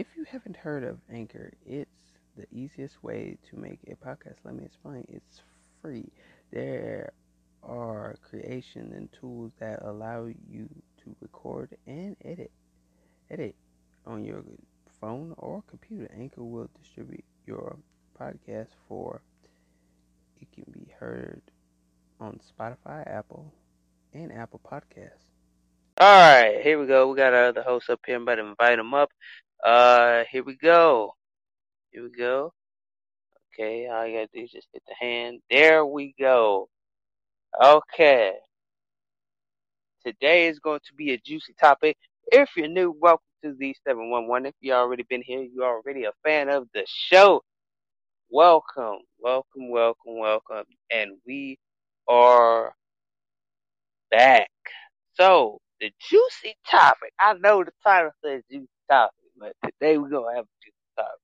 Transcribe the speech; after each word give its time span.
if 0.00 0.06
you 0.16 0.24
haven't 0.24 0.56
heard 0.56 0.82
of 0.82 0.96
Anchor, 1.12 1.52
it's 1.66 1.90
the 2.34 2.46
easiest 2.50 3.02
way 3.04 3.36
to 3.50 3.56
make 3.58 3.80
a 3.86 3.94
podcast. 3.96 4.36
Let 4.44 4.54
me 4.54 4.64
explain. 4.64 5.04
It's 5.10 5.42
free. 5.82 6.10
There 6.50 7.12
are 7.62 8.16
creation 8.22 8.94
and 8.96 9.10
tools 9.12 9.52
that 9.60 9.82
allow 9.82 10.24
you 10.24 10.70
to 11.04 11.14
record 11.20 11.76
and 11.86 12.16
edit 12.24 12.50
edit 13.30 13.54
on 14.06 14.24
your 14.24 14.42
phone 15.02 15.34
or 15.36 15.62
computer. 15.68 16.10
Anchor 16.18 16.44
will 16.44 16.70
distribute 16.82 17.24
your 17.46 17.76
podcast 18.18 18.68
for 18.88 19.20
it 20.40 20.50
can 20.50 20.64
be 20.72 20.90
heard 20.98 21.42
on 22.18 22.40
Spotify, 22.58 23.06
Apple, 23.06 23.52
and 24.14 24.32
Apple 24.32 24.62
Podcasts. 24.64 25.28
All 25.98 26.06
right, 26.08 26.62
here 26.62 26.80
we 26.80 26.86
go. 26.86 27.10
We 27.10 27.18
got 27.18 27.34
our 27.34 27.48
other 27.48 27.62
host 27.62 27.90
up 27.90 28.00
here. 28.06 28.16
I'm 28.16 28.22
about 28.22 28.36
to 28.36 28.46
invite 28.46 28.78
him 28.78 28.94
up. 28.94 29.10
Uh, 29.64 30.24
here 30.30 30.44
we 30.44 30.56
go. 30.56 31.14
Here 31.90 32.02
we 32.02 32.10
go. 32.10 32.52
Okay, 33.54 33.88
all 33.88 34.06
you 34.06 34.14
gotta 34.14 34.28
do 34.32 34.42
is 34.42 34.50
just 34.50 34.68
hit 34.72 34.82
the 34.88 34.94
hand. 34.98 35.40
There 35.50 35.84
we 35.86 36.14
go. 36.18 36.68
Okay. 37.62 38.34
Today 40.06 40.48
is 40.48 40.58
going 40.60 40.80
to 40.86 40.94
be 40.94 41.12
a 41.12 41.18
juicy 41.18 41.54
topic. 41.60 41.96
If 42.32 42.50
you're 42.56 42.68
new, 42.68 42.94
welcome 43.00 43.26
to 43.44 43.54
the 43.58 43.74
711. 43.86 44.46
If 44.46 44.54
you 44.60 44.72
already 44.72 45.04
been 45.04 45.22
here, 45.22 45.42
you're 45.42 45.66
already 45.66 46.04
a 46.04 46.12
fan 46.24 46.48
of 46.48 46.68
the 46.74 46.84
show. 46.86 47.42
Welcome, 48.30 49.00
welcome, 49.20 49.70
welcome, 49.70 50.18
welcome. 50.18 50.64
And 50.90 51.18
we 51.26 51.58
are 52.08 52.74
back. 54.10 54.50
So, 55.14 55.60
the 55.80 55.90
juicy 56.10 56.56
topic. 56.70 57.12
I 57.20 57.34
know 57.34 57.64
the 57.64 57.72
title 57.84 58.12
says 58.24 58.42
juicy 58.50 58.68
topic, 58.90 59.14
but 59.40 59.54
today 59.64 59.96
we're 59.96 60.10
to 60.10 60.36
have 60.36 60.44
a 60.44 61.00
topic. 61.00 61.20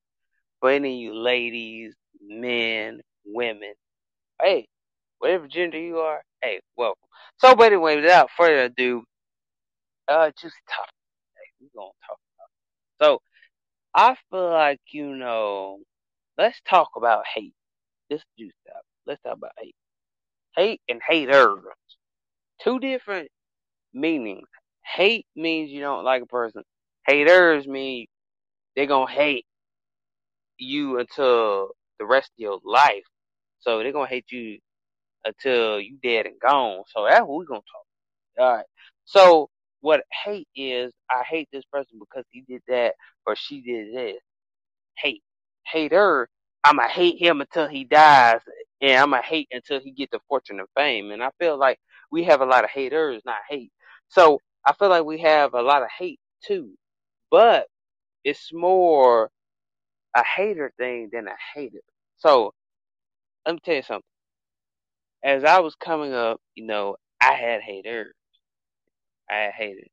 For 0.61 0.71
any 0.71 0.95
of 0.95 1.01
you 1.01 1.15
ladies, 1.15 1.95
men, 2.21 3.01
women, 3.27 3.75
hey, 4.41 4.67
whatever 5.19 5.47
gender 5.47 5.79
you 5.79 5.99
are, 5.99 6.23
hey, 6.43 6.61
welcome. 6.77 6.97
So, 7.39 7.55
but 7.55 7.67
anyway, 7.67 7.97
without 7.97 8.31
further 8.37 8.65
ado, 8.65 9.05
uh, 10.09 10.31
juicy 10.41 10.57
topic. 10.69 10.91
Hey, 11.37 11.53
we're 11.61 11.83
to 11.83 11.93
talk 12.07 12.19
about 12.37 12.49
it. 12.49 13.05
So, 13.05 13.21
I 13.95 14.17
feel 14.31 14.51
like, 14.51 14.81
you 14.93 15.15
know, 15.15 15.79
let's 16.39 16.59
talk 16.69 16.91
about 16.97 17.25
hate. 17.35 17.53
This 18.09 18.23
juicy 18.39 18.55
topic. 18.67 18.85
Let's 19.07 19.23
talk 19.23 19.37
about 19.37 19.53
hate. 19.61 19.75
Hate 20.57 20.81
and 20.89 21.01
haters. 21.07 21.65
Two 22.63 22.79
different 22.79 23.29
meanings. 23.93 24.49
Hate 24.85 25.27
means 25.37 25.71
you 25.71 25.81
don't 25.81 26.05
like 26.05 26.23
a 26.23 26.27
person. 26.27 26.63
Haters 27.07 27.67
mean 27.67 28.07
they're 28.75 28.87
gonna 28.87 29.11
hate 29.11 29.47
you 30.59 30.99
until 30.99 31.71
the 31.99 32.07
rest 32.07 32.29
of 32.29 32.39
your 32.39 32.59
life. 32.65 33.05
So 33.61 33.79
they're 33.79 33.93
gonna 33.93 34.09
hate 34.09 34.31
you 34.31 34.59
until 35.25 35.81
you 35.81 35.99
dead 36.03 36.27
and 36.27 36.39
gone. 36.41 36.83
So 36.89 37.07
that's 37.09 37.21
what 37.21 37.39
we're 37.39 37.45
gonna 37.45 37.61
talk. 37.61 37.87
All 38.39 38.57
right. 38.57 38.67
So 39.05 39.51
what 39.81 40.03
hate 40.25 40.49
is, 40.57 40.93
I 41.11 41.23
hate 41.29 41.49
this 41.53 41.65
person 41.73 41.99
because 41.99 42.25
he 42.31 42.43
did 42.43 42.63
that 42.69 42.95
or 43.27 43.37
she 43.37 43.61
did 43.61 43.95
this. 43.95 44.21
Hate. 44.99 45.23
Hater, 45.67 46.29
I'ma 46.65 46.89
hate 46.89 47.21
him 47.21 47.41
until 47.41 47.69
he 47.69 47.85
dies 47.85 48.41
and 48.81 49.01
I'ma 49.01 49.23
hate 49.23 49.49
until 49.53 49.81
he 49.81 49.91
get 49.93 50.11
the 50.11 50.21
fortune 50.29 50.59
and 50.61 50.69
fame. 50.77 51.11
And 51.11 51.23
I 51.23 51.31
feel 51.39 51.59
like 51.59 51.79
we 52.11 52.25
have 52.25 52.41
a 52.41 52.47
lot 52.47 52.65
of 52.65 52.71
haters, 52.71 53.23
not 53.25 53.39
hate. 53.49 53.73
So 54.09 54.41
I 54.67 54.73
feel 54.75 54.89
like 54.89 55.05
we 55.05 55.19
have 55.21 55.55
a 55.55 55.63
lot 55.63 55.83
of 55.83 55.89
hate 55.97 56.21
too, 56.47 56.73
but 57.31 57.67
it's 58.25 58.51
more 58.53 59.31
a 60.17 60.23
hater 60.37 60.73
thing 60.79 61.11
than 61.13 61.29
a 61.29 61.37
hater. 61.55 61.81
So 62.19 62.53
let 63.47 63.55
me 63.55 63.61
tell 63.65 63.75
you 63.77 63.83
something. 63.83 64.03
As 65.25 65.45
I 65.45 65.61
was 65.61 65.75
coming 65.77 66.15
up, 66.15 66.41
you 66.55 66.67
know, 66.67 66.97
I 67.23 67.33
had 67.33 67.61
haters. 67.63 68.15
I 69.31 69.37
had 69.37 69.53
haters. 69.55 69.89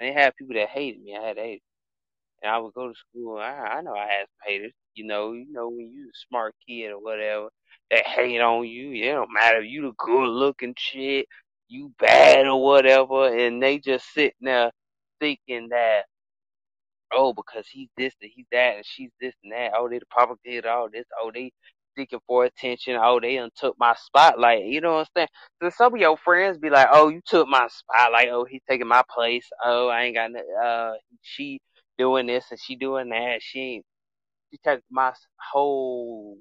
I 0.00 0.04
didn't 0.04 0.18
have 0.18 0.36
people 0.36 0.54
that 0.56 0.68
hated 0.68 1.02
me. 1.02 1.16
I 1.16 1.26
had 1.26 1.36
haters. 1.38 1.60
And 2.42 2.52
I 2.52 2.58
would 2.58 2.74
go 2.74 2.88
to 2.88 2.94
school. 2.94 3.38
I, 3.38 3.50
I 3.50 3.80
know 3.82 3.94
I 3.94 4.06
had 4.06 4.26
some 4.26 4.52
haters. 4.52 4.72
You 4.94 5.06
know, 5.06 5.32
you 5.32 5.46
know 5.52 5.68
when 5.68 5.90
you 5.92 6.08
a 6.08 6.18
smart 6.28 6.54
kid 6.68 6.90
or 6.90 7.00
whatever, 7.00 7.48
they 7.90 8.02
hate 8.06 8.40
on 8.40 8.66
you. 8.66 8.92
It 8.92 9.12
don't 9.12 9.32
matter 9.32 9.58
if 9.58 9.70
you 9.70 9.82
the 9.82 9.92
good 9.98 10.28
looking 10.28 10.74
shit 10.76 11.26
you 11.68 11.92
bad 11.98 12.46
or 12.46 12.62
whatever, 12.62 13.34
and 13.36 13.62
they 13.62 13.78
just 13.78 14.12
sitting 14.12 14.32
there 14.42 14.70
thinking 15.20 15.68
that, 15.70 16.04
oh, 17.14 17.32
because 17.34 17.66
he's 17.70 17.88
this 17.96 18.14
and 18.22 18.30
he's 18.34 18.46
that, 18.52 18.76
and 18.76 18.84
she's 18.86 19.10
this 19.20 19.34
and 19.44 19.52
that. 19.52 19.72
Oh, 19.76 19.88
they 19.88 19.98
the 19.98 20.06
propagated 20.10 20.66
all 20.66 20.88
this. 20.92 21.06
Oh, 21.22 21.30
they 21.34 21.52
seeking 21.96 22.20
for 22.26 22.44
attention. 22.44 22.98
Oh, 23.02 23.20
they 23.20 23.36
done 23.36 23.50
took 23.56 23.76
my 23.78 23.94
spotlight. 24.06 24.66
You 24.66 24.80
know 24.80 24.94
what 24.94 25.00
I'm 25.00 25.06
saying? 25.16 25.28
So 25.62 25.70
some 25.76 25.94
of 25.94 26.00
your 26.00 26.16
friends 26.18 26.58
be 26.58 26.70
like, 26.70 26.88
oh, 26.92 27.08
you 27.08 27.20
took 27.26 27.48
my 27.48 27.68
spotlight. 27.70 28.28
Oh, 28.30 28.46
he's 28.48 28.62
taking 28.68 28.88
my 28.88 29.02
place. 29.14 29.46
Oh, 29.64 29.88
I 29.88 30.04
ain't 30.04 30.16
got 30.16 30.32
no, 30.32 30.40
uh, 30.64 30.92
she 31.22 31.60
doing 31.98 32.26
this 32.26 32.46
and 32.50 32.60
she 32.60 32.76
doing 32.76 33.10
that. 33.10 33.38
She 33.42 33.60
ain't, 33.60 33.86
she 34.52 34.58
took 34.64 34.82
my 34.90 35.12
whole 35.52 36.38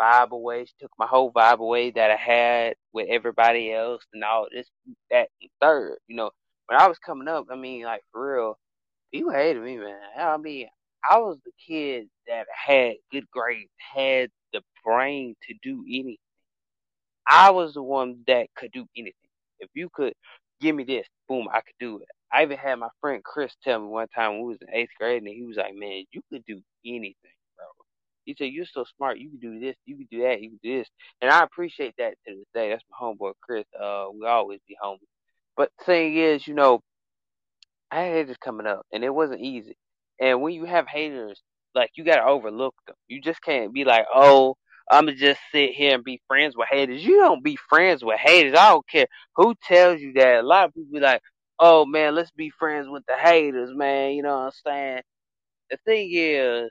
vibe 0.00 0.30
away. 0.32 0.66
She 0.66 0.74
took 0.80 0.92
my 0.98 1.06
whole 1.08 1.32
vibe 1.32 1.60
away 1.60 1.92
that 1.92 2.10
I 2.12 2.16
had 2.16 2.74
with 2.92 3.08
everybody 3.10 3.72
else 3.72 4.04
and 4.14 4.24
all 4.24 4.46
this, 4.52 4.68
that, 5.10 5.28
and 5.42 5.50
third. 5.62 5.98
You 6.08 6.16
know, 6.16 6.30
when 6.68 6.80
I 6.80 6.88
was 6.88 6.98
coming 6.98 7.28
up, 7.28 7.46
I 7.52 7.56
mean, 7.56 7.84
like 7.84 8.02
for 8.12 8.34
real, 8.36 8.58
people 9.14 9.32
hated 9.32 9.62
me, 9.62 9.78
man. 9.78 9.98
I 10.18 10.38
mean, 10.38 10.68
I 11.08 11.18
was 11.18 11.38
the 11.46 11.52
kid 11.66 12.08
that 12.28 12.46
had 12.54 12.94
good 13.12 13.30
grades, 13.30 13.70
had 13.94 14.30
the 14.52 14.62
brain 14.84 15.36
to 15.48 15.54
do 15.62 15.84
anything. 15.88 16.18
I 17.28 17.50
was 17.52 17.74
the 17.74 17.82
one 17.82 18.24
that 18.28 18.48
could 18.56 18.72
do 18.72 18.86
anything. 18.96 19.14
If 19.60 19.70
you 19.74 19.90
could 19.94 20.14
give 20.60 20.76
me 20.76 20.84
this, 20.84 21.06
boom, 21.28 21.48
I 21.52 21.60
could 21.60 21.76
do 21.80 21.98
it. 21.98 22.08
I 22.32 22.42
even 22.44 22.58
had 22.58 22.76
my 22.76 22.90
friend 23.00 23.22
Chris 23.24 23.54
tell 23.64 23.80
me 23.80 23.88
one 23.88 24.08
time 24.08 24.40
we 24.40 24.48
was 24.48 24.58
in 24.62 24.74
eighth 24.74 24.90
grade, 24.98 25.22
and 25.22 25.32
he 25.32 25.44
was 25.44 25.56
like, 25.56 25.74
"Man, 25.74 26.04
you 26.12 26.22
could 26.30 26.44
do 26.46 26.62
anything." 26.86 27.14
Bro." 27.56 27.66
He 28.26 28.34
said, 28.36 28.46
You're 28.46 28.66
so 28.66 28.84
smart. 28.96 29.18
You 29.18 29.30
can 29.30 29.40
do 29.40 29.60
this. 29.60 29.76
You 29.86 29.96
can 29.96 30.08
do 30.10 30.22
that. 30.22 30.42
You 30.42 30.50
can 30.50 30.60
do 30.62 30.78
this. 30.78 30.88
And 31.22 31.30
I 31.30 31.44
appreciate 31.44 31.94
that 31.98 32.14
to 32.26 32.36
this 32.36 32.46
day. 32.54 32.70
That's 32.70 32.84
my 32.90 33.06
homeboy, 33.06 33.34
Chris. 33.42 33.66
Uh, 33.80 34.06
we 34.14 34.26
always 34.26 34.60
be 34.68 34.76
homies. 34.82 34.98
But 35.56 35.70
the 35.78 35.84
thing 35.84 36.16
is, 36.16 36.46
you 36.48 36.54
know, 36.54 36.80
I 37.94 38.02
had 38.02 38.14
haters 38.14 38.38
coming 38.38 38.66
up, 38.68 38.86
and 38.92 39.04
it 39.04 39.14
wasn't 39.14 39.42
easy. 39.42 39.76
And 40.20 40.42
when 40.42 40.54
you 40.54 40.66
have 40.66 40.88
haters, 40.88 41.42
like, 41.76 41.92
you 41.96 42.04
got 42.04 42.16
to 42.18 42.26
overlook 42.26 42.74
them. 42.88 42.96
You 43.08 43.22
just 43.22 43.42
can't 43.42 43.74
be 43.74 43.84
like, 43.84 44.06
Oh, 44.14 44.56
I'm 44.90 45.06
going 45.06 45.16
to 45.18 45.20
just 45.20 45.40
sit 45.52 45.72
here 45.72 45.94
and 45.96 46.04
be 46.04 46.20
friends 46.28 46.56
with 46.56 46.68
haters. 46.70 47.04
You 47.04 47.18
don't 47.18 47.44
be 47.44 47.58
friends 47.70 48.04
with 48.04 48.20
haters. 48.20 48.54
I 48.58 48.70
don't 48.70 48.88
care 48.88 49.06
who 49.36 49.54
tells 49.64 50.00
you 50.02 50.14
that. 50.14 50.40
A 50.40 50.48
lot 50.48 50.66
of 50.66 50.74
people 50.74 50.92
be 50.94 51.00
like, 51.00 51.22
Oh, 51.60 51.86
man, 51.86 52.16
let's 52.16 52.32
be 52.32 52.50
friends 52.50 52.88
with 52.90 53.04
the 53.08 53.16
haters, 53.16 53.70
man. 53.74 54.12
You 54.14 54.24
know 54.24 54.36
what 54.38 54.46
I'm 54.46 54.52
saying? 54.66 55.02
The 55.70 55.78
thing 55.86 56.10
is, 56.12 56.70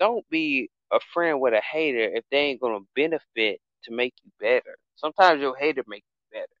don't 0.00 0.28
be 0.30 0.70
a 0.92 1.00
friend 1.14 1.40
with 1.40 1.54
a 1.54 1.62
hater 1.62 2.10
if 2.14 2.24
they 2.32 2.38
ain't 2.38 2.60
gonna 2.62 2.80
benefit 2.96 3.60
to 3.84 3.92
make 3.92 4.14
you 4.24 4.32
better. 4.40 4.76
Sometimes 4.96 5.40
your 5.42 5.56
hater 5.56 5.84
make 5.88 6.04
you 6.04 6.38
better. 6.40 6.54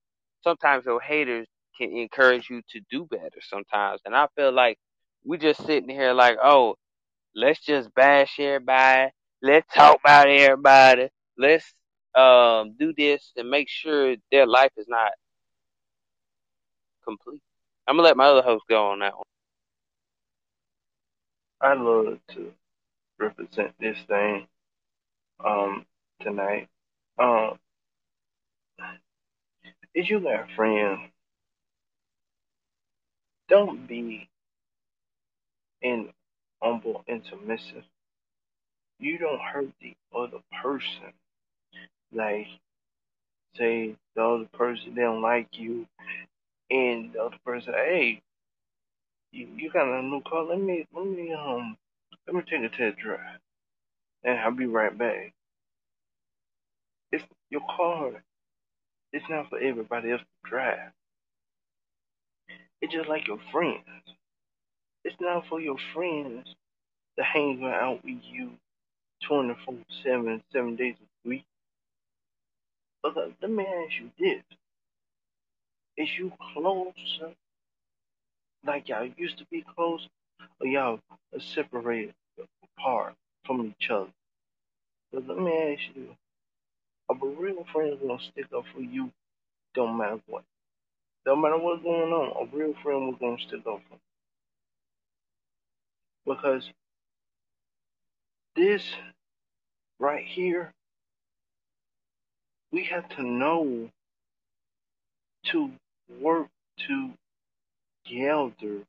Sometimes 0.44 0.86
your 0.86 1.00
haters 1.00 1.48
can 1.78 1.96
encourage 1.96 2.50
you 2.50 2.62
to 2.70 2.80
do 2.90 3.06
better 3.06 3.40
sometimes. 3.42 4.00
And 4.06 4.16
I 4.16 4.28
feel 4.36 4.52
like 4.52 4.78
we 5.24 5.38
just 5.38 5.64
sitting 5.66 5.90
here 5.90 6.14
like, 6.14 6.38
oh, 6.42 6.76
let's 7.34 7.60
just 7.60 7.94
bash 7.94 8.38
everybody. 8.40 9.10
Let's 9.42 9.72
talk 9.74 10.00
about 10.04 10.28
everybody. 10.28 11.08
Let's 11.38 11.74
um 12.14 12.74
do 12.78 12.92
this 12.96 13.32
and 13.36 13.50
make 13.50 13.68
sure 13.68 14.16
their 14.32 14.46
life 14.46 14.72
is 14.76 14.86
not 14.88 15.12
complete. 17.04 17.42
I'm 17.86 17.96
gonna 17.96 18.08
let 18.08 18.16
my 18.16 18.26
other 18.26 18.42
host 18.42 18.64
go 18.68 18.88
on 18.90 19.00
that 19.00 19.14
one. 19.16 19.24
I 21.60 21.74
love 21.74 22.18
to 22.32 22.52
represent 23.18 23.74
this 23.80 23.98
thing 24.08 24.46
um 25.44 25.86
tonight. 26.22 26.68
Um 27.18 27.58
if 29.94 30.10
you 30.10 30.20
got 30.20 30.50
friends, 30.56 31.10
don't 33.48 33.88
be 33.88 34.28
in 35.82 36.10
humble 36.62 37.04
and 37.08 37.22
submissive. 37.30 37.84
You 39.00 39.18
don't 39.18 39.40
hurt 39.40 39.68
the 39.80 39.94
other 40.16 40.40
person. 40.62 41.12
Like 42.12 42.46
say 43.56 43.96
the 44.16 44.22
other 44.24 44.48
person 44.54 44.94
don't 44.94 45.22
like 45.22 45.48
you 45.52 45.86
and 46.70 47.12
the 47.12 47.22
other 47.24 47.38
person 47.44 47.74
hey 47.74 48.20
you, 49.32 49.48
you 49.56 49.70
got 49.72 49.88
a 49.88 50.02
new 50.02 50.22
car, 50.22 50.44
let 50.44 50.60
me 50.60 50.86
let 50.94 51.06
me 51.06 51.34
um 51.34 51.76
let 52.26 52.36
me 52.36 52.42
take 52.50 52.62
a 52.64 52.70
test 52.76 52.98
drive. 52.98 53.40
And 54.24 54.38
I'll 54.40 54.52
be 54.52 54.66
right 54.66 54.96
back. 54.96 55.32
It's 57.12 57.24
your 57.50 57.62
car. 57.76 58.12
It's 59.12 59.24
not 59.30 59.50
for 59.50 59.58
everybody 59.58 60.12
else 60.12 60.22
to 60.22 60.50
drive. 60.50 60.90
It's 62.80 62.92
just 62.92 63.08
like 63.08 63.26
your 63.26 63.40
friends. 63.52 63.84
It's 65.04 65.16
not 65.20 65.46
for 65.48 65.60
your 65.60 65.78
friends 65.94 66.54
to 67.18 67.24
hang 67.24 67.64
out 67.64 68.04
with 68.04 68.20
you 68.22 68.52
24 69.24 69.74
7, 70.04 70.42
7 70.52 70.76
days 70.76 70.94
a 71.00 71.28
week. 71.28 71.44
But 73.02 73.16
let 73.16 73.50
me 73.50 73.64
ask 73.66 73.94
you 74.00 74.10
this. 74.18 74.42
Is 75.96 76.18
you 76.18 76.32
closer 76.54 77.34
like 78.66 78.88
y'all 78.88 79.08
used 79.16 79.38
to 79.38 79.46
be 79.50 79.64
close, 79.76 80.08
or 80.60 80.66
y'all 80.66 81.00
are 81.34 81.40
separated 81.40 82.14
apart 82.78 83.14
from 83.44 83.74
each 83.80 83.90
other? 83.90 84.10
But 85.12 85.26
let 85.26 85.38
me 85.38 85.52
ask 85.74 85.96
you, 85.96 86.16
a 87.10 87.14
real 87.14 87.64
friends 87.72 88.00
gonna 88.02 88.20
stick 88.20 88.46
up 88.56 88.64
for 88.74 88.80
you, 88.80 89.10
don't 89.74 89.96
matter 89.96 90.20
what. 90.26 90.44
Don't 91.24 91.42
matter 91.42 91.58
what's 91.58 91.82
going 91.82 92.12
on, 92.12 92.48
a 92.48 92.56
real 92.56 92.74
friend 92.82 93.08
was 93.08 93.16
gonna 93.20 93.38
stick 93.38 93.66
up 93.66 93.80
for. 93.88 93.98
Because 96.26 96.70
this 98.56 98.82
right 99.98 100.24
here, 100.26 100.72
we 102.72 102.84
have 102.84 103.08
to 103.10 103.22
know 103.22 103.90
to 105.46 105.70
work 106.20 106.48
together 108.06 108.84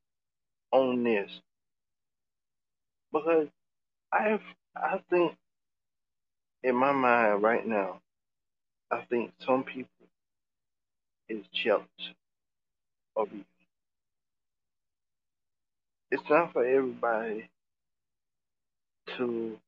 on 0.71 1.03
this. 1.03 1.31
Because 3.13 3.47
I 4.11 4.39
I 4.75 4.99
think 5.09 5.35
in 6.63 6.75
my 6.75 6.91
mind 6.91 7.43
right 7.43 7.65
now, 7.65 8.01
I 8.91 9.01
think 9.09 9.31
some 9.45 9.63
people 9.63 9.89
is 11.29 11.45
jealous 11.53 11.85
of 13.19 13.31
you. 13.33 13.43
It's 16.11 16.23
not 16.29 16.53
for 16.53 16.65
everybody 16.65 17.49
to 19.17 19.59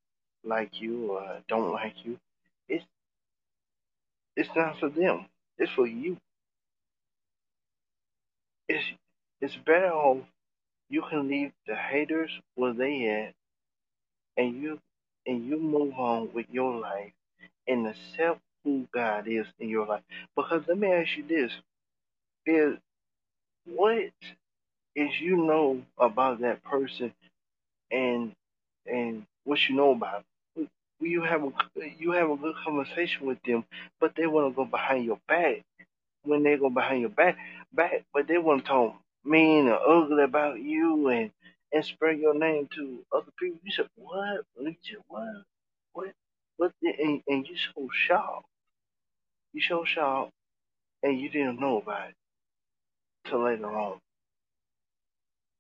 like 0.44 0.81
you 0.81 1.12
or 1.13 1.39
don't 1.48 1.71
like 1.71 1.95
you. 2.03 2.18
It's 2.69 2.86
it's 4.36 4.50
not 4.56 4.80
for 4.80 4.89
them. 4.89 5.25
It's 5.57 5.71
for 5.74 5.88
you. 5.88 6.18
It's 8.68 8.86
it's 9.42 9.56
better 9.65 9.92
off 9.92 10.25
you 10.89 11.04
can 11.09 11.27
leave 11.27 11.51
the 11.68 11.75
haters 11.75 12.31
where 12.56 12.74
they 12.74 13.07
at 13.27 13.33
and 14.38 14.62
you 14.62 14.80
and 15.25 15.45
you 15.47 15.59
move 15.59 15.94
on 15.95 16.30
with 16.33 16.47
your 16.51 16.80
life 16.80 17.13
and 17.68 17.88
accept 17.88 18.39
who 18.63 18.88
God 18.94 19.27
is 19.27 19.45
in 19.59 19.69
your 19.69 19.86
life. 19.88 20.04
Because 20.36 20.63
let 20.68 20.77
me 20.77 20.92
ask 20.92 21.09
you 21.18 21.27
this. 21.27 21.51
Is 22.45 22.77
what 23.65 24.03
is 24.95 25.21
you 25.21 25.37
know 25.37 25.81
about 25.97 26.41
that 26.41 26.63
person 26.63 27.13
and 27.91 28.33
and 28.85 29.23
what 29.43 29.59
you 29.69 29.75
know 29.75 29.91
about 29.91 30.23
them. 30.55 30.69
You 31.01 31.23
have 31.23 31.43
a 31.43 31.51
you 31.99 32.11
have 32.13 32.29
a 32.29 32.37
good 32.37 32.55
conversation 32.65 33.27
with 33.27 33.39
them, 33.45 33.65
but 33.99 34.13
they 34.15 34.27
want 34.27 34.51
to 34.51 34.55
go 34.55 34.65
behind 34.65 35.05
your 35.05 35.19
back. 35.27 35.63
When 36.23 36.43
they 36.43 36.57
go 36.57 36.69
behind 36.69 37.01
your 37.01 37.09
back, 37.11 37.37
back, 37.73 38.05
but 38.13 38.27
they 38.27 38.37
want 38.37 38.65
to 38.65 38.69
talk 38.69 38.95
mean 39.25 39.67
or 39.69 39.79
ugly 40.03 40.23
about 40.23 40.59
you 40.59 41.09
and 41.09 41.31
and 41.73 41.85
spread 41.85 42.19
your 42.19 42.35
name 42.35 42.67
to 42.75 42.99
other 43.15 43.31
people. 43.39 43.59
You 43.63 43.71
said 43.71 43.89
what? 43.95 44.41
What? 44.55 44.75
What? 45.93 46.13
What? 46.57 46.71
And, 46.83 47.21
and 47.27 47.47
you 47.47 47.55
so 47.57 47.89
shocked. 47.93 48.45
You 49.53 49.61
so 49.61 49.85
shocked, 49.85 50.31
and 51.03 51.19
you 51.19 51.29
didn't 51.29 51.59
know 51.59 51.79
about 51.79 52.09
it 52.09 52.15
later 53.38 53.68
on. 53.68 54.00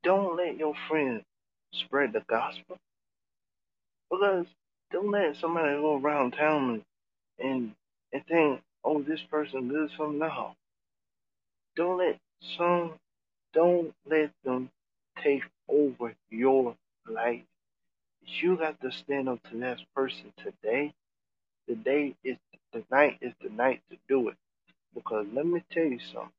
Don't 0.03 0.35
let 0.35 0.57
your 0.57 0.73
friends 0.87 1.23
spread 1.73 2.13
the 2.13 2.23
gospel. 2.27 2.77
Because 4.09 4.45
don't 4.91 5.11
let 5.11 5.35
somebody 5.39 5.75
go 5.75 5.99
around 5.99 6.31
town 6.31 6.83
and 7.39 7.73
and, 8.13 8.25
think, 8.27 8.61
oh, 8.83 9.01
this 9.01 9.21
person 9.29 9.69
does 9.69 9.89
something. 9.97 10.19
No. 10.19 10.55
Don't 11.77 11.97
let 11.97 12.19
some 12.57 12.93
don't 13.53 13.93
let 14.09 14.31
them 14.43 14.69
take 15.23 15.43
over 15.69 16.13
your 16.29 16.75
life. 17.07 17.43
You 18.25 18.57
got 18.57 18.79
to 18.81 18.91
stand 18.91 19.29
up 19.29 19.39
to 19.49 19.57
that 19.59 19.79
person 19.95 20.33
today. 20.37 20.93
The 21.67 21.75
day 21.75 22.15
is 22.23 22.37
the 22.73 22.83
night 22.91 23.17
is 23.21 23.33
the 23.41 23.49
night 23.49 23.81
to 23.89 23.97
do 24.07 24.29
it. 24.29 24.35
Because 24.93 25.25
let 25.33 25.45
me 25.45 25.63
tell 25.71 25.83
you 25.83 25.99
something. 26.13 26.31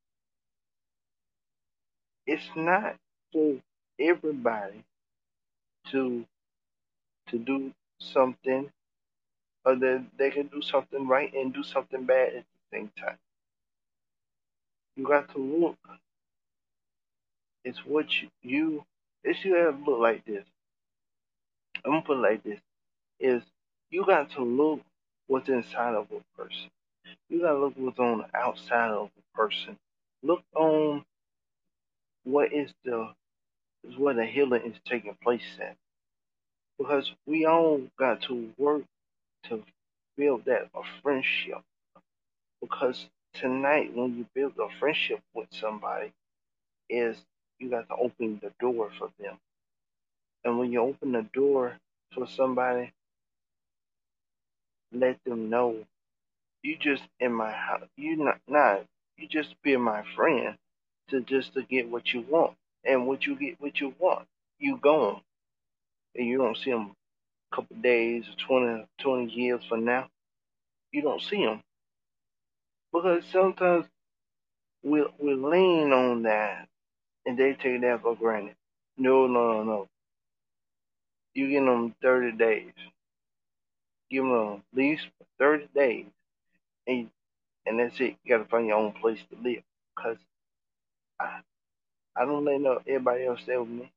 It's 2.32 2.49
not 2.56 2.96
for 3.31 3.58
everybody 4.00 4.84
to 5.90 6.25
to 7.29 7.38
do 7.38 7.75
something 7.99 8.70
or 9.67 9.76
that 9.76 10.06
they 10.17 10.31
can 10.31 10.46
do 10.46 10.62
something 10.62 11.06
right 11.06 11.31
and 11.34 11.52
do 11.52 11.62
something 11.62 12.06
bad 12.06 12.29
at 12.29 12.44
the 12.44 12.79
same 12.79 12.90
time. 12.99 13.19
You 14.96 15.06
got 15.06 15.31
to 15.34 15.38
look. 15.38 15.76
It's 17.67 17.84
what 17.84 18.06
you, 18.23 18.29
you 18.43 18.84
it's 19.23 19.44
you 19.44 19.56
have 19.56 19.84
to 19.84 19.90
look 19.90 20.00
like 20.00 20.25
this. 20.25 20.46
I'm 21.84 21.93
gonna 21.93 22.02
put 22.02 22.17
it 22.17 22.23
like 22.23 22.43
this. 22.44 22.61
Is 23.20 23.43
you 23.90 24.06
got 24.06 24.31
to 24.31 24.43
look 24.43 24.81
what's 25.26 25.50
inside 25.50 25.96
of 25.96 26.06
a 26.11 26.40
person. 26.43 26.70
You 27.29 27.43
gotta 27.43 27.58
look 27.58 27.75
what's 27.76 27.99
on 27.99 28.20
the 28.20 28.38
outside 28.38 28.90
of 28.90 29.11
a 29.19 29.37
person. 29.37 29.76
Look 30.23 30.43
on 30.56 31.05
what 32.24 32.52
is 32.52 32.72
the 32.84 33.12
is 33.84 33.96
where 33.96 34.14
the 34.14 34.26
healing 34.26 34.62
is 34.64 34.76
taking 34.86 35.16
place 35.22 35.42
at. 35.60 35.76
Because 36.78 37.12
we 37.26 37.46
all 37.46 37.82
got 37.98 38.22
to 38.22 38.50
work 38.58 38.82
to 39.48 39.62
build 40.16 40.44
that 40.46 40.69
a 40.74 40.82
friendship. 41.02 41.62
Because 42.60 43.06
tonight 43.34 43.94
when 43.96 44.16
you 44.16 44.26
build 44.34 44.54
a 44.58 44.69
friendship 44.78 45.20
with 45.34 45.48
somebody 45.52 46.12
is 46.90 47.16
you 47.58 47.70
got 47.70 47.88
to 47.88 47.96
open 47.96 48.40
the 48.42 48.52
door 48.60 48.90
for 48.98 49.10
them. 49.20 49.38
And 50.44 50.58
when 50.58 50.72
you 50.72 50.80
open 50.80 51.12
the 51.12 51.26
door 51.34 51.76
for 52.14 52.26
somebody, 52.26 52.92
let 54.92 55.19
them 55.24 55.50
know 55.50 55.76
you 56.62 56.76
just 56.78 57.02
in 57.20 57.32
my 57.32 57.52
house. 57.52 57.88
You 57.96 58.16
not 58.16 58.40
not 58.48 58.84
you 59.16 59.28
just 59.28 59.54
be 59.62 59.76
my 59.76 60.04
friend 60.16 60.56
to 61.10 61.20
just 61.22 61.54
to 61.54 61.62
get 61.62 61.90
what 61.90 62.12
you 62.12 62.25
want. 62.28 62.54
And 62.84 63.06
what 63.06 63.26
you 63.26 63.37
get 63.37 63.60
what 63.60 63.81
you 63.81 63.94
want, 63.99 64.26
you 64.58 64.76
gone. 64.76 65.20
And 66.15 66.26
you 66.26 66.38
don't 66.38 66.56
see 66.56 66.70
them 66.70 66.94
a 67.53 67.56
couple 67.56 67.76
days, 67.76 68.24
20, 68.46 68.86
20 69.00 69.32
years 69.32 69.60
from 69.69 69.84
now. 69.84 70.08
You 70.91 71.03
don't 71.03 71.22
see 71.22 71.44
them 71.44 71.62
because 72.93 73.22
sometimes 73.32 73.86
we 74.82 75.06
we 75.19 75.34
lean 75.34 75.93
on 75.93 76.22
that 76.24 76.69
and 77.24 77.38
they 77.38 77.55
take 77.55 77.81
that 77.82 78.03
for 78.03 78.17
granted. 78.17 78.56
No, 78.96 79.26
no, 79.26 79.53
no, 79.53 79.62
no. 79.65 79.88
You 81.34 81.48
give 81.48 81.65
them 81.65 81.94
30 82.03 82.32
days. 82.32 82.72
Give 84.10 84.24
them 84.24 84.62
at 84.72 84.79
least 84.79 85.06
30 85.38 85.69
days. 85.74 86.06
And, 86.86 87.08
and 87.65 87.79
that's 87.79 87.98
it. 88.00 88.17
You 88.24 88.36
got 88.36 88.43
to 88.43 88.50
find 88.50 88.67
your 88.67 88.76
own 88.76 88.93
place 88.93 89.20
to 89.31 89.36
live. 89.43 89.62
Because 89.96 90.19
I, 91.22 91.41
I 92.17 92.26
don't 92.26 92.44
let 92.44 92.60
no, 92.60 92.81
everybody 92.86 93.26
else 93.26 93.41
stay 93.43 93.56
with 93.58 93.69
me. 93.69 93.93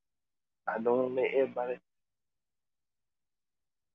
I 0.67 0.79
don't 0.79 1.15
let 1.15 1.31
everybody 1.33 1.79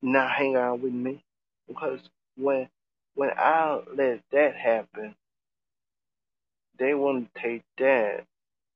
not 0.03 0.33
hang 0.33 0.57
out 0.57 0.81
with 0.81 0.93
me. 0.95 1.23
Because 1.69 2.01
when 2.37 2.69
when 3.15 3.31
I 3.37 3.81
let 3.97 4.21
that 4.33 4.57
happen, 4.57 5.15
they 6.79 6.95
want 6.95 7.33
to 7.35 7.43
take 7.43 7.63
that 7.79 8.25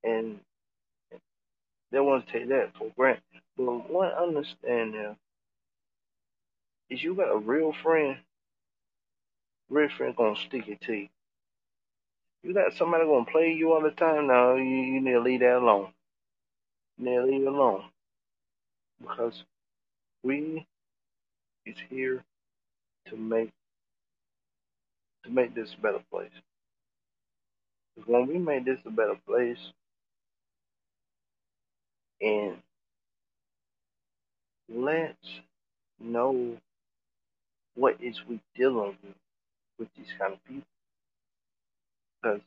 and 0.04 0.40
they 1.92 2.00
want 2.00 2.26
to 2.26 2.32
take 2.32 2.48
that 2.50 2.72
for 2.78 2.90
granted. 2.96 3.22
But 3.56 3.90
one 3.90 4.12
understand 4.12 4.92
now 4.94 5.16
is 6.90 7.02
you 7.02 7.14
got 7.14 7.32
a 7.32 7.38
real 7.38 7.74
friend, 7.82 8.18
real 9.70 9.90
friend 9.96 10.16
gonna 10.16 10.36
stick 10.48 10.68
it 10.68 10.80
to 10.82 10.94
you. 10.94 11.08
You 12.44 12.54
got 12.54 12.74
somebody 12.78 13.06
gonna 13.06 13.24
play 13.24 13.54
you 13.54 13.72
all 13.72 13.82
the 13.82 13.92
time. 13.92 14.28
Now 14.28 14.56
you, 14.56 14.64
you 14.64 15.00
need 15.00 15.12
to 15.12 15.20
leave 15.20 15.40
that 15.40 15.56
alone. 15.58 15.92
You 16.98 17.06
need 17.06 17.16
to 17.16 17.24
leave 17.24 17.42
it 17.42 17.48
alone 17.48 17.84
because 19.00 19.44
we 20.22 20.66
is 21.66 21.76
here 21.90 22.22
to 23.08 23.16
make 23.16 23.50
to 25.24 25.30
make 25.30 25.54
this 25.54 25.74
a 25.78 25.82
better 25.82 26.02
place. 26.10 26.30
Because 27.96 28.08
when 28.08 28.28
we 28.28 28.38
make 28.38 28.66
this 28.66 28.80
a 28.86 28.90
better 28.90 29.16
place, 29.26 29.58
and 32.20 32.56
let's 34.68 35.16
know 36.00 36.58
what 37.74 37.96
is 38.02 38.20
we 38.28 38.40
dealing 38.54 38.96
with 39.02 39.14
with 39.78 39.88
these 39.96 40.12
kind 40.18 40.34
of 40.34 40.44
people. 40.44 40.73
Because 42.24 42.40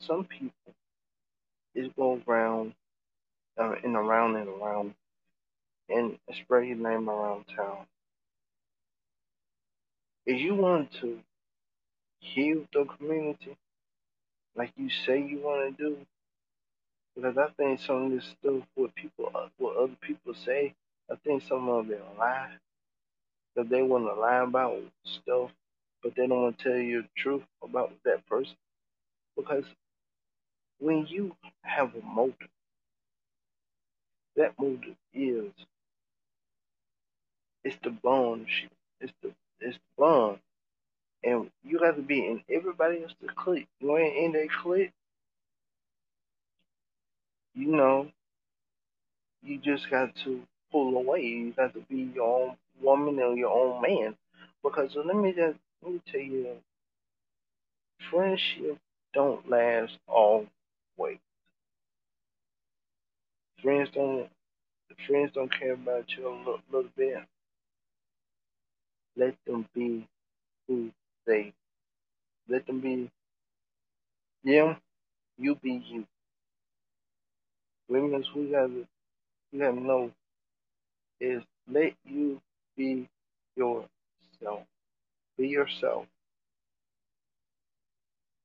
some 0.00 0.24
people 0.26 0.74
is 1.74 1.88
going 1.96 2.22
around 2.28 2.74
uh, 3.58 3.74
and 3.84 3.96
around 3.96 4.36
and 4.36 4.48
around 4.48 4.94
and 5.90 6.18
spread 6.44 6.68
your 6.68 6.76
name 6.76 7.08
around 7.08 7.46
town. 7.56 7.86
If 10.26 10.40
you 10.40 10.54
want 10.54 10.92
to 11.00 11.20
heal 12.20 12.64
the 12.74 12.86
community 12.98 13.56
like 14.56 14.72
you 14.76 14.90
say 15.06 15.22
you 15.22 15.40
want 15.40 15.78
to 15.78 15.84
do, 15.84 15.98
because 17.16 17.38
I 17.38 17.48
think 17.56 17.80
some 17.80 18.06
of 18.06 18.12
this 18.12 18.34
stuff, 18.40 18.62
what 18.76 18.94
people, 18.94 19.32
what 19.58 19.76
other 19.76 19.96
people 20.02 20.34
say, 20.34 20.74
I 21.10 21.16
think 21.24 21.44
some 21.48 21.70
of 21.70 21.90
it 21.90 22.02
lie, 22.18 22.50
because 23.54 23.70
they 23.70 23.82
want 23.82 24.06
to 24.06 24.20
lie 24.20 24.44
about 24.44 24.82
stuff, 25.04 25.50
but 26.02 26.14
they 26.16 26.26
don't 26.28 26.42
want 26.42 26.58
to 26.58 26.64
tell 26.64 26.78
you 26.78 27.02
the 27.02 27.08
truth 27.16 27.44
about 27.64 27.92
that 28.04 28.26
person. 28.28 28.56
Because 29.36 29.64
when 30.78 31.06
you 31.06 31.34
have 31.62 31.94
a 31.94 32.04
motive, 32.04 32.48
that 34.36 34.54
motive 34.58 34.96
is 35.14 35.50
it's 37.64 37.76
the 37.82 37.90
bond. 37.90 38.46
It's 39.00 39.12
the 39.22 39.32
it's 39.60 39.76
the 39.76 40.02
bond, 40.02 40.38
and 41.24 41.50
you 41.64 41.78
got 41.78 41.96
to 41.96 42.02
be 42.02 42.26
in 42.26 42.42
everybody 42.50 43.02
else's 43.02 43.16
clique. 43.36 43.68
You 43.80 43.96
ain't 43.96 44.16
in 44.16 44.32
their 44.32 44.48
clique, 44.62 44.92
you 47.54 47.68
know. 47.68 48.08
You 49.42 49.58
just 49.58 49.90
got 49.90 50.14
to 50.24 50.42
pull 50.70 50.96
away. 50.96 51.22
You 51.22 51.52
got 51.52 51.74
to 51.74 51.80
be 51.80 52.10
your 52.14 52.48
own 52.48 52.56
woman 52.80 53.18
or 53.20 53.36
your 53.36 53.50
own 53.50 53.82
man. 53.82 54.16
Because 54.62 54.96
let 54.96 55.16
me 55.16 55.32
just 55.32 55.58
let 55.82 55.92
me 55.92 56.00
tell 56.10 56.20
you, 56.20 56.56
friendship 58.10 58.78
don't 59.14 59.48
last 59.50 59.92
always. 60.08 60.48
Friends 63.62 63.90
don't 63.94 64.28
friends 65.06 65.32
don't 65.34 65.52
care 65.58 65.74
about 65.74 66.04
you 66.16 66.28
a 66.28 66.30
little, 66.30 66.60
little 66.72 66.90
bit. 66.96 67.18
Let 69.16 69.34
them 69.46 69.66
be 69.74 70.06
who 70.68 70.90
they. 71.26 71.52
Let 72.48 72.66
them 72.66 72.80
be 72.80 73.10
them. 74.44 74.76
You 75.38 75.56
be 75.56 75.82
you. 75.90 76.06
Women, 77.88 78.24
we 78.34 78.46
gotta 78.50 78.86
we 79.52 79.58
gotta 79.58 79.80
know 79.80 80.10
is 81.20 81.42
let 81.70 81.92
you 82.04 82.40
be 82.76 83.08
yourself. 83.56 84.62
Be 85.38 85.48
yourself. 85.48 86.06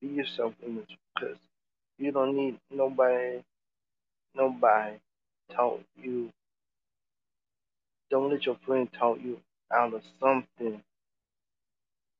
Be 0.01 0.07
yourself 0.07 0.53
in 0.65 0.77
this 0.77 0.85
because 1.15 1.37
you 1.97 2.11
don't 2.11 2.35
need 2.35 2.59
nobody 2.71 3.43
nobody 4.35 4.97
taught 5.55 5.83
you 6.01 6.31
don't 8.11 8.31
let 8.31 8.45
your 8.45 8.57
friend 8.65 8.89
talk 8.97 9.17
you 9.23 9.39
out 9.73 9.93
of 9.93 10.01
something 10.19 10.81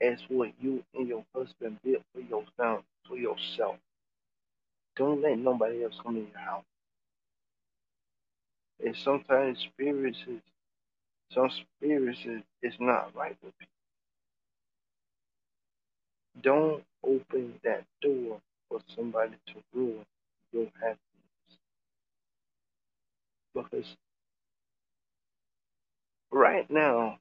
as 0.01 0.19
what 0.29 0.51
you 0.61 0.83
and 0.95 1.07
your 1.07 1.23
husband 1.35 1.77
built 1.83 2.03
for 2.13 2.21
yourself 2.21 2.83
for 3.07 3.17
yourself. 3.17 3.77
Don't 4.97 5.21
let 5.21 5.37
nobody 5.37 5.83
else 5.83 5.95
come 6.03 6.17
in 6.17 6.27
your 6.31 6.41
house. 6.41 6.65
And 8.83 8.95
sometimes 9.03 9.59
spirits 9.73 10.19
is 10.27 10.41
some 11.33 11.49
spirits 11.77 12.19
is, 12.25 12.41
is 12.63 12.73
not 12.79 13.15
right 13.15 13.37
with 13.43 13.53
people. 13.59 13.73
Don't 16.41 16.83
open 17.05 17.55
that 17.63 17.85
door 18.01 18.41
for 18.69 18.81
somebody 18.95 19.33
to 19.47 19.53
ruin 19.73 20.05
your 20.53 20.67
happiness. 20.81 20.97
Because 23.55 23.95
right 26.31 26.69
now 26.69 27.19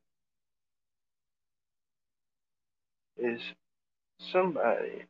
is 3.19 3.41
somebody 4.33 5.05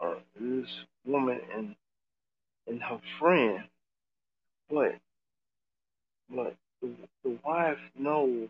or 0.00 0.18
this 0.40 0.68
woman 1.06 1.40
and 1.56 1.76
and 2.68 2.82
her 2.82 3.00
friend, 3.20 3.64
but 4.70 4.94
but 6.30 6.56
the, 6.82 6.90
the 7.24 7.38
wife 7.44 7.78
knows 7.98 8.48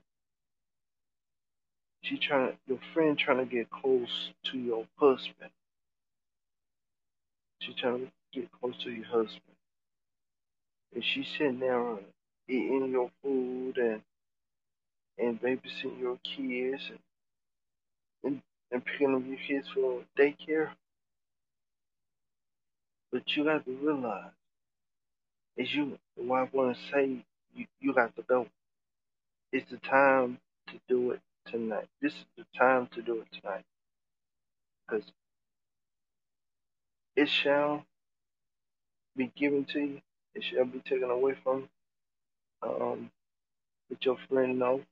she 2.02 2.18
trying 2.18 2.56
your 2.66 2.78
friend 2.94 3.18
trying 3.18 3.38
to 3.38 3.44
get 3.44 3.70
close 3.70 4.30
to 4.50 4.58
your 4.58 4.86
husband. 4.96 5.50
She 7.60 7.74
trying 7.74 8.06
to 8.06 8.40
get 8.40 8.48
close 8.60 8.74
to 8.84 8.90
your 8.90 9.06
husband. 9.06 9.40
And 10.94 11.04
she's 11.04 11.26
sitting 11.38 11.60
there 11.60 11.92
uh, 11.94 11.96
eating 12.48 12.90
your 12.90 13.10
food 13.22 13.76
and 13.78 14.02
and 15.18 15.40
babysitting 15.40 16.00
your 16.00 16.18
kids 16.24 16.82
and, 16.88 16.98
and, 18.24 18.42
and 18.72 18.84
picking 18.84 19.14
up 19.14 19.22
your 19.26 19.38
kids 19.46 19.68
for 19.74 20.02
daycare. 20.18 20.70
But 23.12 23.22
you 23.36 23.44
got 23.44 23.64
to 23.66 23.72
realize, 23.72 24.30
as 25.58 25.66
you, 25.74 25.98
the 26.16 26.22
wife 26.22 26.48
want 26.54 26.76
to 26.76 26.82
say, 26.92 27.24
you, 27.54 27.66
you 27.80 27.92
got 27.92 28.16
to 28.16 28.22
go. 28.22 28.46
It's 29.52 29.70
the 29.70 29.78
time 29.78 30.38
to 30.68 30.74
do 30.88 31.10
it 31.10 31.20
tonight. 31.46 31.88
This 32.00 32.12
is 32.12 32.24
the 32.36 32.44
time 32.58 32.88
to 32.94 33.02
do 33.02 33.20
it 33.20 33.40
tonight. 33.40 33.64
Because 34.86 35.04
it 37.16 37.28
shall 37.28 37.84
be 39.16 39.30
given 39.36 39.64
to 39.66 39.80
you. 39.80 40.00
It 40.34 40.44
shall 40.44 40.64
be 40.64 40.80
taken 40.80 41.10
away 41.10 41.34
from 41.42 41.68
you. 42.62 42.68
Um, 42.68 43.10
let 43.88 44.04
your 44.04 44.16
friend 44.28 44.58
know. 44.58 44.82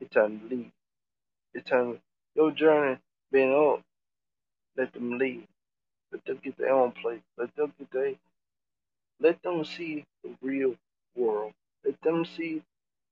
It's 0.00 0.12
time 0.14 0.40
to 0.40 0.54
leave. 0.54 0.72
It's 1.54 1.68
time. 1.68 2.00
Your 2.34 2.50
journey 2.50 2.98
been 3.30 3.52
up. 3.52 3.82
Let 4.76 4.92
them 4.92 5.18
leave. 5.18 5.46
Let 6.10 6.24
them 6.24 6.40
get 6.42 6.58
their 6.58 6.72
own 6.72 6.92
place. 6.92 7.20
Let 7.38 7.54
them 7.56 7.72
get 7.78 7.90
their. 7.92 8.12
Let 9.20 9.42
them 9.42 9.64
see 9.64 10.04
the 10.24 10.30
real 10.42 10.74
world. 11.14 11.52
Let 11.84 12.00
them 12.02 12.24
see 12.24 12.62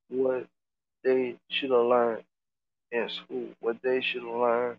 what 0.09 0.47
they 1.05 1.37
should 1.49 1.71
have 1.71 1.87
learned 1.87 2.25
in 2.93 3.09
school. 3.09 3.49
What 3.61 3.77
they 3.83 4.01
should 4.01 4.25
learn 4.25 4.77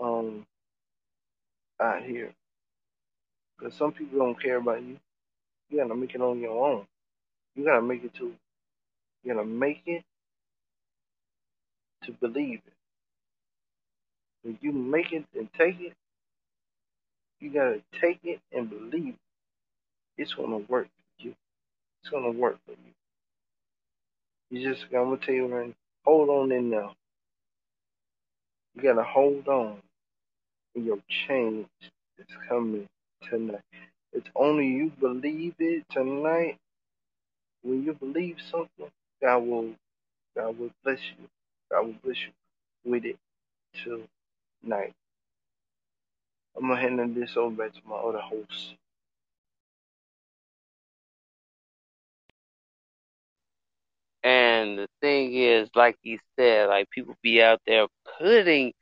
um 0.00 0.46
out 1.80 2.02
here. 2.02 2.32
Because 3.58 3.74
some 3.74 3.92
people 3.92 4.18
don't 4.18 4.40
care 4.40 4.56
about 4.56 4.82
you. 4.82 4.98
You 5.70 5.78
gotta 5.78 5.94
make 5.94 6.14
it 6.14 6.20
on 6.20 6.40
your 6.40 6.68
own. 6.68 6.86
You 7.54 7.64
gotta 7.64 7.82
make 7.82 8.04
it 8.04 8.14
to. 8.14 8.32
You 9.24 9.34
gotta 9.34 9.46
make 9.46 9.82
it 9.86 10.04
to 12.04 12.12
believe 12.12 12.60
it. 12.66 12.72
When 14.42 14.58
you 14.60 14.72
make 14.72 15.12
it 15.12 15.24
and 15.36 15.48
take 15.56 15.80
it, 15.80 15.94
you 17.40 17.50
gotta 17.50 17.82
take 18.00 18.20
it 18.24 18.40
and 18.52 18.68
believe 18.68 19.14
it. 19.14 20.22
It's 20.22 20.34
gonna 20.34 20.58
work 20.58 20.86
for 20.86 21.24
you. 21.24 21.34
It's 22.02 22.10
gonna 22.10 22.32
work 22.32 22.58
for 22.66 22.72
you. 22.72 22.92
You 24.50 24.68
just 24.70 24.84
I'm 24.86 25.04
gonna 25.04 25.16
tell 25.18 25.34
you 25.34 25.48
man, 25.48 25.74
hold 26.04 26.28
on 26.28 26.52
in 26.52 26.70
there. 26.70 26.90
You 28.76 28.82
gotta 28.82 29.04
hold 29.04 29.48
on. 29.48 29.78
Your 30.74 30.98
change 31.28 31.66
is 32.18 32.26
coming 32.48 32.88
tonight. 33.28 33.60
It's 34.12 34.28
only 34.36 34.68
you 34.68 34.92
believe 35.00 35.54
it 35.58 35.84
tonight. 35.90 36.58
When 37.62 37.84
you 37.84 37.94
believe 37.94 38.38
something, 38.50 38.90
God 39.22 39.38
will 39.40 39.72
God 40.36 40.58
will 40.58 40.70
bless 40.84 41.00
you. 41.00 41.28
God 41.70 41.86
will 41.86 41.96
bless 42.04 42.18
you 42.20 42.32
with 42.90 43.04
it 43.06 43.18
tonight. 43.74 44.94
I'm 46.56 46.68
gonna 46.68 46.80
hand 46.80 47.16
this 47.16 47.36
over 47.36 47.56
back 47.64 47.74
to 47.74 47.80
my 47.88 47.96
other 47.96 48.20
host. 48.20 48.74
And 54.24 54.78
the 54.78 54.88
thing 55.00 55.34
is, 55.34 55.68
like 55.74 55.96
you 56.02 56.18
said, 56.38 56.68
like 56.68 56.90
people 56.90 57.14
be 57.22 57.42
out 57.42 57.60
there 57.66 57.86
putting 58.18 58.72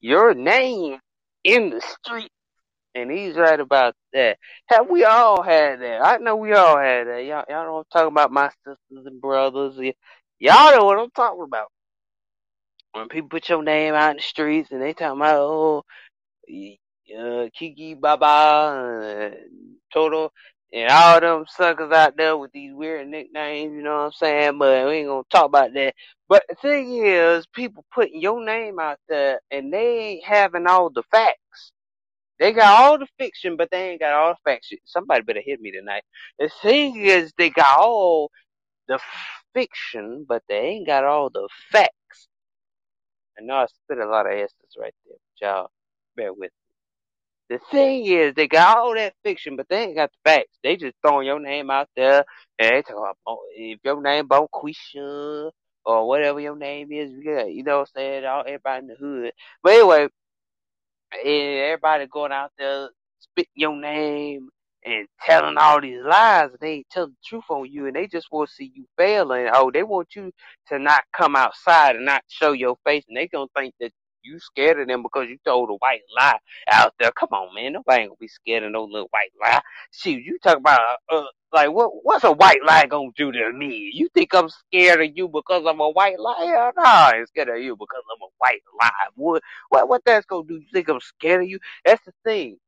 your 0.00 0.34
name 0.34 0.98
in 1.44 1.70
the 1.70 1.80
street. 1.80 2.30
And 2.94 3.10
he's 3.10 3.36
right 3.36 3.60
about 3.60 3.94
that. 4.12 4.38
Have 4.66 4.90
we 4.90 5.04
all 5.04 5.42
had 5.42 5.80
that? 5.82 6.00
I 6.04 6.16
know 6.16 6.36
we 6.36 6.52
all 6.52 6.78
had 6.78 7.06
that. 7.06 7.24
Y'all, 7.24 7.44
y'all 7.48 7.64
know 7.66 7.76
I'm 7.78 7.84
talking 7.92 8.12
about 8.12 8.32
my 8.32 8.50
sisters 8.64 9.06
and 9.06 9.20
brothers. 9.20 9.78
Y'all 10.40 10.76
know 10.76 10.84
what 10.84 10.98
I'm 10.98 11.10
talking 11.10 11.44
about. 11.44 11.68
When 12.92 13.08
people 13.08 13.28
put 13.28 13.48
your 13.48 13.62
name 13.62 13.94
out 13.94 14.12
in 14.12 14.16
the 14.16 14.22
streets 14.22 14.70
and 14.72 14.82
they 14.82 14.94
talking 14.94 15.20
about, 15.20 15.40
oh, 15.40 15.84
uh, 17.16 17.48
Kiki 17.54 17.94
Baba, 17.94 18.24
uh, 18.26 19.30
Toto, 19.92 20.32
and 20.72 20.90
all 20.90 21.20
them 21.20 21.46
suckers 21.48 21.92
out 21.92 22.16
there 22.16 22.36
with 22.36 22.52
these 22.52 22.74
weird 22.74 23.08
nicknames, 23.08 23.72
you 23.74 23.82
know 23.82 23.96
what 23.96 24.04
I'm 24.06 24.12
saying? 24.12 24.58
But 24.58 24.86
we 24.86 24.92
ain't 24.94 25.08
gonna 25.08 25.22
talk 25.30 25.46
about 25.46 25.72
that. 25.74 25.94
But 26.28 26.44
the 26.48 26.56
thing 26.56 27.04
is, 27.04 27.46
people 27.46 27.84
putting 27.94 28.20
your 28.20 28.44
name 28.44 28.78
out 28.78 28.98
there 29.08 29.40
and 29.50 29.72
they 29.72 29.98
ain't 29.98 30.24
having 30.24 30.66
all 30.66 30.90
the 30.90 31.02
facts. 31.10 31.72
They 32.38 32.52
got 32.52 32.80
all 32.82 32.98
the 32.98 33.08
fiction, 33.18 33.56
but 33.56 33.70
they 33.70 33.90
ain't 33.90 34.00
got 34.00 34.12
all 34.12 34.34
the 34.34 34.50
facts. 34.50 34.70
Somebody 34.84 35.22
better 35.22 35.42
hit 35.44 35.60
me 35.60 35.72
tonight. 35.72 36.04
The 36.38 36.50
thing 36.62 36.96
is, 36.96 37.32
they 37.38 37.50
got 37.50 37.78
all 37.80 38.30
the 38.88 39.00
fiction, 39.54 40.26
but 40.28 40.42
they 40.48 40.58
ain't 40.58 40.86
got 40.86 41.04
all 41.04 41.30
the 41.30 41.48
facts. 41.72 42.28
I 43.38 43.42
know 43.42 43.54
I 43.54 43.66
spit 43.66 43.98
a 43.98 44.08
lot 44.08 44.26
of 44.26 44.32
S's 44.32 44.76
right 44.78 44.94
there, 45.06 45.16
but 45.40 45.46
y'all 45.46 45.70
bear 46.16 46.32
with 46.32 46.52
me. 46.67 46.67
The 47.50 47.60
thing 47.70 48.06
is, 48.06 48.34
they 48.34 48.48
got 48.48 48.78
all 48.78 48.94
that 48.94 49.14
fiction, 49.24 49.56
but 49.56 49.68
they 49.70 49.84
ain't 49.84 49.96
got 49.96 50.10
the 50.12 50.30
facts. 50.30 50.58
They 50.64 50.76
just 50.76 50.96
throwing 51.02 51.26
your 51.26 51.40
name 51.40 51.70
out 51.70 51.88
there, 51.96 52.24
and 52.58 52.70
they 52.70 52.82
talk 52.82 52.96
about 52.98 53.18
oh, 53.26 53.40
if 53.54 53.80
your 53.84 54.02
name 54.02 54.28
Bonquisha 54.28 55.50
or 55.86 56.08
whatever 56.08 56.40
your 56.40 56.56
name 56.56 56.92
is, 56.92 57.12
you 57.12 57.62
know 57.64 57.78
what 57.80 57.88
I'm 57.96 58.00
saying? 58.00 58.24
All 58.26 58.42
everybody 58.46 58.80
in 58.80 58.86
the 58.88 58.96
hood. 58.96 59.32
But 59.62 59.74
anyway, 59.74 60.08
everybody 61.24 62.06
going 62.06 62.32
out 62.32 62.52
there 62.58 62.90
spitting 63.20 63.50
your 63.54 63.76
name 63.76 64.48
and 64.84 65.06
telling 65.26 65.56
all 65.58 65.80
these 65.80 66.00
lies 66.04 66.50
and 66.50 66.58
they 66.60 66.72
ain't 66.74 66.90
tell 66.90 67.08
the 67.08 67.14
truth 67.26 67.44
on 67.50 67.70
you 67.70 67.86
and 67.86 67.96
they 67.96 68.06
just 68.06 68.28
want 68.30 68.48
to 68.48 68.54
see 68.54 68.72
you 68.74 68.86
fail 68.96 69.32
and 69.32 69.50
oh 69.54 69.70
they 69.72 69.82
want 69.82 70.08
you 70.14 70.32
to 70.68 70.78
not 70.78 71.02
come 71.16 71.36
outside 71.36 71.96
and 71.96 72.04
not 72.04 72.22
show 72.28 72.52
your 72.52 72.76
face 72.86 73.04
and 73.08 73.16
they 73.16 73.26
gonna 73.26 73.46
think 73.56 73.74
that 73.80 73.92
you 74.22 74.38
scared 74.40 74.80
of 74.80 74.88
them 74.88 75.02
because 75.02 75.28
you 75.28 75.38
told 75.44 75.70
a 75.70 75.74
white 75.74 76.02
lie 76.16 76.38
out 76.72 76.94
there. 77.00 77.12
Come 77.12 77.30
on, 77.32 77.54
man. 77.54 77.74
Nobody 77.74 78.02
ain't 78.02 78.10
gonna 78.10 78.18
be 78.20 78.28
scared 78.28 78.64
of 78.64 78.72
no 78.72 78.84
little 78.84 79.08
white 79.12 79.32
lie. 79.42 79.60
Shoot, 79.92 80.22
you 80.24 80.38
talk 80.42 80.58
about 80.58 80.80
uh, 81.10 81.24
like 81.52 81.70
what? 81.72 81.90
What's 82.04 82.24
a 82.24 82.32
white 82.32 82.64
lie 82.66 82.86
gonna 82.86 83.10
do 83.16 83.32
to 83.32 83.52
me? 83.52 83.90
You 83.94 84.08
think 84.14 84.34
I'm 84.34 84.48
scared 84.50 85.02
of 85.02 85.10
you 85.16 85.28
because 85.28 85.64
I'm 85.66 85.80
a 85.80 85.90
white 85.90 86.20
liar? 86.20 86.72
No, 86.76 86.82
I 86.84 87.14
ain't 87.18 87.28
scared 87.28 87.48
of 87.50 87.58
you 87.60 87.76
because 87.76 88.02
I'm 88.12 88.22
a 88.22 88.30
white 88.38 88.62
lie. 88.80 88.90
What? 89.16 89.42
What? 89.70 89.88
What 89.88 90.02
that's 90.06 90.26
gonna 90.26 90.46
do? 90.48 90.56
You 90.56 90.66
think 90.72 90.88
I'm 90.88 91.00
scared 91.00 91.42
of 91.42 91.48
you? 91.48 91.58
That's 91.84 92.04
the 92.06 92.12
thing. 92.24 92.58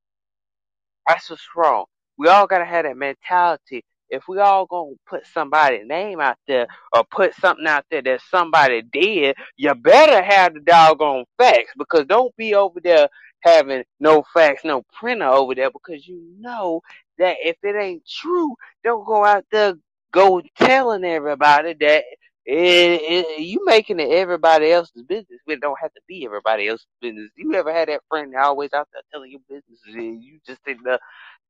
That's 1.09 1.31
what's 1.31 1.47
wrong. 1.57 1.87
We 2.19 2.29
all 2.29 2.47
gotta 2.47 2.65
have 2.67 2.85
that 2.85 2.97
mentality. 2.97 3.85
If 4.11 4.29
we 4.29 4.41
all 4.41 4.67
gonna 4.67 4.95
put 5.09 5.27
somebody's 5.29 5.87
name 5.87 6.21
out 6.21 6.39
there 6.49 6.69
or 6.95 7.05
put 7.05 7.35
something 7.37 7.67
out 7.67 7.87
there 7.91 8.03
that 8.03 8.23
somebody 8.31 8.83
did, 8.83 9.37
you 9.57 9.75
better 9.75 10.23
have 10.23 10.55
the 10.55 10.61
doggone 10.61 11.27
facts 11.39 11.73
because 11.79 12.07
don't 12.07 12.37
be 12.37 12.55
over 12.55 12.81
there 12.81 13.09
having 13.41 13.85
no 14.01 14.25
facts, 14.35 14.65
no 14.65 14.85
printer 14.95 15.27
over 15.27 15.55
there 15.55 15.71
because 15.73 16.07
you 16.09 16.23
know 16.41 16.83
that 17.19 17.37
if 17.43 17.57
it 17.63 17.77
ain't 17.77 18.07
true, 18.09 18.55
don't 18.85 19.07
go 19.07 19.25
out 19.25 19.47
there 19.53 19.75
go 20.13 20.43
telling 20.57 21.05
everybody 21.05 21.75
that 21.81 22.05
it, 22.47 23.03
it, 23.03 23.41
you 23.41 23.65
making 23.67 24.01
it 24.01 24.11
everybody 24.11 24.73
else's 24.73 25.03
business. 25.03 25.41
It 25.47 25.61
don't 25.61 25.79
have 25.81 25.93
to 25.95 26.01
be 26.09 26.25
everybody 26.25 26.69
else's 26.69 26.87
business. 27.01 27.31
You 27.37 27.55
ever 27.55 27.73
had 27.73 27.89
that 27.89 28.01
friend 28.09 28.33
that 28.35 28.43
always 28.43 28.73
out 28.73 28.89
there 28.93 29.03
telling 29.13 29.31
your 29.31 29.41
business 29.49 29.81
and 29.87 30.23
you 30.23 30.41
just 30.47 30.63
think 30.65 30.83
the 30.83 30.99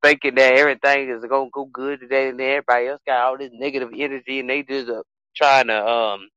thinking 0.03 0.37
that 0.37 0.55
everything 0.55 1.11
is 1.11 1.25
gonna 1.27 1.51
go 1.53 1.67
good 1.67 2.01
today, 2.01 2.31
and 2.31 2.41
then 2.41 2.51
everybody 2.51 2.89
else 2.89 3.03
got 3.07 3.23
all 3.25 3.39
this 3.39 3.51
negative 3.55 3.91
energy, 3.97 4.41
and 4.41 4.51
they 4.51 4.63
just 4.65 4.91
uh, 4.91 5.03
trying 5.37 5.69
to 5.69 5.87
um 5.89 6.29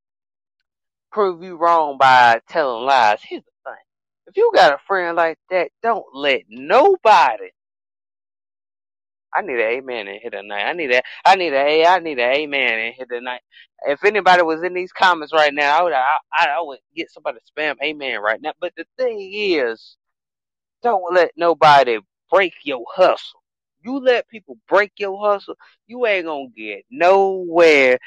prove 1.11 1.43
you 1.43 1.57
wrong 1.57 1.97
by 1.99 2.41
telling 2.49 2.85
lies. 2.85 3.19
Here's 3.23 3.43
the 3.43 3.71
thing: 3.71 3.83
if 4.27 4.37
you 4.37 4.51
got 4.55 4.73
a 4.73 4.79
friend 4.87 5.17
like 5.17 5.39
that, 5.51 5.71
don't 5.83 6.05
let 6.15 6.43
nobody. 6.49 7.49
I 9.33 9.43
need 9.43 9.55
an 9.55 9.61
amen 9.61 10.09
in 10.09 10.19
here 10.21 10.31
tonight. 10.31 10.63
I 10.65 10.73
need 10.73 10.91
a, 10.93 11.01
I 11.25 11.37
need 11.37 11.53
a, 11.53 11.87
I 11.87 11.99
need 11.99 12.19
an 12.19 12.33
amen 12.33 12.79
in 12.79 12.93
here 12.93 13.07
tonight. 13.07 13.41
If 13.87 14.03
anybody 14.05 14.43
was 14.43 14.63
in 14.63 14.75
these 14.75 14.93
comments 14.93 15.33
right 15.33 15.53
now, 15.55 15.79
I 15.79 15.83
would, 15.83 15.93
I, 15.93 16.17
I 16.33 16.61
would 16.61 16.79
get 16.97 17.11
somebody 17.11 17.39
to 17.39 17.53
spam 17.61 17.77
amen 17.83 18.21
right 18.21 18.41
now. 18.41 18.53
But 18.61 18.73
the 18.77 18.85
thing 18.99 19.19
is, 19.33 19.97
don't 20.83 21.13
let 21.13 21.31
nobody 21.37 21.99
break 22.31 22.53
your 22.65 22.85
hustle. 22.95 23.42
You 23.83 23.99
let 23.99 24.29
people 24.29 24.57
break 24.69 24.93
your 24.99 25.19
hustle, 25.19 25.55
you 25.87 26.05
ain't 26.07 26.25
gonna 26.27 26.47
get 26.55 26.83
nowhere 26.91 27.99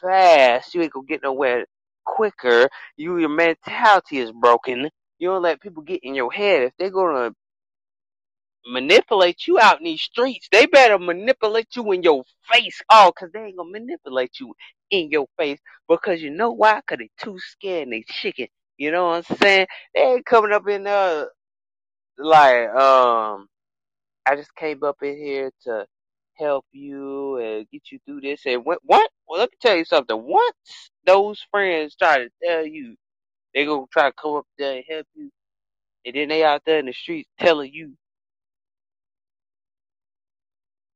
fast. 0.00 0.74
You 0.74 0.82
ain't 0.82 0.92
gonna 0.92 1.06
get 1.06 1.22
nowhere 1.24 1.66
quicker. 2.06 2.68
You 2.96 3.18
your 3.18 3.30
mentality 3.30 4.18
is 4.18 4.32
broken. 4.32 4.90
You 5.18 5.28
don't 5.30 5.42
let 5.42 5.60
people 5.62 5.82
get 5.84 6.00
in 6.04 6.14
your 6.14 6.32
head. 6.32 6.64
If 6.64 6.72
they're 6.78 6.90
gonna 6.90 7.32
manipulate 8.66 9.46
you 9.48 9.58
out 9.60 9.78
in 9.78 9.84
these 9.84 10.02
streets, 10.02 10.48
they 10.52 10.66
better 10.66 10.98
manipulate 10.98 11.68
you 11.76 11.92
in 11.92 12.02
your 12.04 12.24
face. 12.52 12.80
Oh, 12.90 13.12
cause 13.18 13.30
they 13.32 13.40
ain't 13.40 13.58
gonna 13.58 13.70
manipulate 13.70 14.40
you 14.40 14.54
in 14.90 15.10
your 15.10 15.26
face 15.38 15.60
because 15.88 16.22
you 16.22 16.30
know 16.30 16.52
why? 16.52 16.80
Cause 16.88 16.98
they 17.00 17.10
too 17.20 17.38
scared 17.40 17.84
and 17.84 17.94
they 17.94 18.04
chicken. 18.08 18.48
You 18.78 18.92
know 18.92 19.08
what 19.08 19.26
I'm 19.30 19.36
saying? 19.38 19.66
They 19.94 20.02
ain't 20.02 20.26
coming 20.26 20.52
up 20.52 20.68
in 20.68 20.84
there 20.84 21.28
like 22.18 22.70
um 22.70 23.48
I 24.26 24.36
just 24.36 24.54
came 24.56 24.84
up 24.84 24.98
in 25.02 25.16
here 25.18 25.52
to 25.64 25.86
help 26.38 26.66
you 26.72 27.38
and 27.38 27.68
get 27.70 27.82
you 27.92 28.00
through 28.06 28.22
this. 28.22 28.42
And 28.46 28.64
what? 28.64 28.80
What? 28.84 29.10
Well, 29.28 29.40
let 29.40 29.50
me 29.52 29.58
tell 29.62 29.76
you 29.76 29.86
something. 29.86 30.22
Once 30.22 30.90
those 31.06 31.44
friends 31.52 31.96
try 31.96 32.18
to 32.20 32.30
tell 32.44 32.66
you 32.66 32.96
they 33.54 33.66
gonna 33.66 33.86
try 33.92 34.10
to 34.10 34.16
come 34.20 34.36
up 34.36 34.46
there 34.58 34.76
and 34.76 34.84
help 34.88 35.06
you, 35.14 35.30
and 36.06 36.14
then 36.16 36.28
they 36.28 36.44
out 36.44 36.62
there 36.66 36.80
in 36.80 36.86
the 36.86 36.94
streets 36.94 37.30
telling 37.40 37.72
you 37.72 37.94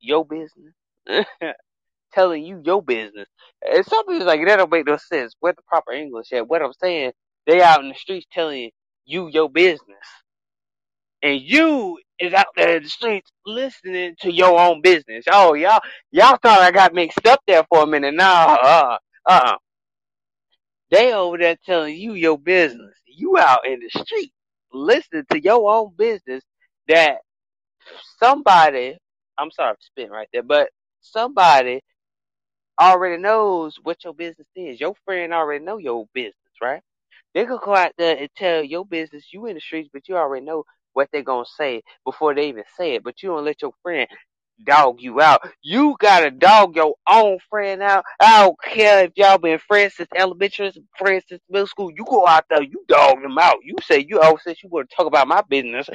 your 0.00 0.24
business, 0.26 0.74
telling 2.14 2.44
you 2.44 2.62
your 2.64 2.82
business. 2.82 3.28
And 3.70 3.86
some 3.86 4.06
people's 4.06 4.26
like 4.26 4.44
that 4.46 4.56
don't 4.56 4.72
make 4.72 4.86
no 4.86 4.98
sense. 4.98 5.34
What 5.40 5.56
the 5.56 5.62
proper 5.68 5.92
English 5.92 6.32
at? 6.32 6.48
What 6.48 6.62
I'm 6.62 6.72
saying, 6.82 7.12
they 7.46 7.62
out 7.62 7.80
in 7.82 7.90
the 7.90 7.94
streets 7.96 8.26
telling 8.32 8.70
you 9.06 9.28
your 9.28 9.50
business 9.50 9.98
and 11.22 11.42
you 11.42 12.00
is 12.20 12.34
out 12.34 12.46
there 12.56 12.76
in 12.78 12.84
the 12.84 12.88
streets 12.88 13.30
listening 13.46 14.16
to 14.20 14.32
your 14.32 14.58
own 14.58 14.82
business. 14.82 15.24
Oh, 15.30 15.54
y'all, 15.54 15.80
y'all 16.12 16.38
thought 16.42 16.60
I 16.60 16.70
got 16.72 16.94
mixed 16.94 17.26
up 17.26 17.40
there 17.46 17.64
for 17.68 17.82
a 17.84 17.86
minute. 17.86 18.14
No, 18.14 18.24
uh, 18.24 18.98
uh, 19.26 19.56
they 20.90 21.12
over 21.14 21.38
there 21.38 21.56
telling 21.64 21.96
you 21.96 22.14
your 22.14 22.38
business. 22.38 22.94
You 23.06 23.38
out 23.38 23.66
in 23.66 23.80
the 23.80 24.00
street 24.00 24.32
listening 24.72 25.24
to 25.32 25.42
your 25.42 25.72
own 25.72 25.92
business 25.96 26.42
that 26.88 27.18
somebody, 28.20 28.98
I'm 29.38 29.50
sorry 29.50 29.70
I'm 29.70 29.76
spitting 29.80 30.12
right 30.12 30.28
there, 30.32 30.42
but 30.44 30.70
somebody 31.00 31.82
already 32.80 33.22
knows 33.22 33.76
what 33.82 34.04
your 34.04 34.14
business 34.14 34.48
is. 34.56 34.80
Your 34.80 34.94
friend 35.04 35.32
already 35.34 35.64
know 35.64 35.78
your 35.78 36.06
business, 36.14 36.34
right? 36.62 36.82
They 37.34 37.46
could 37.46 37.60
go 37.60 37.74
out 37.74 37.92
there 37.98 38.16
and 38.16 38.28
tell 38.36 38.62
your 38.64 38.86
business 38.86 39.26
you 39.32 39.46
in 39.46 39.54
the 39.54 39.60
streets, 39.60 39.90
but 39.92 40.08
you 40.08 40.16
already 40.16 40.44
know 40.46 40.64
what 40.94 41.10
they're 41.12 41.22
gonna 41.24 41.46
say 41.58 41.82
before 42.06 42.34
they 42.34 42.48
even 42.50 42.64
say 42.78 42.96
it. 42.96 43.04
But 43.04 43.22
you 43.22 43.30
don't 43.30 43.46
let 43.46 43.62
your 43.62 43.74
friend 43.82 44.08
dog 44.64 45.00
you 45.00 45.20
out. 45.20 45.42
You 45.62 45.96
gotta 46.00 46.30
dog 46.32 46.76
your 46.76 46.94
own 47.10 47.38
friend 47.50 47.82
out. 47.82 48.04
I 48.20 48.42
don't 48.44 48.56
care 48.62 49.04
if 49.06 49.12
y'all 49.16 49.38
been 49.38 49.60
friends 49.60 49.96
since 49.96 50.10
elementary, 50.16 50.72
friends 50.98 51.24
since 51.28 51.42
middle 51.50 51.68
school. 51.68 51.92
You 51.92 52.04
go 52.08 52.26
out 52.26 52.46
there, 52.50 52.62
you 52.62 52.84
dog 52.88 53.22
them 53.22 53.38
out. 53.38 53.58
You 53.64 53.76
say 53.82 54.06
you 54.08 54.20
oh 54.22 54.38
since 54.42 54.62
you 54.62 54.70
want 54.70 54.90
to 54.90 54.96
talk 54.96 55.06
about 55.06 55.28
my 55.28 55.42
business, 55.48 55.88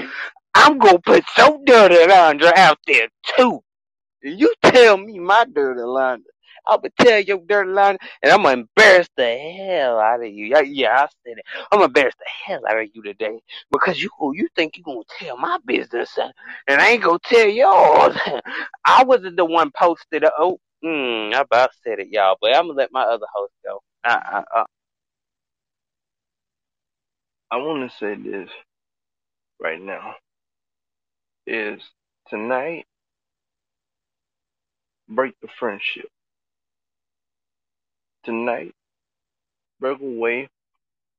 I'm 0.56 0.80
gonna 0.80 1.00
put 1.00 1.26
your 1.38 1.60
dirty 1.66 2.08
laundry 2.08 2.52
out 2.56 2.80
there 2.88 3.10
too. 3.38 3.62
You 4.24 4.54
tell 4.64 4.98
me 4.98 5.20
my 5.20 5.46
dirty 5.54 5.82
laundry. 5.82 6.32
I'm 6.68 6.80
gonna 6.82 6.92
tell 7.00 7.20
your 7.20 7.40
dirty 7.48 7.70
line, 7.72 7.98
and 8.24 8.32
I'm 8.32 8.44
gonna 8.44 8.62
embarrass 8.64 9.10
the 9.18 9.38
hell 9.38 10.00
out 10.00 10.22
of 10.24 10.28
you. 10.32 10.46
Yeah, 10.48 10.62
yeah, 10.62 10.92
I 10.92 11.08
said 11.26 11.38
it. 11.38 11.46
I'm 11.72 11.80
gonna 11.80 11.86
embarrass 11.86 12.16
the 12.20 12.26
hell 12.46 12.62
out 12.68 12.80
of 12.80 12.88
you 12.94 13.04
today 13.04 13.40
because 13.72 14.02
you 14.02 14.10
you 14.36 14.48
think 14.56 14.78
you're 14.78 14.84
gonna 14.86 15.02
tell 15.20 15.38
my 15.38 15.60
business, 15.66 16.18
and, 16.18 16.34
and 16.68 16.82
I 16.82 16.90
ain't 16.92 17.04
gonna 17.04 17.20
tell 17.26 17.48
yours. 17.48 18.18
I 18.86 19.04
wasn't 19.04 19.38
the 19.38 19.46
one 19.46 19.72
posted. 19.78 20.26
Oh, 20.38 20.60
mm, 20.84 21.34
I 21.34 21.42
about 21.42 21.72
said 21.84 22.00
it, 22.00 22.10
y'all, 22.12 22.38
but 22.42 22.56
I'm 22.56 22.68
gonna 22.68 22.78
let 22.80 22.92
my 22.92 23.04
other 23.04 23.28
host 23.34 23.54
go. 23.66 23.82
Uh, 24.04 24.20
uh, 24.34 24.44
uh. 24.56 24.66
I 27.52 27.58
want 27.58 27.90
to 27.90 27.98
say 27.98 28.16
this 28.16 28.50
right 29.60 29.82
now 29.82 30.16
is 31.48 31.82
tonight 32.30 32.86
break 35.10 35.34
the 35.42 35.48
friendship 35.60 36.08
tonight 38.30 38.74
break 39.82 40.02
away 40.02 40.50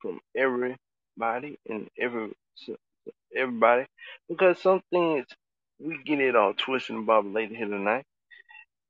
from 0.00 0.20
everybody 0.36 1.58
and 1.68 1.88
every 1.98 2.32
everybody 3.36 3.86
because 4.28 4.60
some 4.60 4.82
things 4.92 5.26
we 5.80 5.98
get 6.04 6.20
it 6.20 6.36
all 6.36 6.54
twisted 6.54 6.96
about 6.96 7.26
later 7.26 7.54
here 7.56 7.68
tonight 7.68 8.04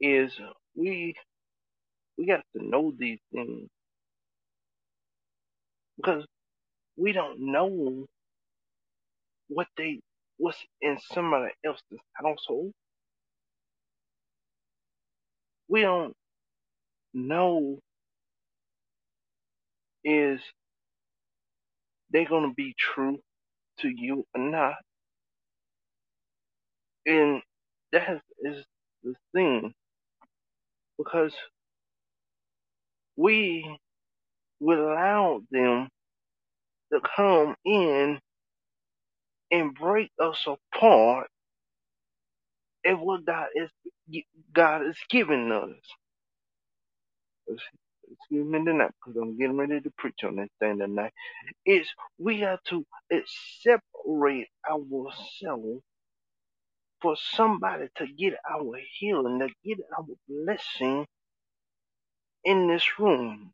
is 0.00 0.33
we 0.76 1.14
we 2.18 2.26
got 2.26 2.42
to 2.56 2.64
know 2.66 2.92
these 2.98 3.20
things 3.33 3.68
because 5.96 6.24
we 6.96 7.12
don't 7.12 7.40
know 7.40 8.06
what 9.48 9.68
they 9.76 10.00
what's 10.38 10.59
in 10.83 10.98
somebody 11.12 11.52
else's 11.64 12.00
household. 12.14 12.72
We 15.68 15.83
don't 15.83 16.14
know 17.14 17.78
is 20.04 20.40
they 22.12 22.24
gonna 22.26 22.54
be 22.54 22.74
true 22.78 23.18
to 23.80 23.88
you 23.88 24.26
or 24.34 24.42
not. 24.42 24.76
And 27.06 27.42
that 27.92 28.22
is 28.42 28.64
the 29.04 29.14
thing 29.34 29.74
because 30.98 31.34
we 33.16 33.64
allow 34.62 35.42
them 35.50 35.88
to 36.92 37.00
come 37.16 37.56
in 37.64 38.20
and 39.52 39.74
break 39.74 40.10
us 40.20 40.46
apart 40.46 41.28
and 42.84 43.00
what 43.00 43.24
God 43.26 43.48
is 43.56 43.70
God 44.54 44.86
is 44.86 44.96
giving 45.10 45.52
us. 45.52 46.06
Excuse 48.12 48.46
me 48.49 48.64
tonight, 48.64 48.92
because 49.01 49.20
I'm 49.20 49.38
getting 49.38 49.59
ready 49.59 49.81
to 49.81 49.90
preach 49.99 50.25
on 50.25 50.37
this 50.37 50.51
thing 50.61 50.79
tonight. 50.79 51.12
Is 51.66 51.88
we 52.18 52.40
have 52.40 52.62
to 52.68 52.87
separate 53.62 54.49
ourselves 54.70 55.83
for 57.03 57.16
somebody 57.35 57.88
to 57.99 58.07
get 58.09 58.35
our 58.51 58.79
healing, 58.99 59.40
to 59.40 59.49
get 59.64 59.79
our 59.99 60.07
blessing 60.29 61.07
in 62.44 62.68
this 62.68 62.85
room. 62.99 63.53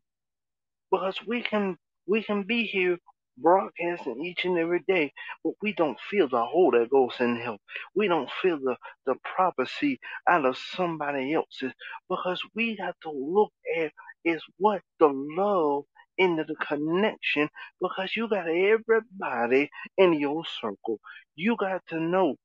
Because 0.91 1.17
we 1.27 1.41
can 1.43 1.77
we 2.07 2.23
can 2.23 2.43
be 2.43 2.65
here 2.65 2.97
broadcasting 3.39 4.25
each 4.25 4.45
and 4.45 4.57
every 4.57 4.83
day, 4.87 5.11
but 5.43 5.53
we 5.61 5.73
don't 5.73 5.99
feel 6.09 6.27
the 6.29 6.43
Holy 6.43 6.87
Ghost 6.87 7.19
in 7.21 7.35
him. 7.37 7.57
We 7.95 8.07
don't 8.07 8.29
feel 8.41 8.57
the, 8.59 8.77
the 9.05 9.15
prophecy 9.35 9.99
out 10.29 10.45
of 10.45 10.57
somebody 10.57 11.33
else's 11.33 11.73
because 12.09 12.41
we 12.55 12.77
have 12.79 12.95
to 13.03 13.11
look 13.11 13.51
at 13.79 13.91
is 14.27 14.43
what 14.59 14.83
the 14.99 15.09
love 15.09 15.85
into 16.19 16.45
the 16.45 16.55
connection 16.57 17.49
because 17.81 18.15
you 18.17 18.29
got 18.29 18.47
everybody 18.49 19.71
in 19.97 20.13
your 20.15 20.43
circle. 20.61 20.99
You 21.35 21.57
got 21.57 21.83
to 21.89 22.01
know 22.01 22.37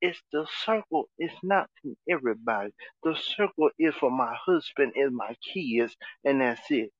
it's 0.00 0.20
the 0.32 0.46
circle 0.64 1.06
It's 1.18 1.34
not 1.42 1.68
from 1.82 1.96
everybody. 2.08 2.70
The 3.02 3.16
circle 3.36 3.70
is 3.78 3.94
for 3.96 4.10
my 4.10 4.34
husband 4.46 4.92
and 4.96 5.14
my 5.16 5.34
kids, 5.52 5.96
and 6.24 6.40
that's 6.40 6.62
it. 6.70 6.90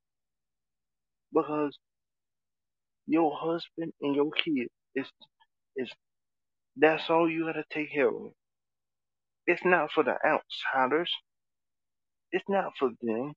Because 1.33 1.79
your 3.07 3.37
husband 3.37 3.93
and 4.03 4.17
your 4.17 4.31
kids 4.33 4.71
is 4.97 5.09
is 5.77 5.91
that's 6.77 7.11
all 7.11 7.31
you 7.31 7.47
gotta 7.47 7.65
take 7.71 7.93
care 7.93 8.09
of. 8.09 8.33
It's 9.47 9.65
not 9.65 9.93
for 9.93 10.05
the 10.05 10.17
outsiders. 10.27 11.13
It's 12.33 12.45
not 12.49 12.73
for 12.79 12.91
them. 13.03 13.35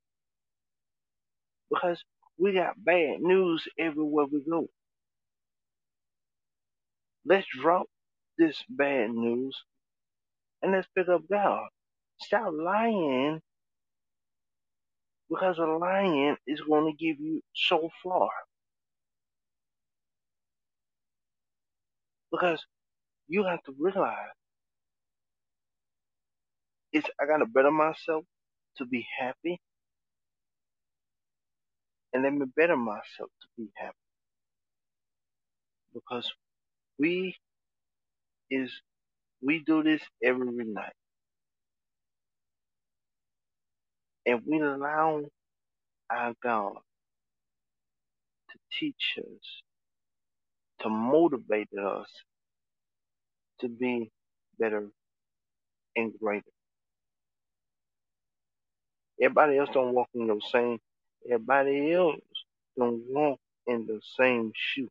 Because 1.72 2.04
we 2.40 2.54
got 2.54 2.84
bad 2.84 3.22
news 3.22 3.68
everywhere 3.80 4.26
we 4.32 4.44
go. 4.50 4.68
Let's 7.26 7.48
drop 7.62 7.88
this 8.38 8.64
bad 8.70 9.12
news 9.12 9.58
and 10.62 10.72
let's 10.74 10.88
pick 10.96 11.10
up 11.10 11.24
God. 11.32 11.68
Stop 12.22 12.54
lying 12.54 13.42
because 15.30 15.58
a 15.60 15.64
lying 15.66 16.38
is 16.48 16.62
going 16.62 16.86
to 16.92 16.98
give 17.06 17.20
you 17.20 17.42
so 17.56 17.90
far. 18.04 18.30
Because 22.32 22.64
you 23.28 23.46
have 23.46 23.64
to 23.64 23.76
realize 23.80 24.30
it's 26.94 27.10
I 27.22 27.26
gotta 27.28 27.46
better 27.46 27.72
myself 27.72 28.26
to 28.78 28.86
be 28.86 29.08
happy 29.20 29.60
and 32.14 32.24
let 32.24 32.34
me 32.34 32.46
better 32.56 32.78
myself 32.78 33.30
to 33.42 33.48
be 33.58 33.70
happy. 33.76 33.96
Because 35.94 36.32
we 37.00 37.36
is 38.52 38.72
we 39.44 39.64
do 39.66 39.84
this 39.84 40.02
every 40.24 40.66
night. 40.66 40.94
And 44.26 44.42
we 44.48 44.60
allow 44.62 45.22
our 46.12 46.34
God 46.44 46.74
to 48.52 48.58
teach 48.80 49.18
us, 49.20 49.62
to 50.82 50.90
motivate 50.90 51.70
us 51.80 52.08
to 53.62 53.70
be 53.70 54.12
better 54.60 54.90
and 55.96 56.14
greater. 56.20 56.44
Everybody 59.22 59.58
else 59.58 59.70
don't 59.74 59.94
walk 59.94 60.10
in 60.16 60.28
the 60.28 60.42
same 60.52 60.80
everybody 61.26 61.94
else 61.94 62.18
don't 62.78 63.04
walk 63.10 63.40
in 63.68 63.88
the 63.88 64.02
same 64.20 64.52
shoe. 64.56 64.90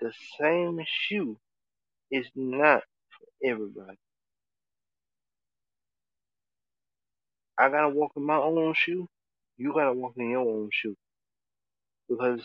The 0.00 0.12
same 0.40 0.80
shoe 0.86 1.36
is 2.10 2.26
not 2.36 2.82
for 3.10 3.48
everybody. 3.50 3.98
I 7.58 7.70
gotta 7.70 7.90
walk 7.90 8.12
in 8.16 8.24
my 8.24 8.36
own 8.38 8.74
shoe. 8.74 9.08
You 9.58 9.72
gotta 9.74 9.94
walk 9.94 10.14
in 10.16 10.30
your 10.30 10.40
own 10.48 10.70
shoe. 10.72 10.96
Because 12.08 12.42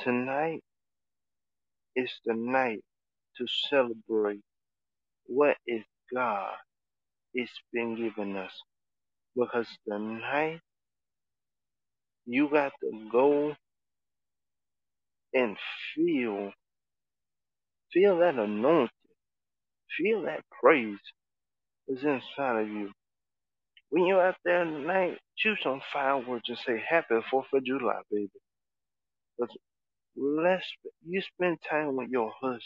tonight 0.00 0.62
is 1.96 2.12
the 2.26 2.34
night 2.34 2.82
to 3.38 3.46
celebrate 3.70 4.40
what 5.26 5.56
is 5.66 5.84
God 6.14 6.52
is 7.34 7.50
been 7.72 7.96
given 7.96 8.36
us. 8.36 8.52
Because 9.36 9.68
tonight 9.88 10.60
you 12.26 12.48
got 12.50 12.72
to 12.82 13.08
go 13.10 13.54
and 15.34 15.56
feel 15.94 16.52
feel 17.92 18.18
that 18.18 18.36
anointing. 18.36 18.88
Feel 19.98 20.22
that 20.22 20.42
praise 20.60 20.98
is 21.88 22.02
inside 22.04 22.62
of 22.62 22.68
you. 22.68 22.90
When 23.90 24.06
you're 24.06 24.26
out 24.26 24.36
there 24.44 24.64
tonight, 24.64 25.18
shoot 25.36 25.58
some 25.62 25.80
fireworks 25.92 26.48
and 26.48 26.58
say 26.66 26.82
happy 26.88 27.16
Fourth 27.30 27.46
of 27.54 27.64
July, 27.64 28.00
baby. 28.10 28.30
But 29.38 29.50
let's 30.16 30.64
you 31.06 31.22
spend 31.22 31.58
time 31.68 31.96
with 31.96 32.10
your 32.10 32.32
husband. 32.40 32.62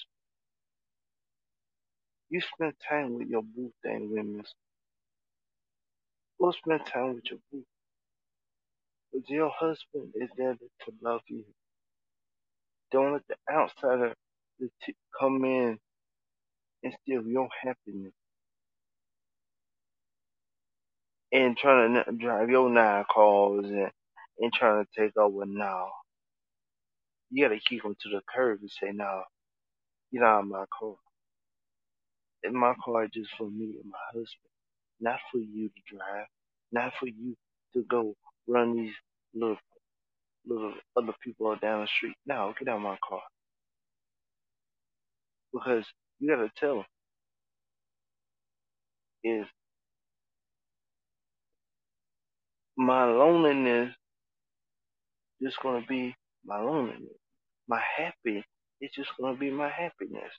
You 2.31 2.41
spend 2.55 2.75
time 2.89 3.15
with 3.15 3.29
your 3.29 3.43
boo 3.43 3.73
thing 3.83 4.11
women. 4.13 4.45
Go 6.41 6.53
spend 6.53 6.87
time 6.87 7.17
with 7.17 7.25
your 7.31 7.41
boo. 7.53 7.65
Your 9.27 9.51
husband 9.51 10.13
is 10.15 10.31
there 10.37 10.55
to 10.55 10.93
love 11.03 11.23
you. 11.29 11.45
Don't 12.93 13.15
let 13.15 13.23
the 13.29 13.37
outsider 13.53 14.15
come 15.19 15.45
in 15.45 15.79
and 16.85 16.95
steal 17.03 17.23
your 17.27 17.49
happiness. 17.63 18.13
And 21.33 21.57
trying 21.57 21.95
to 21.95 22.13
drive 22.13 22.51
your 22.51 22.71
nine 22.71 23.05
cars 23.13 23.67
and, 23.67 23.91
and 24.41 24.53
trying 24.53 24.85
to 24.85 25.01
take 25.03 25.17
over 25.17 25.47
now. 25.47 25.91
You 27.31 27.45
gotta 27.47 27.61
keep 27.61 27.83
them 27.83 27.97
to 28.03 28.09
the 28.11 28.23
curb 28.35 28.61
and 28.61 28.71
say, 28.71 28.93
no, 28.93 29.23
get 30.13 30.23
out 30.23 30.41
of 30.43 30.49
my 30.49 30.65
car. 30.79 30.95
And 32.45 32.55
my 32.55 32.75
car 32.85 33.05
is 33.05 33.11
just 33.15 33.31
for 33.39 33.51
me 33.51 33.75
and 33.83 33.91
my 33.91 33.99
husband. 34.09 34.29
Not 35.01 35.21
for 35.33 35.39
you 35.39 35.69
to 35.69 35.97
drive. 35.97 36.27
Not 36.73 36.93
for 37.01 37.09
you 37.09 37.37
to 37.75 37.83
go 37.85 38.15
run 38.49 38.77
these 38.77 38.95
little 39.35 39.57
little 40.47 40.75
other 40.97 41.15
people 41.25 41.55
down 41.63 41.83
the 41.83 41.89
street. 41.89 42.17
Now 42.27 42.55
get 42.59 42.69
out 42.69 42.77
of 42.79 42.83
my 42.83 42.99
car. 43.09 43.23
Because 45.53 45.85
you 46.21 46.31
gotta 46.31 46.51
tell 46.59 46.77
them 46.77 46.85
is 49.25 49.47
my 52.77 53.05
loneliness 53.05 53.95
just 55.43 55.59
gonna 55.63 55.85
be 55.89 56.15
my 56.45 56.61
loneliness. 56.61 57.19
My 57.69 57.81
happy 57.99 58.45
is 58.81 58.91
just 58.97 59.11
gonna 59.21 59.37
be 59.39 59.51
my 59.51 59.71
happiness. 59.71 60.33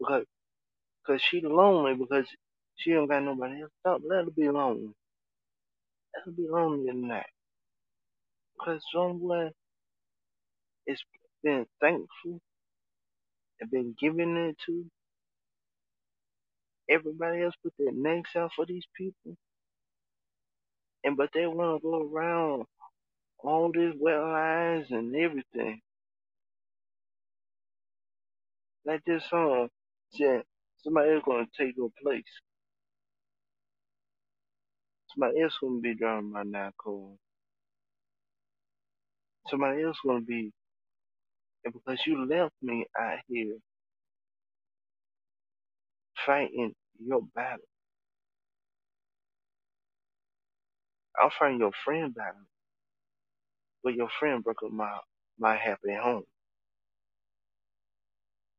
Because 0.00 0.24
cause 1.06 1.20
she 1.30 1.40
lonely 1.42 1.94
because 1.94 2.26
she 2.76 2.92
don't 2.92 3.08
got 3.08 3.22
nobody 3.24 3.62
else. 3.62 3.72
Don't 3.84 4.04
let 4.08 4.26
her 4.26 4.32
be 4.32 4.48
lonely. 4.50 4.92
Her 6.14 6.32
be 6.32 6.46
lonely 6.48 6.92
tonight. 6.92 7.26
Because 8.58 8.82
someone 8.94 9.52
is 10.86 11.00
been 11.44 11.66
thankful 11.80 12.40
and 13.60 13.70
been 13.70 13.94
giving 14.00 14.36
it 14.36 14.56
to. 14.66 14.86
Everybody 16.90 17.42
else 17.42 17.54
put 17.62 17.74
their 17.78 17.92
necks 17.92 18.36
out 18.36 18.52
for 18.56 18.66
these 18.66 18.84
people. 18.96 19.36
And 21.04 21.16
but 21.16 21.30
they 21.34 21.46
wanna 21.46 21.80
go 21.80 22.02
around 22.12 22.64
all 23.40 23.72
these 23.72 23.94
wet 24.00 24.20
lines 24.20 24.88
and 24.90 25.14
everything. 25.16 25.80
Like 28.86 29.02
this 29.06 29.24
song 29.30 29.68
said, 30.14 30.44
somebody 30.84 31.12
else 31.12 31.24
gonna 31.26 31.46
take 31.58 31.76
your 31.76 31.90
place. 32.02 32.24
Somebody 35.14 35.42
else 35.42 35.58
gonna 35.62 35.80
be 35.80 35.94
driving 35.96 36.32
my 36.32 36.44
narco. 36.44 37.18
Somebody 39.48 39.82
else 39.84 39.98
gonna 40.06 40.22
be, 40.22 40.52
and 41.64 41.74
because 41.74 42.00
you 42.06 42.26
left 42.26 42.54
me 42.62 42.86
out 42.98 43.18
here 43.28 43.56
fighting 46.26 46.74
your 47.04 47.22
battle. 47.34 47.64
I'm 51.20 51.30
fighting 51.38 51.60
your 51.60 51.72
friend 51.84 52.14
battle. 52.14 52.42
But 53.84 53.94
your 53.94 54.10
friend 54.20 54.44
broke 54.44 54.62
up 54.64 54.72
my 54.72 54.98
my 55.38 55.56
happy 55.56 55.94
home. 56.02 56.24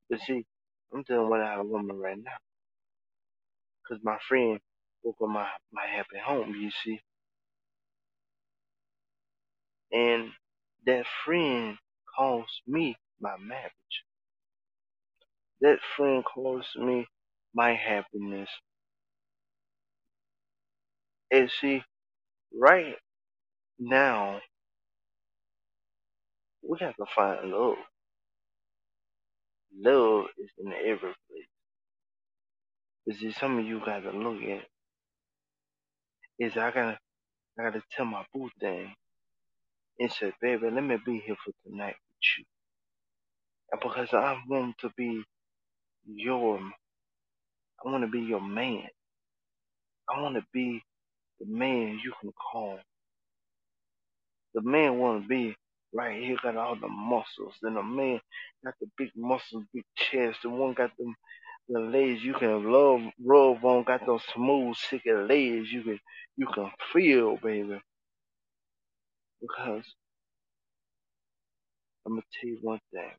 But 0.09 0.19
see, 0.21 0.45
I'm 0.93 1.03
dealing 1.03 1.29
with 1.29 1.41
a 1.41 1.63
woman 1.63 1.97
right 1.99 2.17
now. 2.17 2.31
Cause 3.87 3.99
my 4.03 4.17
friend 4.29 4.59
up 5.07 5.15
my, 5.21 5.47
my 5.73 5.85
happy 5.87 6.19
home, 6.25 6.55
you 6.55 6.71
see. 6.83 6.99
And 9.91 10.29
that 10.85 11.05
friend 11.25 11.77
cost 12.17 12.51
me 12.67 12.95
my 13.21 13.35
marriage. 13.39 13.71
That 15.61 15.79
friend 15.97 16.23
cost 16.25 16.77
me 16.77 17.07
my 17.55 17.73
happiness. 17.75 18.49
And 21.31 21.49
see, 21.61 21.83
right 22.53 22.95
now, 23.79 24.39
we 26.67 26.77
have 26.81 26.95
to 26.97 27.05
find 27.15 27.51
love. 27.51 27.75
Love 29.77 30.25
is 30.39 30.51
in 30.59 30.73
every 30.73 31.13
place. 31.29 31.47
But 33.07 33.17
see, 33.17 33.33
some 33.33 33.59
of 33.59 33.65
you 33.65 33.81
gotta 33.85 34.11
look 34.11 34.41
at 34.43 34.65
is 36.43 36.57
I 36.57 36.71
gotta 36.71 36.99
I 37.59 37.63
gotta 37.63 37.83
tell 37.95 38.05
my 38.05 38.25
boo 38.33 38.49
thing 38.59 38.93
and 39.99 40.11
say, 40.11 40.33
baby, 40.41 40.69
let 40.71 40.83
me 40.83 40.97
be 41.05 41.19
here 41.25 41.35
for 41.45 41.53
tonight 41.69 41.95
with 41.95 42.39
you. 42.39 42.45
And 43.71 43.81
because 43.81 44.13
I 44.13 44.37
want 44.49 44.77
to 44.79 44.91
be 44.97 45.23
your 46.05 46.59
I 47.85 47.89
want 47.89 48.03
to 48.03 48.09
be 48.09 48.21
your 48.21 48.41
man. 48.41 48.87
I 50.09 50.21
want 50.21 50.35
to 50.35 50.43
be 50.53 50.81
the 51.39 51.45
man 51.47 51.99
you 52.03 52.13
can 52.21 52.31
call. 52.33 52.79
The 54.53 54.61
man 54.61 54.99
want 54.99 55.23
to 55.23 55.27
be 55.27 55.55
right 55.93 56.21
here, 56.21 56.37
got 56.41 56.57
all 56.57 56.75
the 56.75 56.87
muscles. 56.87 57.55
And 57.63 57.77
the 57.77 57.83
man 57.83 58.19
got 58.65 58.75
the 58.81 58.87
big 58.97 59.11
muscles, 59.15 59.63
big 59.73 59.85
chest. 59.95 60.39
The 60.43 60.49
one 60.49 60.73
got 60.73 60.91
them 60.97 61.15
the 61.69 61.79
legs 61.79 62.23
you 62.23 62.33
can 62.33 62.71
love, 62.71 63.01
rub 63.23 63.63
on. 63.65 63.83
Got 63.83 64.05
those 64.05 64.23
smooth, 64.33 64.75
sick 64.77 65.03
legs 65.07 65.71
you 65.71 65.83
can 65.83 65.99
you 66.37 66.47
can 66.47 66.71
feel, 66.93 67.37
baby. 67.37 67.81
Because 69.41 69.85
I'm 72.05 72.13
gonna 72.13 72.23
tell 72.41 72.49
you 72.51 72.59
one 72.61 72.79
thing. 72.93 73.11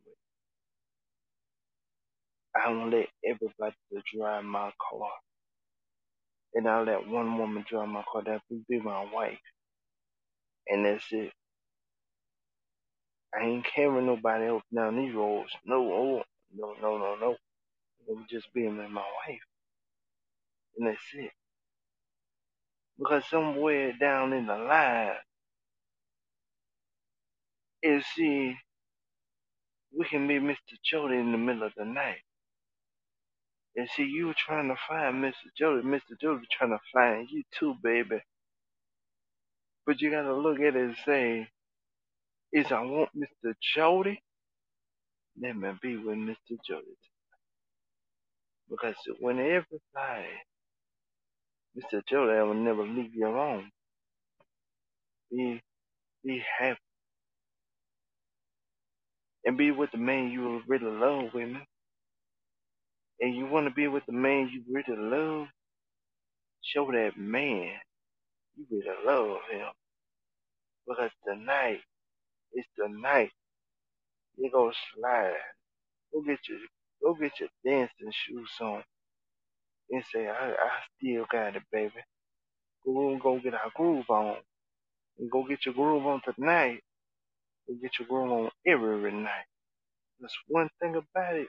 I 2.57 2.71
don't 2.71 2.91
let 2.91 3.09
everybody 3.25 3.75
to 3.93 4.03
drive 4.17 4.45
my 4.45 4.73
car. 4.91 5.11
And 6.55 6.69
I 6.69 6.83
let 6.83 7.09
one 7.09 7.39
woman 7.39 7.65
drive 7.69 7.89
my 7.89 8.05
car. 8.13 8.23
That 8.25 8.43
would 8.51 8.67
be 8.69 8.81
my 8.81 9.07
wife. 9.13 9.39
And 10.69 10.87
that's 10.87 11.07
it. 11.13 11.33
I 13.35 13.45
ain't 13.45 13.67
carrying 13.67 14.07
nobody 14.07 14.47
else 14.47 14.65
down 14.75 14.97
these 14.97 15.15
roads. 15.15 15.51
No, 15.65 16.25
no, 16.57 16.75
no, 16.83 16.99
no, 16.99 17.17
no. 17.21 17.37
I'm 18.11 18.27
just 18.31 18.53
being 18.55 18.79
with 18.79 18.91
my 18.91 19.03
wife. 19.03 19.41
And 20.79 20.89
that's 20.89 21.01
it. 21.15 21.33
Because 22.99 23.25
somewhere 23.31 23.93
down 24.01 24.33
in 24.33 24.47
the 24.47 24.57
line, 24.57 25.13
is 27.83 28.05
see, 28.17 28.57
we 29.97 30.07
can 30.07 30.27
meet 30.27 30.43
Mr. 30.43 30.77
Jody 30.85 31.17
in 31.17 31.33
the 31.33 31.39
middle 31.39 31.65
of 31.65 31.73
the 31.77 31.85
night. 31.85 32.23
And 33.77 33.89
see, 33.97 34.05
you 34.05 34.29
were 34.29 34.35
trying 34.37 34.69
to 34.69 34.77
find 34.89 35.17
Mr. 35.25 35.35
Jody. 35.59 35.87
Mr. 35.87 36.21
Jody 36.21 36.47
trying 36.53 36.71
to 36.73 36.81
find 36.93 37.29
you 37.31 37.43
too, 37.59 37.75
baby. 37.83 38.21
But 39.87 40.01
you 40.01 40.11
gotta 40.11 40.35
look 40.35 40.59
at 40.61 40.77
it 40.77 40.77
and 40.77 40.97
say, 41.07 41.49
is 42.53 42.73
I 42.73 42.83
want 42.83 43.11
Mr. 43.17 43.55
Jody, 43.77 44.23
let 45.41 45.57
me 45.57 45.71
be 45.83 45.97
with 45.97 46.17
Mr. 46.19 46.59
Jody. 46.67 46.87
Because 48.71 48.97
when 49.21 49.39
everybody, 49.41 50.29
Mr. 51.79 52.03
Jody 52.09 52.41
will 52.43 52.55
never 52.55 52.85
leave 52.85 53.15
you 53.15 53.29
alone. 53.29 53.71
Be, 55.31 55.63
be 56.25 56.43
happy. 56.59 56.79
And 59.45 59.59
be 59.59 59.71
with 59.73 59.91
the 59.93 59.99
man 59.99 60.31
you 60.31 60.63
really 60.69 60.91
love, 60.91 61.35
women. 61.35 61.63
And 63.21 63.35
you 63.37 63.47
want 63.47 63.69
to 63.69 63.75
be 63.75 63.89
with 63.89 64.05
the 64.07 64.13
man 64.13 64.51
you 64.53 64.63
really 64.71 65.01
love, 65.01 65.49
show 66.63 66.91
that 66.93 67.13
man 67.19 67.71
you 68.57 68.67
really 68.71 68.97
love 69.07 69.39
him. 69.51 69.67
Because 70.89 71.11
tonight, 71.27 71.81
it's 72.53 72.69
the 72.79 72.89
night. 72.89 73.31
You 74.39 74.51
go 74.53 74.73
slide. 74.97 75.35
Go 76.13 76.23
get 76.23 76.41
your, 76.49 76.59
go 77.03 77.15
get 77.15 77.41
your 77.41 77.51
dancing 77.65 78.13
shoes 78.13 78.51
on. 78.61 78.83
And 79.95 80.05
say, 80.13 80.29
I, 80.29 80.51
I 80.53 80.71
still 80.99 81.27
got 81.33 81.57
it, 81.57 81.65
baby. 81.73 81.93
Go 82.87 83.11
and 83.13 83.21
go 83.21 83.39
get 83.41 83.55
our 83.55 83.73
groove 83.75 84.11
on. 84.11 84.37
And 85.19 85.31
go 85.31 85.45
get 85.45 85.67
your 85.67 85.75
groove 85.75 86.07
on 86.07 86.23
tonight. 86.25 86.81
Go 87.69 87.75
get 87.83 87.99
your 87.99 88.09
groove 88.09 88.33
on 88.33 88.51
every 88.67 89.13
night. 89.13 89.47
That's 90.21 90.37
one 90.49 90.71
thing 90.81 90.97
about 90.97 91.37
it. 91.37 91.49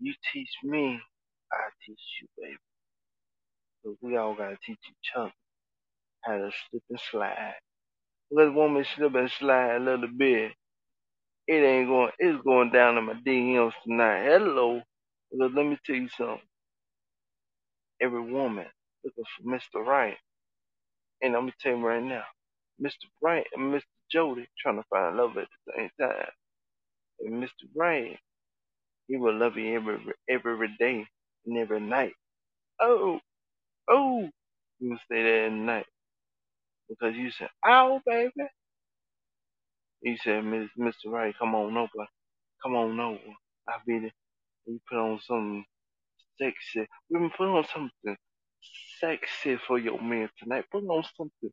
You 0.00 0.14
teach 0.32 0.50
me, 0.64 1.00
I 1.52 1.56
teach 1.86 2.00
you, 2.22 2.28
baby. 2.38 2.70
We 4.02 4.16
all 4.18 4.34
gotta 4.34 4.58
teach 4.66 4.78
each 4.88 5.12
other 5.16 5.32
how 6.22 6.38
to 6.38 6.50
slip 6.70 6.82
and 6.90 7.00
slide. 7.10 7.54
Let 8.30 8.48
a 8.48 8.52
woman 8.52 8.84
slip 8.96 9.14
and 9.16 9.30
slide 9.30 9.76
a 9.76 9.80
little 9.80 10.08
bit. 10.08 10.52
It 11.48 11.54
ain't 11.64 11.88
going, 11.88 12.12
it's 12.18 12.42
going 12.44 12.70
down 12.72 12.98
in 12.98 13.04
my 13.06 13.14
DMs 13.14 13.74
tonight. 13.84 14.24
Hello. 14.24 14.82
Because 15.34 15.52
let 15.56 15.66
me 15.66 15.78
tell 15.86 15.96
you 15.96 16.10
something. 16.18 16.40
Every 18.02 18.22
woman 18.22 18.66
looking 19.04 19.24
for 19.38 19.50
Mr. 19.80 19.86
Right. 19.86 20.16
And 21.22 21.36
I'm 21.36 21.48
to 21.48 21.54
tell 21.60 21.76
you 21.78 21.86
right 21.86 22.04
now, 22.04 22.24
Mr. 22.82 23.06
Right 23.22 23.46
and 23.54 23.74
Mr. 23.74 23.82
Jody 24.12 24.46
trying 24.62 24.78
to 24.78 24.84
find 24.90 25.18
love 25.18 25.38
at 25.38 25.48
the 25.66 25.74
same 25.76 25.90
time. 26.00 26.28
And 27.20 27.42
Mr. 27.42 27.68
Right, 27.76 28.18
he 29.08 29.16
will 29.16 29.36
love 29.38 29.56
you 29.56 29.76
every, 29.76 29.98
every 30.28 30.76
day 30.78 31.06
and 31.46 31.58
every 31.58 31.80
night. 31.80 32.14
Oh, 32.80 33.20
oh, 33.90 34.28
you 34.80 34.90
will 34.90 34.98
stay 35.06 35.22
there 35.22 35.46
at 35.46 35.52
night. 35.52 35.86
Because 36.88 37.16
you 37.16 37.30
said, 37.32 37.50
ow, 37.66 38.00
baby. 38.06 38.32
He 40.02 40.18
said, 40.22 40.44
Mr. 40.44 40.92
Right, 41.08 41.34
come 41.38 41.54
on 41.54 41.76
over. 41.76 42.06
Come 42.62 42.76
on 42.76 43.00
over. 43.00 43.20
I'll 43.68 43.82
be 43.86 44.00
there. 44.00 44.23
You 44.66 44.80
put 44.88 44.98
on 44.98 45.20
something 45.26 45.64
sexy. 46.40 46.88
We 47.10 47.20
been 47.20 47.30
put 47.36 47.48
on 47.48 47.64
something 47.74 48.16
sexy 49.00 49.58
for 49.66 49.78
your 49.78 50.00
man 50.02 50.30
tonight. 50.42 50.64
Put 50.72 50.84
on 50.84 51.04
something 51.16 51.52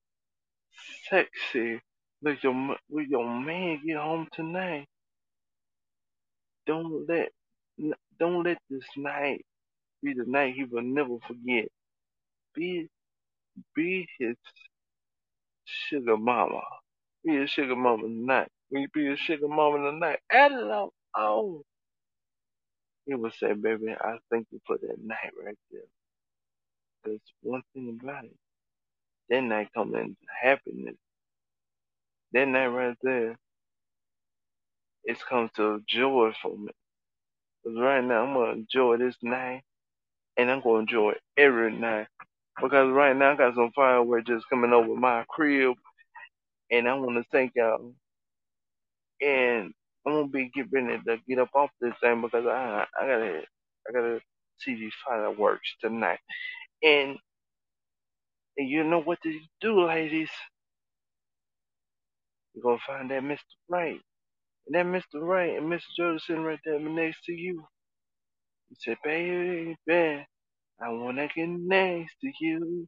sexy. 1.10 1.82
Let 2.24 2.44
your 2.44 2.54
let 2.90 3.08
your 3.10 3.28
man 3.30 3.82
get 3.86 3.98
home 3.98 4.28
tonight. 4.34 4.88
Don't 6.68 7.08
let 7.10 7.30
don't 8.20 8.44
let 8.44 8.60
this 8.70 8.86
night 8.98 9.46
be 10.04 10.14
the 10.14 10.26
night 10.26 10.56
he 10.56 10.66
will 10.66 10.84
never 10.84 11.18
forget. 11.28 11.68
Be 12.56 12.88
be 13.76 14.08
his 14.20 14.38
sugar 15.66 16.18
mama. 16.18 16.62
Be 17.26 17.38
his 17.38 17.50
sugar 17.52 17.76
mama 17.76 18.04
tonight. 18.04 18.50
When 18.70 18.84
you 18.84 18.90
be 18.94 19.08
his 19.08 19.20
sugar 19.20 19.48
mama 19.50 19.92
tonight, 19.92 20.20
hello, 20.32 20.92
oh. 21.16 21.64
He 23.06 23.16
will 23.16 23.32
say, 23.32 23.54
baby, 23.54 23.96
I 24.00 24.18
thank 24.32 24.48
you 24.52 24.62
for 24.68 24.78
that 24.78 24.98
night 25.04 25.32
right 25.44 25.58
there. 25.72 25.82
Because 27.04 27.22
one 27.42 27.64
thing 27.74 28.00
about 28.02 28.26
it, 28.26 28.36
that 29.30 29.42
night 29.44 29.70
comes 29.76 29.96
into 29.96 30.16
happiness. 30.42 30.96
That 32.34 32.48
night 32.48 32.68
right 32.68 32.98
there, 33.04 33.38
it's 35.06 35.24
come 35.24 35.50
to 35.58 35.82
joy 35.88 36.34
for 36.42 36.58
me. 36.58 36.72
Because 37.64 37.80
right 37.80 38.04
now, 38.04 38.26
I'm 38.26 38.34
going 38.34 38.54
to 38.54 38.60
enjoy 38.62 38.98
this 38.98 39.18
night, 39.24 39.64
and 40.38 40.52
I'm 40.52 40.62
going 40.62 40.88
to 40.88 40.92
enjoy 40.92 41.14
every 41.38 41.74
night. 41.74 42.08
Because 42.62 42.92
right 42.92 43.16
now, 43.16 43.34
I 43.34 43.36
got 43.36 43.56
some 43.56 43.72
fireworks 43.76 44.28
just 44.28 44.50
coming 44.50 44.74
over 44.74 44.96
my 44.96 45.26
crib, 45.30 45.76
and 46.72 46.88
I 46.90 46.96
want 46.96 47.18
to 47.18 47.26
thank 47.32 47.54
y'all. 47.56 47.94
And 49.22 49.74
I'm 50.06 50.14
gonna 50.14 50.28
be 50.30 50.52
getting 50.56 50.88
ready 50.88 51.02
to 51.08 51.18
get 51.28 51.40
up 51.40 51.50
off 51.56 51.70
this 51.82 51.94
thing 52.02 52.22
because 52.22 52.46
I 52.48 52.86
I 53.00 53.08
gotta 53.08 53.42
I 53.90 53.94
gotta 53.94 54.22
see 54.60 54.76
these 54.76 54.94
fireworks 55.08 55.76
tonight. 55.82 56.20
And, 56.84 57.18
and 58.58 58.70
you 58.70 58.84
know 58.84 59.02
what 59.02 59.22
to 59.24 59.40
do, 59.62 59.86
ladies. 59.88 60.30
You're 62.56 62.64
gonna 62.64 62.80
find 62.88 63.12
that 63.12 63.24
Mr. 63.24 63.40
Right. 63.70 64.00
And 64.68 64.76
that 64.76 64.86
Mr. 64.88 65.22
Right 65.22 65.58
and 65.58 65.68
Mr. 65.72 65.82
Jordan 65.98 66.20
sitting 66.20 66.44
right 66.44 66.60
there 66.66 66.80
next 66.80 67.26
to 67.26 67.34
you. 67.34 67.66
You 68.70 68.78
say, 68.80 68.98
baby, 69.04 69.78
I 70.82 70.90
wanna 70.90 71.30
get 71.36 71.50
next 71.50 72.16
to 72.22 72.32
you. 72.42 72.88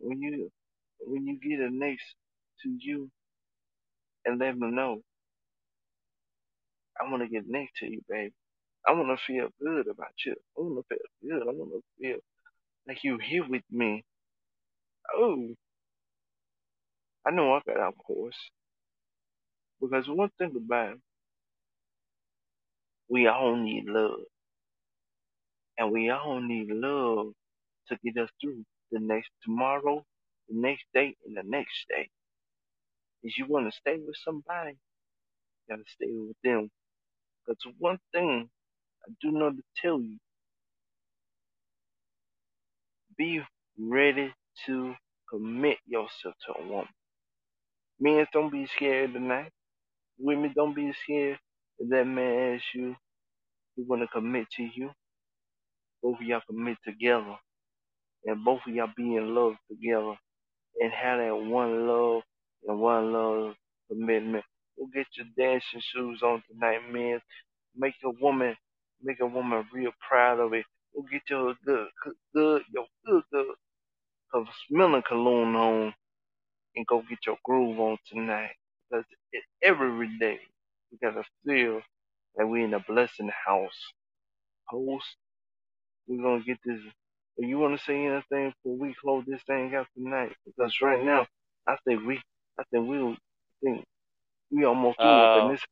When 0.00 0.22
you 0.22 0.50
when 1.00 1.26
you 1.26 1.38
get 1.40 1.72
next 1.72 2.04
to 2.64 2.70
you 2.80 3.10
and 4.26 4.40
let 4.40 4.58
me 4.58 4.70
know, 4.70 5.00
I 7.00 7.10
wanna 7.10 7.28
get 7.28 7.44
next 7.48 7.76
to 7.78 7.86
you, 7.90 8.02
baby. 8.08 8.34
I 8.86 8.92
wanna 8.92 9.16
feel 9.26 9.48
good 9.60 9.88
about 9.88 10.14
you. 10.26 10.34
I 10.58 10.60
wanna 10.62 10.82
feel 10.88 10.98
good. 11.22 11.42
I 11.42 11.52
wanna 11.52 11.80
feel 12.00 12.18
like 12.88 13.04
you 13.04 13.18
here 13.18 13.46
with 13.48 13.64
me. 13.70 14.04
Oh, 15.14 15.54
I 17.24 17.30
know 17.30 17.54
I 17.54 17.60
got 17.66 17.78
of 17.78 17.98
course. 17.98 18.36
Because 19.80 20.08
one 20.08 20.30
thing 20.38 20.54
about 20.56 20.92
it, 20.94 21.00
we 23.08 23.26
all 23.26 23.56
need 23.56 23.84
love. 23.86 24.20
And 25.78 25.92
we 25.92 26.10
all 26.10 26.40
need 26.40 26.68
love 26.70 27.32
to 27.88 27.98
get 28.04 28.18
us 28.22 28.30
through 28.40 28.64
the 28.92 29.00
next 29.00 29.30
tomorrow, 29.44 30.04
the 30.48 30.56
next 30.56 30.84
day, 30.94 31.16
and 31.26 31.36
the 31.36 31.42
next 31.44 31.86
day. 31.88 32.10
If 33.22 33.38
you 33.38 33.46
want 33.46 33.66
to 33.72 33.78
stay 33.78 33.98
with 33.98 34.16
somebody, 34.24 34.72
you 34.72 35.76
gotta 35.76 35.84
stay 35.88 36.08
with 36.10 36.36
them. 36.44 36.70
Because 37.48 37.74
one 37.80 37.98
thing 38.12 38.50
I 39.08 39.12
do 39.22 39.32
know 39.32 39.50
to 39.50 39.62
tell 39.82 40.00
you, 40.00 40.18
be 43.18 43.42
ready 43.78 44.34
to 44.66 44.94
commit 45.30 45.78
yourself 45.86 46.34
to 46.46 46.54
a 46.62 46.66
woman. 46.68 46.88
Men, 48.00 48.26
don't 48.32 48.52
be 48.52 48.66
scared 48.66 49.14
tonight. 49.14 49.50
Women, 50.18 50.52
don't 50.56 50.74
be 50.76 50.92
scared 51.04 51.38
if 51.78 51.90
that 51.90 52.06
man 52.06 52.54
asks 52.56 52.66
you, 52.74 52.96
he 53.76 53.84
want 53.84 54.02
to 54.02 54.08
commit 54.08 54.46
to 54.56 54.64
you. 54.74 54.90
Both 56.02 56.16
of 56.20 56.22
y'all 56.26 56.42
commit 56.48 56.78
together. 56.84 57.36
And 58.26 58.44
both 58.44 58.60
of 58.66 58.74
y'all 58.74 58.90
be 58.96 59.16
in 59.16 59.34
love 59.34 59.54
together. 59.70 60.14
And 60.80 60.92
have 60.92 61.18
that 61.20 61.36
one 61.36 61.86
love 61.88 62.22
and 62.66 62.80
one 62.80 63.12
love 63.12 63.54
commitment. 63.90 64.44
Go 64.78 64.86
get 64.94 65.06
your 65.16 65.26
dancing 65.36 65.80
shoes 65.80 66.22
on 66.22 66.42
tonight, 66.50 66.80
man. 66.92 67.20
Make 67.76 67.94
a 68.04 68.10
woman, 68.10 68.56
make 69.02 69.20
a 69.20 69.26
woman 69.26 69.66
real 69.72 69.92
proud 70.08 70.40
of 70.40 70.52
it. 70.54 70.64
Go 70.94 71.04
get 71.10 71.22
your 71.28 71.54
good, 71.64 71.88
good, 72.34 72.62
your 72.72 72.86
good, 73.06 73.22
good, 73.32 73.46
of 74.34 74.46
smelling 74.68 75.02
cologne 75.08 75.56
on 75.56 75.94
and 76.76 76.86
go 76.86 77.02
get 77.08 77.18
your 77.26 77.38
groove 77.44 77.80
on 77.80 77.98
tonight. 78.10 78.50
Because 78.90 79.04
every 79.62 80.18
day 80.18 80.38
we 80.90 80.98
gotta 81.02 81.24
feel 81.46 81.80
that 82.36 82.46
we 82.46 82.64
in 82.64 82.74
a 82.74 82.80
blessing 82.80 83.30
house. 83.46 83.92
Host, 84.66 85.06
we're 86.06 86.22
gonna 86.22 86.42
get 86.44 86.58
this. 86.64 86.80
You 87.38 87.58
want 87.58 87.78
to 87.78 87.84
say 87.84 88.04
anything 88.06 88.52
before 88.64 88.78
we 88.78 88.94
close 89.00 89.24
this 89.26 89.42
thing 89.46 89.74
out 89.74 89.86
tonight? 89.96 90.32
Because 90.44 90.76
right 90.82 91.04
now, 91.04 91.26
I 91.66 91.76
think 91.86 92.04
we, 92.06 92.20
I 92.58 92.64
think 92.72 92.88
we, 92.88 92.98
I 92.98 93.16
think 93.62 93.84
we 94.50 94.64
almost 94.64 94.98
Uh, 95.00 95.48
with 95.48 95.60
this. 95.60 95.66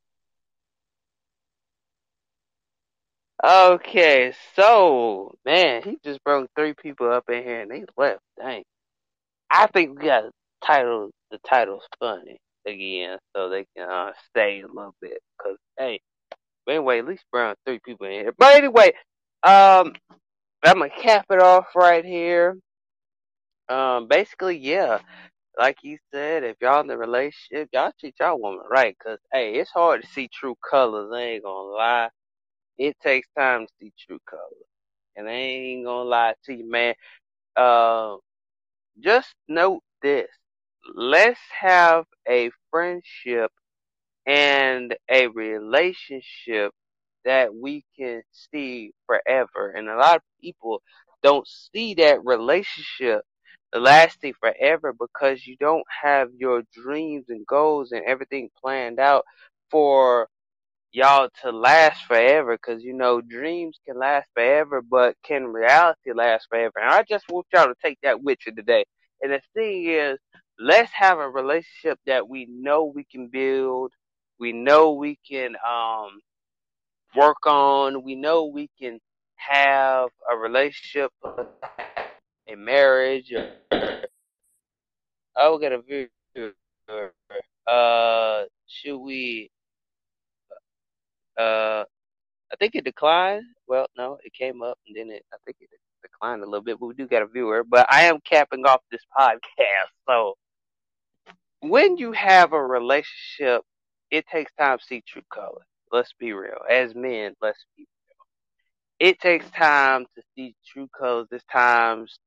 okay, 3.44 4.34
so 4.56 5.34
man, 5.44 5.82
he 5.82 5.98
just 6.04 6.22
brought 6.24 6.50
three 6.56 6.74
people 6.74 7.12
up 7.12 7.24
in 7.30 7.42
here 7.44 7.62
and 7.62 7.70
they 7.70 7.84
left. 7.96 8.20
Dang. 8.38 8.64
I 9.50 9.68
think 9.68 9.98
we 10.00 10.06
gotta 10.06 10.30
title 10.64 11.10
the 11.32 11.38
titles 11.48 11.84
funny 12.00 12.38
again 12.66 13.18
so 13.36 13.50
they 13.50 13.66
can 13.76 13.90
uh, 13.90 14.12
stay 14.30 14.62
a 14.62 14.68
little 14.68 14.94
bit. 15.02 15.20
Cause 15.42 15.56
hey, 15.78 16.00
but 16.66 16.72
anyway, 16.76 17.00
at 17.00 17.06
least 17.06 17.24
bring 17.32 17.54
three 17.66 17.80
people 17.84 18.06
in 18.06 18.12
here. 18.12 18.34
But 18.38 18.56
anyway, 18.56 18.92
um, 19.44 19.94
I'm 20.64 20.78
gonna 20.80 20.90
cap 20.90 21.26
it 21.30 21.40
off 21.42 21.66
right 21.76 22.04
here. 22.04 22.58
Um, 23.68 24.08
basically, 24.08 24.58
yeah, 24.58 25.00
like 25.58 25.78
you 25.82 25.98
said, 26.12 26.44
if 26.44 26.56
y'all 26.60 26.80
in 26.80 26.86
the 26.88 26.98
relationship, 26.98 27.68
y'all 27.72 27.92
treat 27.98 28.14
y'all 28.20 28.40
woman 28.40 28.64
right. 28.70 28.96
Cause 29.02 29.18
hey, 29.32 29.54
it's 29.54 29.70
hard 29.70 30.02
to 30.02 30.08
see 30.08 30.28
true 30.32 30.56
colors. 30.68 31.10
I 31.14 31.20
ain't 31.22 31.44
gonna 31.44 31.68
lie. 31.70 32.08
It 32.78 32.96
takes 33.02 33.28
time 33.38 33.66
to 33.66 33.72
see 33.80 33.92
true 34.06 34.20
colors, 34.28 34.68
and 35.16 35.28
I 35.28 35.32
ain't 35.32 35.86
gonna 35.86 36.08
lie 36.08 36.34
to 36.46 36.54
you, 36.54 36.70
man. 36.70 36.94
Uh, 37.56 38.16
just 39.00 39.34
note 39.48 39.82
this. 40.02 40.28
Let's 40.94 41.40
have 41.60 42.04
a 42.28 42.50
friendship 42.70 43.52
and 44.26 44.94
a 45.10 45.28
relationship 45.28 46.72
that 47.24 47.54
we 47.54 47.84
can 47.98 48.22
see 48.32 48.92
forever. 49.06 49.72
And 49.72 49.88
a 49.88 49.96
lot 49.96 50.16
of 50.16 50.22
people 50.40 50.82
don't 51.22 51.46
see 51.48 51.94
that 51.94 52.24
relationship 52.24 53.22
lasting 53.74 54.34
forever 54.40 54.92
because 54.92 55.46
you 55.46 55.56
don't 55.58 55.84
have 56.02 56.30
your 56.38 56.62
dreams 56.72 57.26
and 57.28 57.46
goals 57.46 57.92
and 57.92 58.02
everything 58.06 58.50
planned 58.60 58.98
out 58.98 59.24
for 59.70 60.28
y'all 60.92 61.28
to 61.42 61.50
last 61.52 62.04
forever. 62.04 62.56
Because 62.56 62.82
you 62.82 62.94
know 62.94 63.20
dreams 63.20 63.78
can 63.86 63.98
last 63.98 64.28
forever 64.34 64.82
but 64.82 65.16
can 65.24 65.46
reality 65.46 66.12
last 66.14 66.46
forever? 66.50 66.74
And 66.80 66.90
i 66.90 67.02
just 67.02 67.26
want 67.30 67.46
y'all 67.52 67.66
to 67.66 67.74
take 67.82 67.98
that 68.02 68.22
with 68.22 68.38
you 68.46 68.54
today. 68.54 68.84
And 69.22 69.32
the 69.32 69.40
thing 69.54 69.86
is 69.86 70.18
let's 70.58 70.92
have 70.92 71.18
a 71.18 71.28
relationship 71.28 71.98
that 72.06 72.28
we 72.28 72.46
know 72.50 72.84
we 72.84 73.04
can 73.04 73.28
build 73.28 73.92
we 74.38 74.52
know 74.52 74.92
we 74.92 75.18
can 75.28 75.54
um 75.68 76.20
work 77.14 77.46
on 77.46 78.02
we 78.04 78.14
know 78.14 78.46
we 78.46 78.70
can 78.80 78.98
have 79.36 80.08
a 80.32 80.36
relationship 80.36 81.10
a 82.48 82.54
marriage 82.56 83.32
or 83.32 83.52
oh 85.36 85.56
we 85.56 85.62
got 85.62 85.72
a 85.72 85.80
viewer 85.82 87.12
uh 87.66 88.44
should 88.66 88.98
we 88.98 89.50
uh 91.38 91.84
I 92.52 92.56
think 92.58 92.74
it 92.74 92.84
declined. 92.84 93.44
Well, 93.66 93.86
no, 93.96 94.18
it 94.24 94.32
came 94.32 94.62
up 94.62 94.78
and 94.86 94.96
then 94.96 95.10
it, 95.10 95.24
I 95.32 95.36
think 95.44 95.56
it 95.60 95.68
declined 96.02 96.42
a 96.42 96.46
little 96.46 96.62
bit, 96.64 96.78
but 96.78 96.86
we 96.86 96.94
do 96.94 97.06
got 97.08 97.22
a 97.22 97.26
viewer. 97.26 97.64
But 97.64 97.86
I 97.90 98.02
am 98.04 98.20
capping 98.24 98.64
off 98.66 98.82
this 98.90 99.02
podcast. 99.18 99.90
So 100.08 100.34
when 101.60 101.96
you 101.96 102.12
have 102.12 102.52
a 102.52 102.62
relationship, 102.62 103.62
it 104.10 104.26
takes 104.28 104.52
time 104.58 104.78
to 104.78 104.84
see 104.84 105.02
true 105.06 105.22
color. 105.32 105.62
Let's 105.92 106.12
be 106.18 106.32
real. 106.32 106.60
As 106.70 106.94
men, 106.94 107.34
let's 107.42 107.64
be 107.76 107.86
real. 109.00 109.10
It 109.10 109.20
takes 109.20 109.50
time 109.50 110.06
to 110.16 110.22
see 110.34 110.54
true 110.66 110.88
colors. 110.98 111.28
This 111.30 111.44
times, 111.52 112.18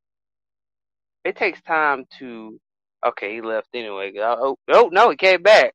it 1.23 1.35
takes 1.35 1.61
time 1.61 2.05
to, 2.19 2.59
okay, 3.05 3.35
he 3.35 3.41
left 3.41 3.67
anyway. 3.73 4.11
Oh, 4.19 4.57
oh 4.69 4.89
no, 4.91 5.09
he 5.09 5.17
came 5.17 5.41
back. 5.43 5.73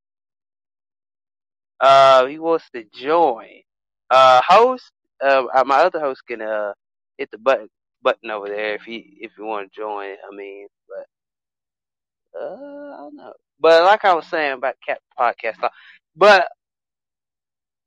Uh, 1.81 2.27
he 2.27 2.39
wants 2.39 2.65
to 2.75 2.85
join. 2.95 3.63
Uh, 4.11 4.41
host, 4.47 4.91
uh, 5.25 5.45
my 5.67 5.77
other 5.79 6.01
host 6.01 6.23
can 6.27 6.43
uh 6.43 6.73
hit 7.19 7.31
the 7.31 7.39
button 7.39 7.69
button 8.03 8.31
over 8.31 8.49
there 8.49 8.75
if 8.75 8.83
he 8.83 9.19
if 9.21 9.33
you 9.39 9.45
want 9.45 9.73
to 9.73 9.81
join. 9.81 10.11
I 10.11 10.35
mean, 10.37 10.69
but 10.89 12.41
uh, 12.41 12.45
I 12.45 12.97
don't 12.99 13.17
know. 13.17 13.33
But 13.61 13.85
like 13.85 14.05
I 14.05 14.15
was 14.15 14.27
saying 14.27 14.53
about 14.53 14.77
Cat 14.87 15.01
Podcast, 15.19 15.69
but 16.17 16.49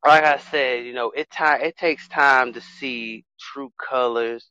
like 0.05 0.23
I 0.23 0.37
said, 0.37 0.85
you 0.85 0.93
know, 0.93 1.11
it 1.11 1.29
time 1.31 1.61
it 1.61 1.77
takes 1.77 2.07
time 2.07 2.53
to 2.53 2.61
see 2.61 3.25
true 3.39 3.71
colors 3.89 4.49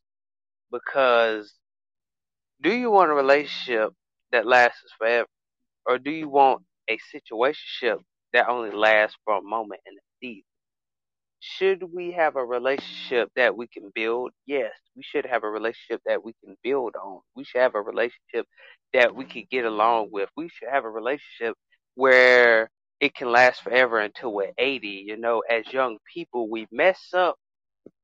because 0.71 1.53
do 2.61 2.71
you 2.73 2.91
want 2.91 3.11
a 3.11 3.15
relationship 3.15 3.93
that 4.31 4.47
lasts 4.47 4.81
forever, 4.97 5.27
or 5.85 5.97
do 5.99 6.11
you 6.11 6.29
want 6.29 6.63
a 6.89 6.97
situationship 7.13 7.99
that 8.33 8.49
only 8.49 8.71
lasts 8.71 9.17
for 9.25 9.37
a 9.37 9.41
moment 9.41 9.81
in 9.87 9.95
the 9.95 10.01
season? 10.27 10.43
should 11.39 11.83
we 11.93 12.11
have 12.11 12.35
a 12.35 12.43
relationship 12.45 13.29
that 13.35 13.55
we 13.55 13.67
can 13.67 13.91
build? 13.93 14.31
Yes, 14.45 14.71
we 14.95 15.03
should 15.03 15.25
have 15.25 15.43
a 15.43 15.49
relationship 15.49 16.01
that 16.05 16.23
we 16.23 16.33
can 16.43 16.55
build 16.63 16.95
on. 16.95 17.21
We 17.35 17.43
should 17.43 17.61
have 17.61 17.75
a 17.75 17.81
relationship 17.81 18.47
that 18.93 19.15
we 19.15 19.25
can 19.25 19.45
get 19.51 19.65
along 19.65 20.09
with. 20.11 20.29
We 20.35 20.49
should 20.49 20.69
have 20.71 20.85
a 20.85 20.89
relationship 20.89 21.55
where 21.95 22.69
it 22.99 23.13
can 23.15 23.31
last 23.31 23.61
forever 23.61 23.99
until 23.99 24.33
we're 24.33 24.53
80. 24.57 25.05
You 25.07 25.17
know, 25.17 25.43
as 25.49 25.71
young 25.71 25.97
people, 26.13 26.49
we 26.49 26.67
mess 26.71 27.13
up 27.13 27.35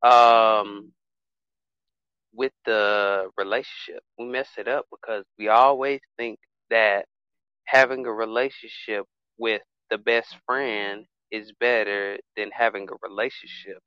um, 0.03 0.91
with 2.33 2.53
the 2.65 3.29
relationship. 3.37 4.03
We 4.19 4.25
mess 4.25 4.49
it 4.57 4.67
up 4.67 4.85
because 4.91 5.25
we 5.39 5.49
always 5.49 6.01
think 6.17 6.39
that 6.69 7.05
having 7.65 8.05
a 8.05 8.13
relationship 8.13 9.05
with 9.37 9.61
the 9.89 9.97
best 9.97 10.35
friend 10.45 11.05
is 11.31 11.51
better 11.59 12.17
than 12.37 12.51
having 12.51 12.87
a 12.89 13.07
relationship 13.07 13.79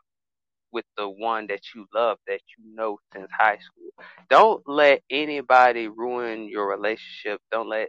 with 0.73 0.85
the 0.97 1.09
one 1.09 1.47
that 1.49 1.61
you 1.75 1.87
love 1.95 2.19
that 2.27 2.41
you 2.59 2.65
know 2.75 2.99
since 3.15 3.31
high 3.39 3.59
school. 3.59 3.91
Don't 4.31 4.63
let 4.67 5.03
anybody 5.11 5.89
ruin 5.89 6.49
your 6.49 6.69
relationship. 6.69 7.41
Don't 7.53 7.69
let 7.69 7.89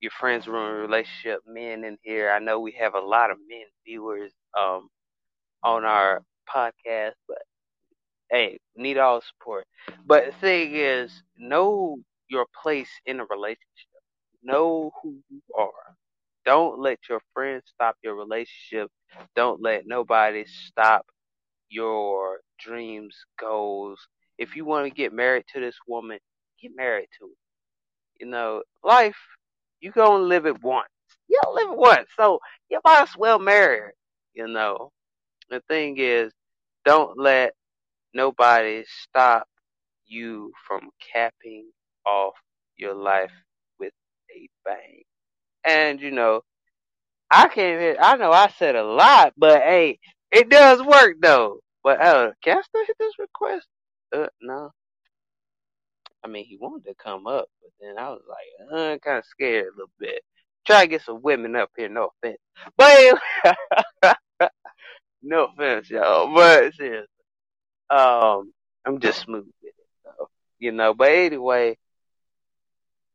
your 0.00 0.12
friends 0.18 0.46
ruin 0.48 0.72
your 0.72 0.82
relationship. 0.82 1.40
Men 1.46 1.84
in 1.84 1.98
here, 2.02 2.30
I 2.30 2.38
know 2.38 2.60
we 2.60 2.72
have 2.80 2.94
a 2.94 3.00
lot 3.00 3.30
of 3.30 3.38
men 3.48 3.66
viewers 3.86 4.32
um 4.58 4.88
on 5.64 5.84
our 5.84 6.22
podcast, 6.54 7.14
but 7.28 7.42
hey, 8.30 8.58
need 8.76 8.98
all 8.98 9.20
support. 9.22 9.66
But 10.06 10.26
the 10.26 10.32
thing 10.32 10.74
is, 10.74 11.22
know 11.36 11.98
your 12.28 12.46
place 12.62 12.90
in 13.06 13.20
a 13.20 13.24
relationship. 13.26 13.60
Know 14.42 14.92
who 15.02 15.18
you 15.30 15.42
are. 15.56 15.96
Don't 16.44 16.78
let 16.80 16.98
your 17.08 17.20
friends 17.34 17.64
stop 17.74 17.96
your 18.02 18.14
relationship. 18.14 18.90
Don't 19.34 19.60
let 19.62 19.86
nobody 19.86 20.44
stop 20.46 21.06
your 21.68 22.40
dreams, 22.60 23.16
goals. 23.38 23.98
If 24.38 24.56
you 24.56 24.64
want 24.64 24.86
to 24.86 24.94
get 24.94 25.12
married 25.12 25.44
to 25.54 25.60
this 25.60 25.76
woman, 25.88 26.18
get 26.62 26.72
married 26.76 27.08
to 27.18 27.26
her. 27.26 27.34
You 28.20 28.26
know, 28.26 28.62
life, 28.84 29.16
you 29.80 29.90
gonna 29.92 30.24
live 30.24 30.46
it 30.46 30.62
once. 30.62 30.88
You 31.28 31.38
don't 31.44 31.56
live 31.56 31.70
it 31.72 31.78
once, 31.78 32.08
so 32.16 32.40
you 32.70 32.80
might 32.84 33.02
as 33.02 33.16
well 33.16 33.38
marry 33.38 33.78
her. 33.80 33.94
You 34.34 34.48
know, 34.48 34.92
the 35.50 35.60
thing 35.68 35.96
is, 35.98 36.32
don't 36.84 37.18
let 37.18 37.54
nobody 38.16 38.84
stop 39.02 39.46
you 40.06 40.52
from 40.66 40.90
capping 41.12 41.70
off 42.06 42.34
your 42.76 42.94
life 42.94 43.32
with 43.80 43.92
a 44.36 44.48
bang. 44.64 45.02
And 45.64 46.00
you 46.00 46.10
know, 46.12 46.42
I 47.30 47.48
can't 47.48 47.80
hit, 47.80 47.98
I 48.00 48.16
know 48.16 48.32
I 48.32 48.48
said 48.58 48.76
a 48.76 48.84
lot, 48.84 49.34
but 49.36 49.62
hey, 49.62 49.98
it 50.32 50.48
does 50.50 50.82
work 50.82 51.16
though. 51.20 51.60
But 51.84 52.00
uh, 52.00 52.32
can 52.42 52.58
I 52.58 52.62
still 52.62 52.86
hit 52.86 52.96
this 52.98 53.18
request? 53.18 53.66
Uh, 54.14 54.28
no. 54.42 54.70
I 56.24 56.28
mean, 56.28 56.44
he 56.46 56.56
wanted 56.56 56.86
to 56.88 56.94
come 57.02 57.26
up, 57.26 57.46
but 57.62 57.70
then 57.80 57.98
I 57.98 58.10
was 58.10 58.22
like, 58.28 58.72
uh, 58.72 58.98
kind 59.04 59.18
of 59.18 59.24
scared 59.26 59.66
a 59.66 59.76
little 59.76 59.90
bit. 60.00 60.22
Try 60.66 60.82
to 60.82 60.88
get 60.88 61.02
some 61.02 61.22
women 61.22 61.54
up 61.56 61.70
here, 61.76 61.88
no 61.88 62.10
offense. 62.24 62.38
But 62.76 64.18
no 65.22 65.46
offense, 65.46 65.90
y'all. 65.90 66.34
But 66.34 66.74
seriously, 66.74 67.06
um, 67.90 68.52
I'm 68.84 69.00
just 69.00 69.20
smooth 69.20 69.46
with 69.62 69.72
it, 69.78 69.86
though. 70.04 70.28
You 70.58 70.72
know, 70.72 70.94
but 70.94 71.10
anyway, 71.10 71.76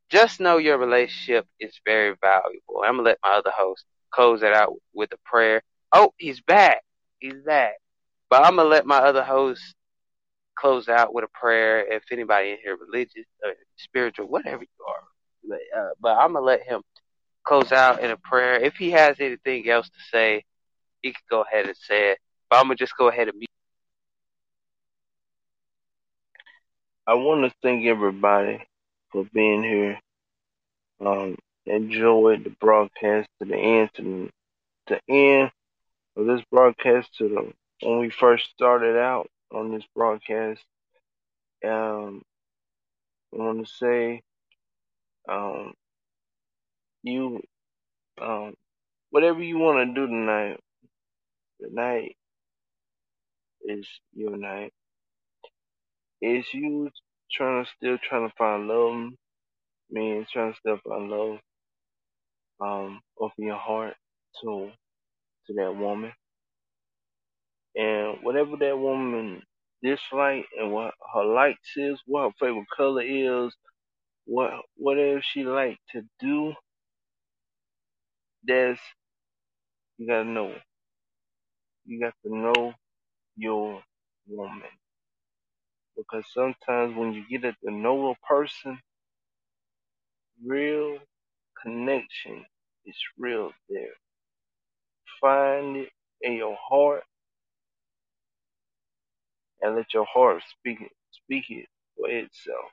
just 0.09 0.39
know 0.39 0.57
your 0.57 0.78
relationship 0.78 1.47
is 1.59 1.74
very 1.86 2.15
valuable. 2.22 2.84
I'm 2.86 2.97
gonna 2.97 3.03
let 3.09 3.19
my 3.24 3.32
other 3.32 3.51
host 3.55 3.86
close 4.11 4.43
it 4.43 4.53
out 4.53 4.74
with 4.93 5.11
a 5.13 5.17
prayer. 5.26 5.61
Oh, 5.93 6.13
he's 6.17 6.41
back. 6.41 6.82
He's 7.19 7.41
back. 7.45 7.76
But 8.30 8.45
I'm 8.45 8.55
gonna 8.57 8.69
let 8.69 8.86
my 8.86 8.97
other 8.97 9.24
host 9.24 9.61
close 10.55 10.88
out 10.89 11.13
with 11.13 11.24
a 11.24 11.30
prayer. 11.39 11.86
If 11.91 12.03
anybody 12.11 12.51
in 12.51 12.57
here 12.63 12.78
religious 12.78 13.26
or 13.43 13.53
spiritual, 13.78 14.28
whatever 14.28 14.63
you 14.63 14.86
are, 14.88 15.03
but, 15.47 15.80
uh, 15.80 15.89
but 16.01 16.17
I'm 16.17 16.34
gonna 16.34 16.45
let 16.45 16.63
him 16.63 16.82
close 17.43 17.72
out 17.72 18.01
in 18.01 18.11
a 18.11 18.17
prayer. 18.17 18.55
If 18.55 18.76
he 18.76 18.91
has 18.91 19.17
anything 19.19 19.69
else 19.69 19.88
to 19.88 19.99
say, 20.11 20.43
he 21.01 21.11
can 21.11 21.22
go 21.30 21.41
ahead 21.41 21.65
and 21.65 21.76
say 21.78 22.11
it. 22.11 22.19
But 22.49 22.57
I'm 22.57 22.65
gonna 22.65 22.76
just 22.76 22.97
go 22.97 23.07
ahead 23.07 23.28
and 23.30 23.39
I 27.07 27.15
want 27.15 27.43
to 27.43 27.57
thank 27.63 27.85
everybody 27.85 28.63
for 29.11 29.25
being 29.33 29.63
here. 29.63 29.99
Um, 31.03 31.35
enjoyed 31.65 32.43
the 32.43 32.51
broadcast 32.59 33.27
to 33.39 33.47
the 33.47 33.57
end, 33.57 33.89
to 33.95 34.29
the, 34.87 34.99
end 35.09 35.51
of 36.15 36.27
this 36.27 36.41
broadcast 36.51 37.09
to 37.17 37.27
the 37.27 37.87
when 37.87 37.99
we 37.99 38.11
first 38.11 38.51
started 38.51 38.97
out 38.97 39.27
on 39.51 39.71
this 39.71 39.83
broadcast. 39.95 40.61
Um, 41.65 42.21
I 43.33 43.37
want 43.37 43.65
to 43.65 43.73
say, 43.73 44.21
um, 45.27 45.73
you, 47.01 47.41
um, 48.21 48.53
whatever 49.09 49.41
you 49.41 49.57
want 49.57 49.89
to 49.89 49.95
do 49.95 50.05
tonight, 50.05 50.59
tonight 51.59 52.15
is 53.63 53.87
your 54.13 54.37
night. 54.37 54.71
Is 56.22 56.45
you 56.53 56.89
trying 57.32 57.63
to 57.65 57.72
still 57.78 57.97
trying 58.07 58.30
to 58.30 58.36
find 58.38 58.67
love, 58.67 59.11
mean 59.91 60.26
trying 60.32 60.53
to 60.53 60.59
still 60.59 60.80
find 60.88 61.09
love, 61.09 61.39
um, 62.61 63.01
open 63.19 63.45
your 63.45 63.57
heart 63.57 63.95
to 64.41 64.72
to 65.47 65.53
that 65.55 65.76
woman, 65.76 66.13
and 67.76 68.17
whatever 68.24 68.57
that 68.59 68.78
woman 68.78 69.41
dislike 69.84 70.45
and 70.59 70.72
what 70.72 70.93
her 71.13 71.26
likes 71.26 71.78
is, 71.78 71.99
what 72.05 72.24
her 72.24 72.32
favorite 72.39 72.67
color 72.76 73.03
is, 73.03 73.53
what 74.26 74.51
whatever 74.78 75.22
she 75.24 75.43
like 75.43 75.78
to 75.93 76.03
do, 76.19 76.53
that's 78.47 78.82
you 79.97 80.07
gotta 80.07 80.26
know. 80.26 80.55
You 81.86 81.99
got 82.01 82.13
to 82.26 82.36
know 82.36 82.74
your 83.38 83.84
woman. 84.28 84.69
Because 86.01 86.25
sometimes 86.33 86.95
when 86.97 87.13
you 87.13 87.25
get 87.29 87.43
to 87.65 87.71
know 87.71 88.11
a 88.11 88.27
person, 88.27 88.79
real 90.45 90.99
connection 91.61 92.45
is 92.85 92.95
real 93.17 93.51
there. 93.69 93.95
Find 95.21 95.77
it 95.77 95.89
in 96.21 96.33
your 96.33 96.57
heart 96.69 97.03
and 99.61 99.75
let 99.75 99.93
your 99.93 100.05
heart 100.05 100.43
speak 100.59 100.81
it 100.81 100.91
speak 101.11 101.45
it 101.49 101.67
for 101.97 102.09
itself. 102.09 102.71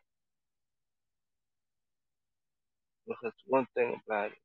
Because 3.09 3.33
one 3.47 3.67
thing 3.77 4.01
about 4.07 4.29
it, 4.33 4.39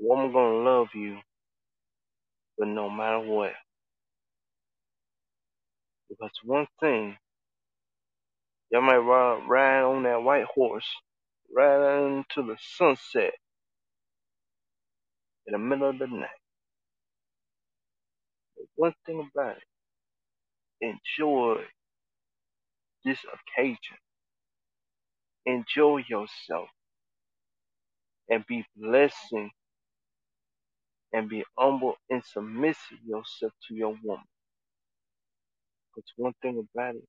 a 0.00 0.04
woman 0.06 0.32
gonna 0.32 0.58
love 0.58 0.88
you, 0.94 1.18
but 2.58 2.68
no 2.68 2.90
matter 2.90 3.20
what. 3.20 3.52
Because 6.10 6.32
one 6.44 6.68
thing, 6.80 7.16
y'all 8.70 8.82
might 8.82 8.98
ride, 8.98 9.42
ride 9.48 9.82
on 9.82 10.04
that 10.04 10.22
white 10.22 10.46
horse, 10.46 10.86
right 11.54 12.06
into 12.06 12.46
the 12.48 12.56
sunset 12.78 13.34
in 15.46 15.52
the 15.52 15.58
middle 15.58 15.90
of 15.90 15.98
the 15.98 16.08
night. 16.08 16.28
But 18.56 18.66
one 18.76 18.94
thing 19.06 19.28
about 19.34 19.56
it, 20.66 20.94
enjoy 21.18 21.62
this 23.04 23.18
occasion. 23.24 23.98
Enjoy 25.46 25.98
yourself 26.08 26.68
and 28.30 28.46
be 28.46 28.64
blessing 28.76 29.50
and 31.12 31.28
be 31.28 31.44
humble 31.58 31.96
and 32.10 32.22
submissive 32.24 32.98
yourself 33.06 33.52
to 33.68 33.74
your 33.74 33.96
woman. 34.04 34.24
Because 35.94 36.10
one 36.16 36.34
thing 36.42 36.66
about 36.76 36.96
it, 36.96 37.04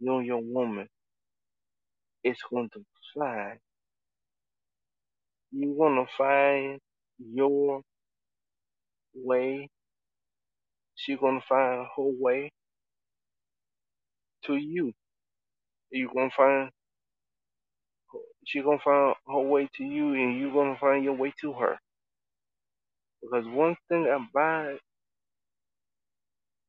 you 0.00 0.16
and 0.18 0.26
your 0.26 0.42
woman 0.42 0.88
is 2.24 2.36
going 2.50 2.70
to 2.74 2.80
fly. 3.14 3.58
You 5.52 5.72
want 5.72 6.08
to 6.08 6.14
find 6.16 6.80
your 7.18 7.82
way. 9.14 9.68
She's 10.96 11.18
going 11.18 11.40
to 11.40 11.46
find 11.48 11.86
her 11.96 12.04
way 12.20 12.50
to 14.46 14.56
you. 14.56 14.92
You're 15.90 16.12
going 16.14 16.30
to 16.30 16.36
find, 16.36 16.70
she's 18.46 18.64
going 18.64 18.78
to 18.78 18.84
find 18.84 19.14
her 19.28 19.40
way 19.40 19.68
to 19.76 19.84
you 19.84 20.14
and 20.14 20.40
you're 20.40 20.52
going 20.52 20.74
to 20.74 20.80
find 20.80 21.04
your 21.04 21.14
way 21.16 21.32
to 21.42 21.52
her. 21.54 21.76
Because 23.22 23.46
one 23.48 23.76
thing 23.88 24.06
about 24.08 24.78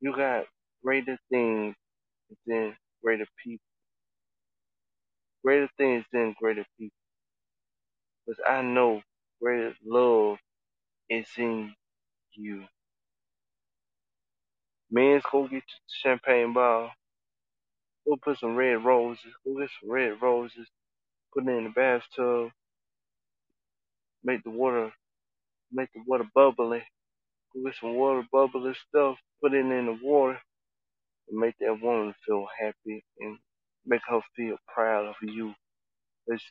you 0.01 0.15
got 0.15 0.45
greater 0.83 1.17
things 1.31 1.75
than 2.47 2.75
greater 3.03 3.27
people. 3.43 3.63
Greater 5.43 5.69
things 5.77 6.05
than 6.13 6.35
greater 6.39 6.65
people. 6.79 6.95
Because 8.25 8.41
I 8.47 8.61
know 8.63 9.01
greater 9.41 9.73
love 9.85 10.37
is 11.09 11.27
in 11.37 11.73
you. 12.35 12.65
Men's 14.91 15.23
go 15.31 15.43
get 15.43 15.53
your 15.53 15.63
champagne 15.89 16.53
bottle. 16.53 16.91
Go 18.07 18.17
put 18.23 18.39
some 18.39 18.55
red 18.55 18.83
roses. 18.85 19.33
Go 19.45 19.59
get 19.59 19.69
some 19.81 19.91
red 19.91 20.21
roses. 20.21 20.67
Put 21.33 21.47
it 21.47 21.51
in 21.51 21.65
the 21.65 21.69
bathtub. 21.71 22.51
Make 24.23 24.43
the 24.43 24.51
water, 24.51 24.91
make 25.71 25.89
the 25.93 26.01
water 26.07 26.25
bubbly. 26.35 26.83
Get 27.65 27.75
some 27.81 27.95
water 27.95 28.23
bubbly 28.31 28.73
stuff. 28.89 29.17
Put 29.41 29.53
it 29.53 29.59
in 29.65 29.87
the 29.87 29.99
water. 30.03 30.39
And 31.29 31.39
make 31.39 31.55
that 31.61 31.79
woman 31.81 32.13
feel 32.25 32.47
happy 32.59 33.03
and 33.19 33.37
make 33.85 34.01
her 34.09 34.21
feel 34.35 34.57
proud 34.73 35.07
of 35.07 35.15
you. 35.23 35.53
Cause 36.29 36.41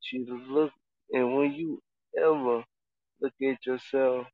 she 0.00 0.26
look, 0.28 0.72
and 1.12 1.36
when 1.36 1.52
you 1.52 1.80
ever 2.18 2.64
look 3.22 3.34
at 3.42 3.66
yourself 3.66 4.26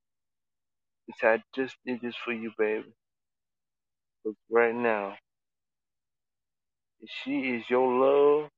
it's 1.08 1.22
I 1.22 1.42
just 1.54 1.76
did 1.86 2.00
this 2.02 2.16
for 2.24 2.32
you, 2.32 2.52
baby. 2.58 2.92
But 4.24 4.34
right 4.50 4.74
now, 4.74 5.16
if 7.00 7.10
she 7.24 7.40
is 7.56 7.64
your 7.70 7.92
love, 7.92 8.50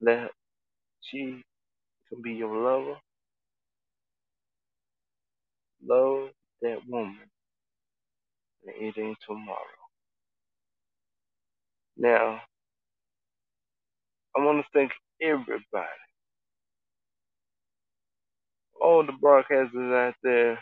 let 0.00 0.30
she 1.02 1.42
can 2.08 2.22
be 2.22 2.34
your 2.34 2.56
lover. 2.56 2.98
Love 5.86 6.30
that 6.62 6.78
woman. 6.88 7.18
and 8.66 8.74
ain't 8.98 9.18
tomorrow. 9.26 9.58
Now, 11.98 12.40
I 14.36 14.44
want 14.44 14.64
to 14.64 14.68
thank 14.74 14.92
everybody, 15.22 15.88
all 18.80 19.04
the 19.06 19.12
broadcasters 19.12 20.08
out 20.08 20.14
there, 20.22 20.58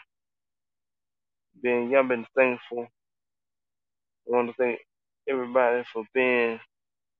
being 1.63 1.91
y'all 1.91 2.05
been 2.09 2.27
thankful. 2.37 2.85
I 4.29 4.37
want 4.37 4.49
to 4.51 4.55
thank 4.59 4.81
everybody 5.29 5.85
for 5.93 6.05
being 6.15 6.61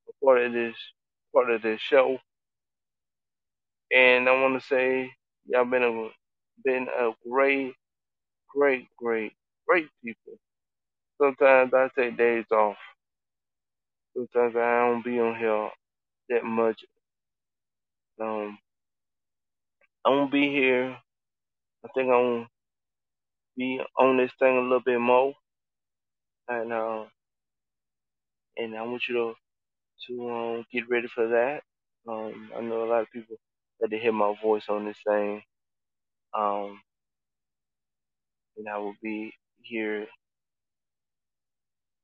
a 0.09 0.25
part 0.27 0.43
of 0.43 0.53
this 0.53 0.77
part 1.35 1.51
of 1.51 1.63
this 1.63 1.81
show, 1.81 2.19
and 3.95 4.29
I 4.29 4.41
want 4.43 4.61
to 4.61 4.67
say 4.69 5.11
y'all 5.47 5.65
been 5.67 5.85
a 5.85 6.09
been 6.65 6.89
a 6.89 7.13
great, 7.31 7.75
great, 8.55 8.89
great, 8.99 9.33
great 9.69 9.89
people. 10.05 10.35
Sometimes 11.21 11.73
I 11.75 11.89
take 11.97 12.19
days 12.19 12.47
off. 12.53 12.77
Sometimes 14.17 14.57
I 14.57 14.89
don't 14.89 15.05
be 15.05 15.19
on 15.21 15.37
here 15.39 15.71
that 16.31 16.45
much. 16.45 16.81
Um, 18.21 18.59
I'm 20.05 20.15
gonna 20.15 20.31
be 20.31 20.49
here. 20.51 20.97
I 21.85 21.89
think 21.95 22.09
I'm 22.11 22.25
gonna 22.37 22.49
be 23.57 23.81
on 23.99 24.17
this 24.19 24.33
thing 24.39 24.57
a 24.59 24.61
little 24.63 24.81
bit 24.85 25.01
more, 25.01 25.35
and 26.49 26.73
uh, 26.73 27.05
and 28.57 28.77
I 28.77 28.83
want 28.83 29.03
you 29.09 29.15
to 29.17 29.35
to 30.09 30.31
um, 30.31 30.67
get 30.73 30.89
ready 30.91 31.09
for 31.15 31.29
that. 31.29 31.63
Um, 32.09 32.51
I 32.57 32.61
know 32.63 32.85
a 32.85 32.91
lot 32.91 33.03
of 33.03 33.11
people 33.13 33.37
that 33.81 33.91
they 33.91 33.99
hear 33.99 34.13
my 34.13 34.35
voice 34.43 34.65
on 34.69 34.87
this 34.87 34.97
thing, 35.07 35.43
um, 36.39 36.81
and 38.57 38.69
I 38.69 38.79
will 38.79 38.97
be 39.03 39.33
here. 39.63 40.07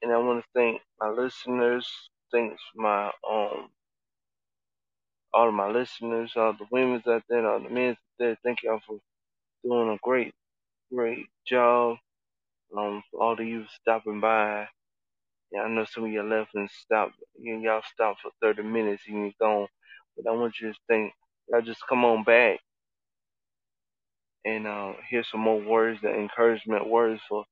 And 0.03 0.13
I 0.13 0.19
want 0.19 0.43
to 0.45 0.49
thank 0.55 0.81
my 1.01 1.09
listeners, 1.11 1.89
thanks 2.33 2.63
my 2.77 3.11
um 3.29 3.71
all 5.35 5.49
of 5.49 5.55
my 5.55 5.69
listeners, 5.71 6.33
all 6.37 6.55
the 6.55 6.67
women's 6.73 7.07
out 7.07 7.23
there, 7.29 7.47
all 7.49 7.61
the 7.61 7.69
men 7.71 7.91
out 7.93 7.97
there. 8.19 8.39
Thank 8.45 8.63
y'all 8.63 8.81
for 8.87 8.99
doing 9.65 9.91
a 9.91 9.99
great, 10.03 10.35
great 10.95 11.27
job. 11.47 11.99
Um, 12.77 13.03
for 13.11 13.23
all 13.23 13.35
of 13.35 13.47
you 13.47 13.67
stopping 13.81 14.21
by. 14.21 14.69
Yeah, 15.53 15.63
I 15.63 15.69
know 15.69 15.85
some 15.87 16.05
of 16.05 16.13
you 16.13 16.23
left 16.23 16.55
and 16.55 16.71
stopped. 16.71 17.15
You 17.41 17.59
y'all 17.61 17.83
stopped 17.95 18.21
for 18.23 18.33
30 18.43 18.63
minutes 18.63 19.05
and 19.09 19.27
you 19.27 19.33
gone. 19.41 19.69
But 20.17 20.31
I 20.31 20.35
want 20.35 20.61
you 20.61 20.73
to 20.73 20.79
think, 20.89 21.13
y'all 21.49 21.63
just 21.63 21.83
come 21.89 22.05
on 22.05 22.25
back 22.25 22.61
and 24.45 24.67
uh, 24.67 24.93
hear 25.11 25.25
some 25.31 25.41
more 25.41 25.61
words, 25.63 26.01
the 26.03 26.11
encouragement 26.15 26.89
words 26.89 27.21
for 27.29 27.45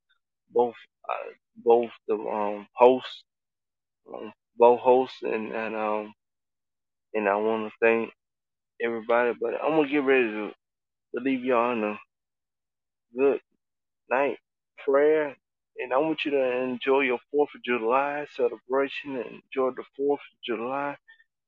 both 0.53 0.75
uh, 1.09 1.33
both 1.57 1.91
the 2.09 2.15
um, 2.17 2.67
hosts, 2.75 3.25
um, 4.13 4.33
both 4.59 4.81
hosts, 4.81 5.19
and 5.23 5.53
and 5.53 5.77
um 5.77 6.15
and 7.15 7.29
I 7.29 7.37
want 7.37 7.69
to 7.71 7.73
thank 7.81 8.11
everybody. 8.83 9.33
But 9.41 9.55
I'm 9.63 9.73
gonna 9.77 9.89
get 9.89 10.05
ready 10.05 10.29
to, 10.29 10.49
to 11.17 11.21
leave 11.25 11.45
y'all 11.45 11.73
in 11.73 11.85
a 11.85 11.99
good 13.17 13.41
night 14.11 14.39
prayer. 14.85 15.37
And 15.79 15.93
I 15.93 15.99
want 15.99 16.25
you 16.25 16.33
to 16.33 16.53
enjoy 16.63 17.03
your 17.03 17.19
Fourth 17.33 17.51
of 17.55 17.63
July 17.65 18.27
celebration 18.37 19.17
and 19.17 19.27
enjoy 19.45 19.71
the 19.77 19.85
Fourth 19.97 20.21
of 20.21 20.43
July. 20.45 20.97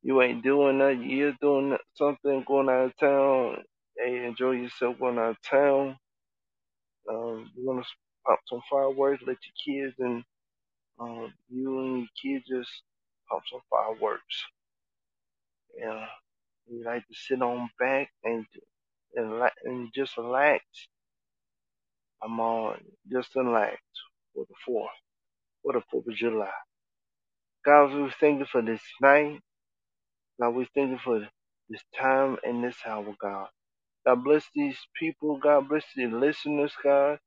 You 0.03 0.23
ain't 0.23 0.45
doing 0.45 0.79
nothing, 0.79 1.11
you're 1.11 1.37
doing 1.41 1.77
something, 1.97 2.45
going 2.47 2.69
out 2.69 2.87
of 2.87 2.97
town. 2.99 3.65
Hey, 3.99 4.27
enjoy 4.27 4.53
yourself 4.53 4.99
going 5.01 5.19
out 5.19 5.33
of 5.33 5.43
town. 5.43 5.99
Um, 7.11 7.51
you 7.57 7.67
want 7.67 7.83
to 7.83 7.89
pop 8.27 8.41
some 8.49 8.63
fireworks, 8.71 9.23
let 9.27 9.39
your 9.67 9.87
kids 9.87 9.97
and 10.01 10.25
um, 11.01 11.33
you 11.51 11.81
and 11.81 11.99
your 11.99 12.09
kids 12.41 12.47
just 12.49 12.83
pop 13.31 13.43
some 13.51 13.61
fireworks. 13.71 14.45
Yeah, 15.79 16.07
you 16.71 16.85
like 16.85 17.07
to 17.09 17.15
sit 17.15 17.43
on 17.43 17.71
back 17.81 18.11
and 18.25 18.47
and, 19.17 19.33
and 19.65 19.89
just 19.95 20.17
relax. 20.19 20.65
I'm 22.23 22.41
on 22.41 22.79
just 23.13 23.35
relax 23.37 23.79
for 24.35 24.45
the 24.49 24.55
fourth, 24.67 24.91
for 25.63 25.75
the 25.75 25.83
Fourth 25.91 26.09
of 26.09 26.15
July. 26.17 26.51
God, 27.67 27.95
we 27.95 28.11
thank 28.21 28.41
you 28.41 28.47
for 28.47 28.63
this 28.63 28.83
night. 29.03 29.41
God, 30.41 30.51
we 30.51 30.69
thank 30.75 30.91
you 30.91 30.99
for 31.05 31.21
this 31.71 31.83
time 31.99 32.39
and 32.45 32.65
this 32.65 32.77
hour, 32.87 33.15
God. 33.21 33.49
God 34.09 34.25
bless 34.25 34.45
these 34.57 34.79
people. 35.01 35.39
God 35.39 35.69
bless 35.71 35.85
the 35.97 36.09
listeners, 36.09 36.73
God, 36.85 37.21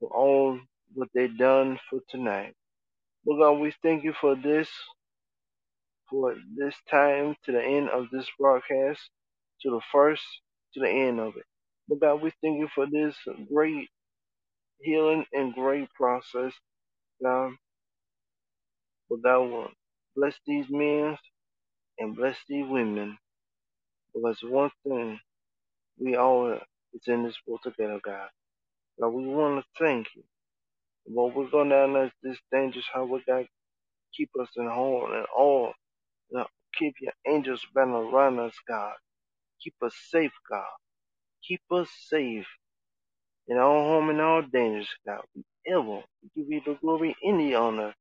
for 0.00 0.10
all 0.10 0.60
what 0.94 1.08
they've 1.14 1.36
done 1.38 1.78
for 1.90 2.00
tonight. 2.10 2.54
But 3.26 3.38
God, 3.38 3.52
we 3.60 3.74
thank 3.82 4.04
you 4.04 4.14
for 4.20 4.36
this, 4.36 4.68
for 6.10 6.34
this 6.56 6.74
time 6.90 7.36
to 7.46 7.52
the 7.52 7.62
end 7.62 7.90
of 7.90 8.06
this 8.12 8.28
broadcast, 8.38 9.00
to 9.62 9.70
the 9.70 9.80
first, 9.92 10.22
to 10.74 10.80
the 10.80 10.90
end 10.90 11.20
of 11.20 11.36
it. 11.36 11.44
But 11.88 12.00
God, 12.00 12.22
we 12.22 12.32
thank 12.42 12.58
you 12.60 12.68
for 12.74 12.86
this 12.90 13.16
great 13.52 13.88
healing 14.80 15.26
and 15.32 15.54
great 15.54 15.90
process, 15.94 16.52
God. 17.22 17.52
for 19.08 19.18
But 19.18 19.22
God, 19.24 19.70
bless 20.16 20.34
these 20.46 20.66
men 20.70 21.18
and 21.98 22.16
bless 22.16 22.36
these 22.48 22.66
women. 22.68 23.18
Because 24.14 24.38
one 24.44 24.70
thing, 24.86 25.20
we 25.98 26.16
all 26.16 26.52
is 26.94 27.02
in 27.08 27.24
this 27.24 27.36
world 27.46 27.60
together, 27.64 28.00
God. 28.04 28.28
God, 29.00 29.08
we 29.10 29.26
want 29.26 29.64
to 29.64 29.84
thank 29.84 30.08
you. 30.16 30.22
While 31.06 31.30
we're 31.32 31.50
going 31.50 31.70
down 31.70 31.94
this, 31.94 32.10
dangerous 32.52 32.86
highway, 32.92 33.22
God, 33.26 33.46
keep 34.16 34.30
us 34.40 34.48
in 34.56 34.68
home 34.68 35.12
and 35.14 35.26
all. 35.36 35.72
Know, 36.30 36.46
keep 36.78 36.94
your 37.00 37.12
angels 37.26 37.62
been 37.74 37.90
around 37.90 38.38
us, 38.40 38.54
God. 38.68 38.94
Keep 39.62 39.74
us 39.84 39.94
safe, 40.10 40.32
God. 40.50 40.64
Keep 41.46 41.62
us 41.72 41.88
safe 42.08 42.46
in 43.48 43.58
all 43.58 43.84
home 43.84 44.10
and 44.10 44.20
all 44.20 44.42
dangers, 44.42 44.88
God. 45.06 45.22
We 45.36 45.44
ever 45.72 46.02
give 46.36 46.46
you 46.50 46.62
the 46.66 46.78
glory 46.80 47.16
and 47.22 47.40
the 47.40 47.56
honor. 47.56 47.94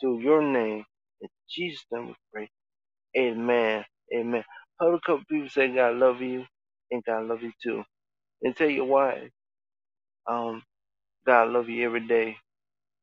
Through 0.00 0.20
your 0.20 0.42
name. 0.42 0.84
In 1.22 1.28
Jesus' 1.50 1.84
name 1.92 2.08
we 2.08 2.14
pray. 2.32 2.50
Amen. 3.18 3.84
Amen. 4.14 4.44
Heard 4.80 4.94
a 4.96 5.00
couple 5.06 5.24
people 5.30 5.48
say 5.50 5.68
God 5.74 5.96
love 5.96 6.20
you 6.22 6.44
and 6.90 7.04
God 7.04 7.26
love 7.26 7.42
you 7.42 7.52
too. 7.62 7.84
And 8.42 8.56
tell 8.56 8.70
your 8.70 8.86
wife, 8.86 9.30
um, 10.28 10.62
God 11.26 11.50
love 11.50 11.68
you 11.68 11.84
every 11.86 12.06
day. 12.06 12.36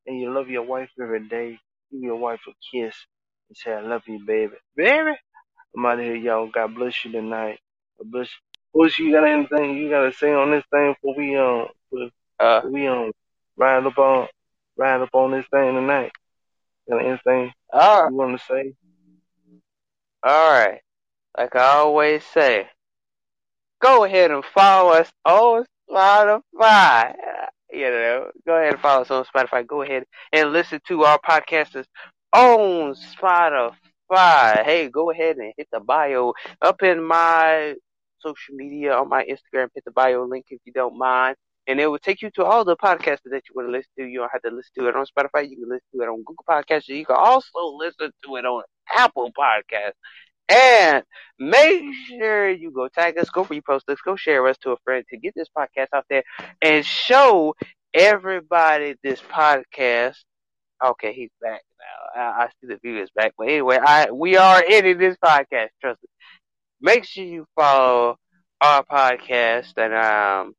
And 0.07 0.19
you 0.19 0.34
love 0.34 0.49
your 0.49 0.63
wife 0.63 0.89
every 1.01 1.27
day. 1.27 1.59
Give 1.91 2.01
your 2.01 2.17
wife 2.17 2.41
a 2.47 2.51
kiss 2.71 2.95
and 3.49 3.57
say, 3.57 3.73
I 3.73 3.81
love 3.81 4.03
you, 4.07 4.19
baby. 4.25 4.55
Baby! 4.75 5.13
I'm 5.75 5.86
out 5.86 5.99
of 5.99 6.05
here, 6.05 6.15
y'all. 6.15 6.49
God 6.53 6.75
bless 6.75 7.05
you 7.05 7.11
tonight. 7.13 7.59
God 7.99 8.11
bless 8.11 8.27
you. 8.27 8.81
Bush, 8.81 8.99
you 8.99 9.11
got 9.11 9.27
anything 9.27 9.77
you 9.77 9.89
gotta 9.89 10.13
say 10.13 10.34
on 10.34 10.51
this 10.51 10.65
thing 10.71 10.95
before 11.01 11.15
we 11.17 11.38
um 11.38 11.67
before 11.91 12.09
Uh, 12.39 12.61
we 12.65 12.88
um 12.88 13.11
ride 13.57 13.86
up 13.86 13.97
on 13.97 14.27
ride 14.77 15.01
up 15.01 15.09
on 15.13 15.31
this 15.31 15.45
thing 15.51 15.75
tonight? 15.75 16.11
Got 16.89 17.05
anything 17.05 17.53
all 17.73 18.03
right, 18.03 18.11
you 18.11 18.15
wanna 18.15 18.39
say? 18.39 18.73
all 20.23 20.51
right. 20.51 20.81
Like 21.38 21.55
I 21.55 21.67
always 21.77 22.23
say, 22.25 22.67
go 23.84 24.05
ahead 24.05 24.31
and 24.31 24.43
follow 24.55 24.93
us 24.93 25.11
on 25.25 25.65
Spotify. 25.89 27.13
You 27.71 27.89
know, 27.89 28.31
go 28.45 28.55
ahead 28.55 28.73
and 28.73 28.81
follow 28.81 29.01
us 29.01 29.11
on 29.11 29.25
Spotify. 29.25 29.67
Go 29.67 29.81
ahead 29.81 30.05
and 30.31 30.53
listen 30.53 30.79
to 30.88 31.03
our 31.03 31.19
podcasters 31.19 31.86
on 32.31 32.95
Spotify. 32.95 34.63
Hey, 34.63 34.89
go 34.89 35.11
ahead 35.11 35.36
and 35.36 35.53
hit 35.57 35.67
the 35.71 35.81
bio 35.81 36.34
up 36.61 36.81
in 36.81 37.03
my 37.03 37.75
social 38.19 38.55
media 38.55 38.95
on 38.95 39.09
my 39.09 39.23
Instagram. 39.25 39.67
Hit 39.75 39.84
the 39.84 39.91
bio 39.91 40.23
link 40.23 40.45
if 40.49 40.61
you 40.63 40.71
don't 40.71 40.97
mind. 40.97 41.36
And 41.67 41.79
it 41.79 41.88
will 41.88 41.99
take 41.99 42.21
you 42.21 42.29
to 42.36 42.45
all 42.45 42.63
the 42.63 42.77
podcasts 42.77 43.19
that 43.25 43.43
you 43.47 43.53
want 43.55 43.67
to 43.67 43.71
listen 43.71 43.91
to. 43.97 44.05
You 44.05 44.19
don't 44.19 44.31
have 44.31 44.41
to 44.43 44.49
listen 44.49 44.71
to 44.79 44.88
it 44.88 44.95
on 44.95 45.05
Spotify. 45.05 45.49
You 45.49 45.57
can 45.57 45.69
listen 45.69 45.88
to 45.95 46.01
it 46.03 46.07
on 46.07 46.23
Google 46.23 46.45
Podcasts. 46.47 46.88
You 46.88 47.05
can 47.05 47.17
also 47.17 47.75
listen 47.77 48.11
to 48.25 48.36
it 48.38 48.45
on 48.45 48.63
Apple 48.93 49.31
Podcasts. 49.38 49.93
And 50.54 51.04
make 51.39 51.84
sure 52.08 52.49
you 52.49 52.72
go 52.72 52.88
tag 52.89 53.18
us, 53.20 53.30
go 53.30 53.45
repost 53.45 53.89
us, 53.89 53.99
go 54.06 54.16
share 54.16 54.47
us 54.47 54.58
to 54.60 54.72
a 54.74 54.78
friend 54.86 55.06
to 55.10 55.18
get 55.18 55.34
this 55.36 55.49
podcast 55.58 55.88
out 55.95 56.06
there 56.10 56.24
and 56.62 56.86
show 56.86 57.56
everybody 57.93 58.95
this 59.04 59.22
podcast. 59.22 60.18
Okay, 60.86 61.14
he's 61.14 61.32
back 61.41 61.62
now. 61.80 62.22
I, 62.22 62.43
I 62.45 62.47
see 62.62 62.68
the 62.68 62.78
view 62.84 63.01
is 63.01 63.10
back. 63.16 63.34
But 63.38 63.49
anyway, 63.49 63.80
I 63.84 64.12
we 64.12 64.38
are 64.38 64.64
ending 64.68 64.97
this 64.99 65.18
podcast. 65.24 65.70
Trust 65.82 66.01
me. 66.04 66.10
Make 66.82 67.06
sure 67.06 67.26
you 67.26 67.47
follow 67.56 68.18
our 68.62 68.84
podcast 68.86 69.74
and 69.78 69.93
um 69.93 70.54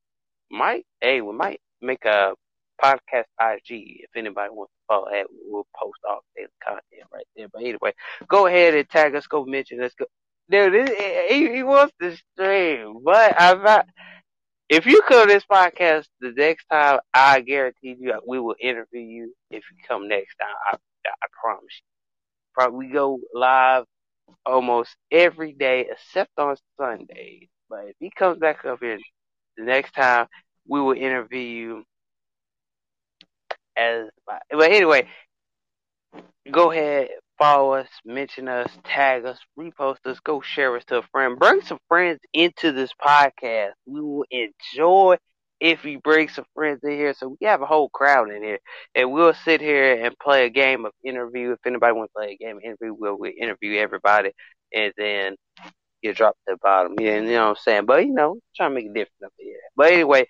might 0.50 0.86
hey 1.00 1.20
we 1.22 1.32
might 1.34 1.60
make 1.82 2.04
a 2.06 2.34
podcast 2.82 3.24
IG 3.40 4.02
if 4.04 4.10
anybody 4.16 4.50
wants 4.52 4.72
to 4.72 4.84
follow 4.88 5.06
that. 5.10 5.26
We'll 5.46 5.66
post 5.76 5.98
all 6.08 6.20
daily 6.36 6.48
content 6.62 7.08
right 7.12 7.26
there. 7.36 7.48
But 7.52 7.62
anyway, 7.62 7.92
go 8.28 8.46
ahead 8.46 8.74
and 8.74 8.88
tag 8.88 9.14
us, 9.14 9.26
go 9.26 9.44
mention 9.44 9.82
us. 9.82 9.92
Go. 9.98 10.06
Dude, 10.50 10.88
he, 11.30 11.54
he 11.54 11.62
wants 11.62 11.94
to 12.00 12.16
stream, 12.32 13.00
but 13.04 13.34
I'm 13.38 13.62
not. 13.62 13.86
if 14.68 14.86
you 14.86 15.02
come 15.08 15.26
to 15.28 15.32
this 15.32 15.44
podcast 15.50 16.06
the 16.20 16.32
next 16.36 16.66
time, 16.70 17.00
I 17.14 17.40
guarantee 17.40 17.96
you 17.98 18.12
uh, 18.12 18.20
we 18.26 18.38
will 18.40 18.56
interview 18.60 19.00
you 19.00 19.34
if 19.50 19.62
you 19.70 19.78
come 19.88 20.08
next 20.08 20.36
time. 20.40 20.54
I, 20.72 20.76
I 21.06 21.26
promise 21.40 21.62
you. 21.70 21.86
Probably 22.54 22.86
we 22.88 22.92
go 22.92 23.18
live 23.34 23.84
almost 24.46 24.96
every 25.10 25.52
day 25.52 25.86
except 25.90 26.30
on 26.38 26.56
Sundays. 26.78 27.48
But 27.68 27.86
if 27.88 27.96
he 28.00 28.10
comes 28.10 28.38
back 28.38 28.64
up 28.64 28.78
here 28.80 28.98
the 29.56 29.64
next 29.64 29.92
time, 29.92 30.26
we 30.68 30.80
will 30.80 30.94
interview 30.96 31.38
you 31.40 31.84
as. 33.76 34.08
But 34.26 34.70
anyway, 34.70 35.08
go 36.50 36.70
ahead, 36.70 37.08
follow 37.38 37.74
us, 37.74 37.88
mention 38.04 38.48
us, 38.48 38.70
tag 38.84 39.24
us, 39.24 39.38
repost 39.58 39.98
us, 40.04 40.20
go 40.20 40.40
share 40.40 40.76
us 40.76 40.84
to 40.86 40.98
a 40.98 41.02
friend. 41.12 41.38
Bring 41.38 41.60
some 41.62 41.78
friends 41.88 42.20
into 42.32 42.72
this 42.72 42.92
podcast. 43.02 43.72
We 43.86 44.00
will 44.00 44.26
enjoy 44.30 45.16
if 45.60 45.84
you 45.84 45.98
bring 46.00 46.28
some 46.28 46.44
friends 46.54 46.80
in 46.82 46.90
here. 46.90 47.14
So 47.14 47.36
we 47.40 47.46
have 47.46 47.62
a 47.62 47.66
whole 47.66 47.88
crowd 47.88 48.30
in 48.30 48.42
here. 48.42 48.58
And 48.94 49.12
we'll 49.12 49.34
sit 49.34 49.60
here 49.60 50.04
and 50.04 50.18
play 50.18 50.44
a 50.44 50.50
game 50.50 50.84
of 50.84 50.92
interview. 51.04 51.52
If 51.52 51.60
anybody 51.66 51.92
wants 51.94 52.12
to 52.12 52.18
play 52.18 52.32
a 52.32 52.44
game 52.44 52.58
of 52.58 52.62
interview, 52.62 52.94
we'll, 52.94 53.18
we'll 53.18 53.32
interview 53.40 53.78
everybody. 53.78 54.32
And 54.74 54.92
then 54.96 55.36
you 56.02 56.12
drop 56.12 56.36
to 56.46 56.54
the 56.54 56.58
bottom. 56.62 56.94
Yeah, 56.98 57.16
you 57.16 57.22
know 57.22 57.44
what 57.44 57.48
I'm 57.50 57.56
saying? 57.56 57.86
But, 57.86 58.04
you 58.04 58.12
know, 58.12 58.36
trying 58.54 58.70
to 58.70 58.74
make 58.74 58.86
it 58.86 58.94
different 58.94 59.24
up 59.24 59.32
here. 59.38 59.56
But 59.74 59.92
anyway, 59.92 60.26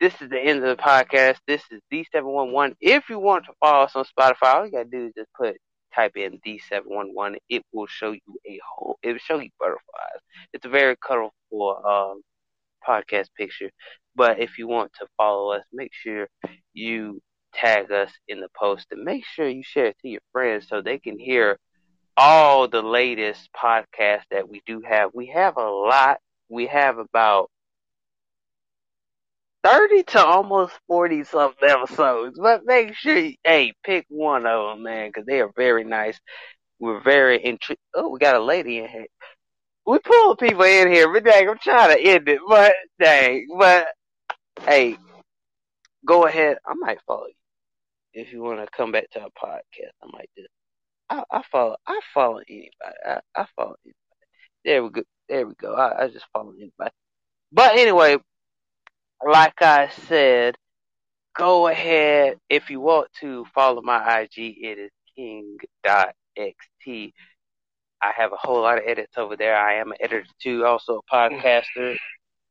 this 0.00 0.20
is 0.20 0.28
the 0.28 0.40
end 0.40 0.64
of 0.64 0.76
the 0.76 0.82
podcast. 0.82 1.38
This 1.46 1.62
is 1.70 1.80
D711. 1.92 2.74
If 2.80 3.08
you 3.08 3.18
want 3.18 3.44
to 3.46 3.52
follow 3.60 3.84
us 3.84 3.96
on 3.96 4.04
Spotify, 4.04 4.54
all 4.54 4.66
you 4.66 4.72
gotta 4.72 4.84
do 4.84 5.06
is 5.06 5.12
just 5.16 5.32
put 5.34 5.56
type 5.94 6.16
in 6.16 6.38
D711. 6.44 7.36
It 7.48 7.62
will 7.72 7.86
show 7.86 8.12
you 8.12 8.20
a 8.46 8.58
whole. 8.68 8.98
It 9.02 9.12
will 9.12 9.18
show 9.18 9.38
you 9.38 9.50
butterflies. 9.58 10.20
It's 10.52 10.64
a 10.66 10.68
very 10.70 10.96
colorful 10.96 11.82
um, 11.86 12.22
podcast 12.86 13.28
picture. 13.36 13.70
But 14.16 14.40
if 14.40 14.58
you 14.58 14.68
want 14.68 14.92
to 15.00 15.06
follow 15.16 15.52
us, 15.52 15.64
make 15.72 15.92
sure 15.92 16.28
you 16.72 17.20
tag 17.54 17.90
us 17.92 18.10
in 18.28 18.40
the 18.40 18.48
post 18.58 18.86
and 18.90 19.04
make 19.04 19.24
sure 19.24 19.48
you 19.48 19.62
share 19.62 19.86
it 19.86 19.96
to 20.02 20.08
your 20.08 20.20
friends 20.32 20.68
so 20.68 20.80
they 20.82 20.98
can 20.98 21.18
hear 21.18 21.58
all 22.16 22.68
the 22.68 22.82
latest 22.82 23.48
podcasts 23.56 24.24
that 24.30 24.48
we 24.48 24.62
do 24.66 24.82
have. 24.88 25.10
We 25.14 25.26
have 25.28 25.56
a 25.56 25.68
lot. 25.68 26.18
We 26.48 26.66
have 26.66 26.98
about 26.98 27.50
30 29.64 30.02
to 30.04 30.24
almost 30.24 30.74
40 30.88 31.24
something 31.24 31.68
episodes. 31.68 32.38
But 32.40 32.62
make 32.64 32.94
sure, 32.94 33.18
you, 33.18 33.34
hey, 33.44 33.72
pick 33.84 34.06
one 34.08 34.46
of 34.46 34.70
them, 34.70 34.82
man, 34.84 35.08
because 35.08 35.26
they 35.26 35.40
are 35.40 35.50
very 35.56 35.84
nice. 35.84 36.20
We're 36.78 37.00
very 37.02 37.42
intrigued. 37.44 37.80
Oh, 37.94 38.10
we 38.10 38.18
got 38.18 38.36
a 38.36 38.44
lady 38.44 38.78
in 38.78 38.88
here. 38.88 39.06
We 39.86 39.98
pull 39.98 40.36
people 40.36 40.64
in 40.64 40.92
here, 40.92 41.12
but 41.12 41.24
dang, 41.24 41.48
I'm 41.48 41.58
trying 41.58 41.96
to 41.96 42.02
end 42.02 42.28
it, 42.28 42.40
but 42.48 42.72
dang, 42.98 43.46
but 43.58 43.88
hey, 44.62 44.96
go 46.06 46.26
ahead. 46.26 46.56
I 46.66 46.74
might 46.74 47.00
follow 47.06 47.26
you 47.26 47.34
if 48.14 48.32
you 48.32 48.42
want 48.42 48.60
to 48.60 48.66
come 48.74 48.92
back 48.92 49.10
to 49.10 49.20
our 49.20 49.28
podcast. 49.28 49.92
I 50.02 50.06
might 50.12 50.30
do. 50.36 50.44
I, 51.10 51.22
I 51.30 51.42
follow. 51.50 51.76
I 51.86 52.00
follow 52.14 52.40
anybody. 52.48 52.70
I, 53.06 53.20
I 53.36 53.46
follow 53.56 53.76
anybody. 53.84 53.94
There 54.64 54.84
we 54.84 54.90
go. 54.90 55.02
There 55.28 55.46
we 55.46 55.54
go. 55.54 55.74
I, 55.74 56.04
I 56.04 56.08
just 56.08 56.26
follow 56.32 56.52
anybody. 56.52 56.92
But 57.52 57.76
anyway, 57.76 58.16
like 59.22 59.60
I 59.62 59.88
said, 60.08 60.56
go 61.36 61.68
ahead 61.68 62.38
if 62.48 62.70
you 62.70 62.80
want 62.80 63.08
to 63.20 63.44
follow 63.54 63.82
my 63.82 64.20
IG. 64.20 64.30
It 64.36 64.78
is 64.78 64.90
king.xt. 65.16 67.12
I 68.02 68.12
have 68.16 68.32
a 68.32 68.36
whole 68.36 68.60
lot 68.60 68.78
of 68.78 68.84
edits 68.86 69.16
over 69.16 69.36
there. 69.36 69.56
I 69.56 69.74
am 69.74 69.92
an 69.92 69.98
editor 70.00 70.26
too, 70.42 70.64
also 70.66 71.00
a 71.00 71.14
podcaster. 71.14 71.96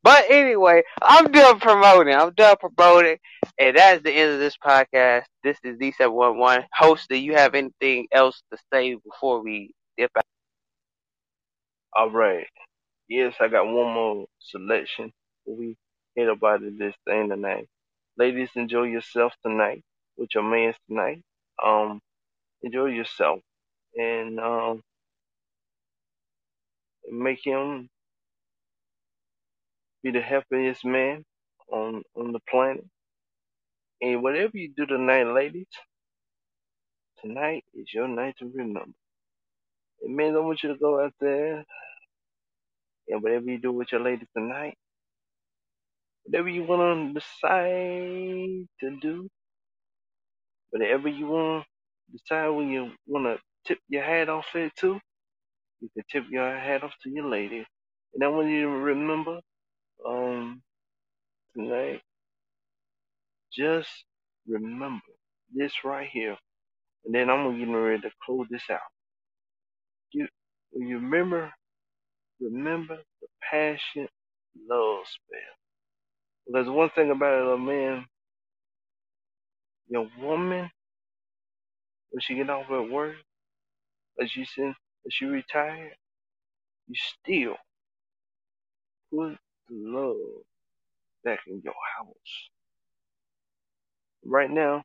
But 0.03 0.25
anyway, 0.29 0.83
I'm 1.01 1.31
done 1.31 1.59
promoting. 1.59 2.13
I'm 2.13 2.33
done 2.33 2.57
promoting. 2.59 3.17
And 3.57 3.77
that 3.77 3.97
is 3.97 4.03
the 4.03 4.11
end 4.11 4.33
of 4.33 4.39
this 4.39 4.57
podcast. 4.57 5.23
This 5.43 5.57
is 5.63 5.77
D711. 5.77 6.65
Host, 6.73 7.07
do 7.09 7.15
you 7.15 7.35
have 7.35 7.55
anything 7.55 8.07
else 8.11 8.41
to 8.51 8.57
say 8.73 8.95
before 8.95 9.41
we 9.41 9.71
dip 9.97 10.11
out? 10.17 10.23
All 11.95 12.11
right. 12.11 12.47
Yes, 13.07 13.35
I 13.39 13.47
got 13.47 13.65
one 13.65 13.93
more 13.93 14.25
selection 14.39 15.13
we 15.45 15.75
of 16.17 16.39
this 16.77 16.95
thing 17.05 17.29
tonight. 17.29 17.67
Ladies, 18.17 18.49
enjoy 18.55 18.83
yourself 18.83 19.33
tonight 19.43 19.83
with 20.17 20.29
your 20.35 20.43
man 20.43 20.73
tonight. 20.87 21.21
Um, 21.63 22.01
enjoy 22.61 22.87
yourself 22.87 23.39
and 23.95 24.39
um, 24.39 24.81
make 27.11 27.45
him 27.45 27.89
be 30.03 30.11
the 30.11 30.21
happiest 30.21 30.85
man 30.85 31.23
on 31.71 32.03
on 32.15 32.31
the 32.31 32.39
planet. 32.49 32.85
And 34.01 34.21
whatever 34.23 34.57
you 34.57 34.73
do 34.75 34.85
tonight, 34.85 35.25
ladies, 35.25 35.67
tonight 37.21 37.63
is 37.73 37.93
your 37.93 38.07
night 38.07 38.35
to 38.39 38.51
remember. 38.53 38.91
And 40.03 40.15
man, 40.15 40.35
I 40.35 40.39
want 40.39 40.63
you 40.63 40.69
to 40.69 40.79
go 40.79 41.03
out 41.03 41.13
there 41.21 41.65
and 43.09 43.23
whatever 43.23 43.45
you 43.45 43.59
do 43.59 43.71
with 43.71 43.91
your 43.91 44.01
ladies 44.01 44.27
tonight, 44.35 44.75
whatever 46.25 46.49
you 46.49 46.63
want 46.63 47.15
to 47.15 47.21
decide 47.21 48.67
to 48.81 48.99
do, 49.01 49.29
whatever 50.71 51.09
you 51.09 51.27
want 51.27 51.65
to 51.65 52.17
decide 52.17 52.49
when 52.49 52.69
you 52.69 52.91
want 53.07 53.25
to 53.25 53.41
tip 53.67 53.79
your 53.89 54.03
hat 54.03 54.29
off 54.29 54.47
it 54.55 54.73
to, 54.79 54.99
you 55.81 55.89
can 55.93 56.03
tip 56.11 56.25
your 56.31 56.57
hat 56.57 56.83
off 56.83 56.93
to 57.03 57.09
your 57.09 57.29
lady. 57.29 57.65
And 58.13 58.23
I 58.23 58.27
want 58.29 58.49
you 58.49 58.63
to 58.63 58.69
remember, 58.69 59.39
um, 60.07 60.61
tonight, 61.55 62.01
just 63.53 63.89
remember 64.47 65.03
this 65.53 65.73
right 65.83 66.09
here. 66.11 66.37
And 67.05 67.15
then 67.15 67.29
I'm 67.29 67.57
getting 67.59 67.73
ready 67.75 68.01
to 68.01 68.11
close 68.25 68.47
this 68.49 68.63
out. 68.71 68.79
You, 70.13 70.27
you 70.73 70.97
remember, 70.99 71.51
remember 72.41 72.97
the 73.21 73.27
passion 73.51 74.07
love 74.69 75.05
spell. 75.07 75.62
Because 76.47 76.69
one 76.69 76.89
thing 76.91 77.11
about 77.11 77.47
it, 77.47 77.53
a 77.53 77.57
man, 77.57 78.05
your 79.89 80.07
woman, 80.21 80.69
when 82.11 82.21
she 82.21 82.35
get 82.35 82.49
off 82.49 82.69
at 82.71 82.91
work, 82.91 83.15
as 84.21 84.31
she 84.31 84.45
said, 84.45 84.69
as 85.05 85.13
she 85.13 85.25
retired, 85.25 85.93
you 86.87 86.95
still 86.95 87.55
put 89.11 89.37
the 89.69 89.75
love 89.75 90.17
back 91.23 91.39
in 91.47 91.61
your 91.63 91.73
house. 91.97 92.49
Right 94.25 94.51
now, 94.51 94.83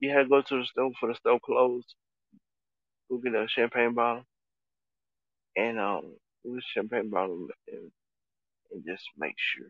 you 0.00 0.10
had 0.10 0.24
to 0.24 0.28
go 0.28 0.42
to 0.42 0.58
the 0.60 0.66
store 0.66 0.92
for 1.00 1.08
the 1.10 1.14
store 1.16 1.40
closed. 1.44 1.94
Go 3.10 3.18
get 3.18 3.34
a 3.34 3.46
champagne 3.48 3.94
bottle 3.94 4.24
and 5.56 5.78
um, 5.80 6.14
get 6.44 6.54
a 6.58 6.60
champagne 6.74 7.10
bottle 7.10 7.48
and, 7.68 7.92
and 8.72 8.84
just 8.86 9.04
make 9.18 9.36
sure 9.38 9.66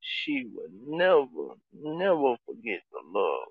she 0.00 0.46
would 0.54 0.72
never, 0.86 1.54
never 1.72 2.36
forget 2.46 2.80
the 2.92 3.00
love 3.18 3.48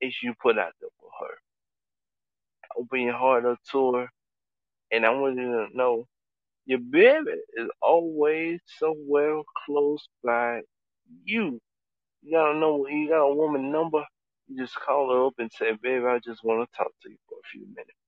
that 0.00 0.12
you 0.22 0.34
put 0.42 0.58
out 0.58 0.72
there 0.80 0.90
for 1.00 1.10
her. 1.20 1.34
Open 2.78 3.02
your 3.02 3.14
heart 3.16 3.44
up 3.46 3.58
to 3.72 3.94
her, 3.94 4.08
and 4.92 5.06
I 5.06 5.10
want 5.10 5.36
you 5.36 5.68
to 5.68 5.76
know 5.76 6.06
your 6.66 6.80
baby 6.80 7.32
is 7.54 7.68
always 7.82 8.60
somewhere 8.78 9.42
close 9.66 10.06
by 10.24 10.62
you. 11.24 11.60
You 12.22 12.32
gotta 12.32 12.58
know 12.58 12.86
you 12.88 13.08
got 13.08 13.22
a 13.22 13.34
woman 13.34 13.72
number. 13.72 14.04
You 14.48 14.58
just 14.58 14.76
call 14.76 15.12
her 15.12 15.26
up 15.26 15.34
and 15.38 15.50
say, 15.52 15.72
"Baby, 15.82 16.06
I 16.06 16.18
just 16.20 16.44
want 16.44 16.68
to 16.68 16.76
talk 16.76 16.92
to 17.02 17.10
you 17.10 17.18
for 17.28 17.38
a 17.38 17.48
few 17.52 17.66
minutes," 17.68 17.98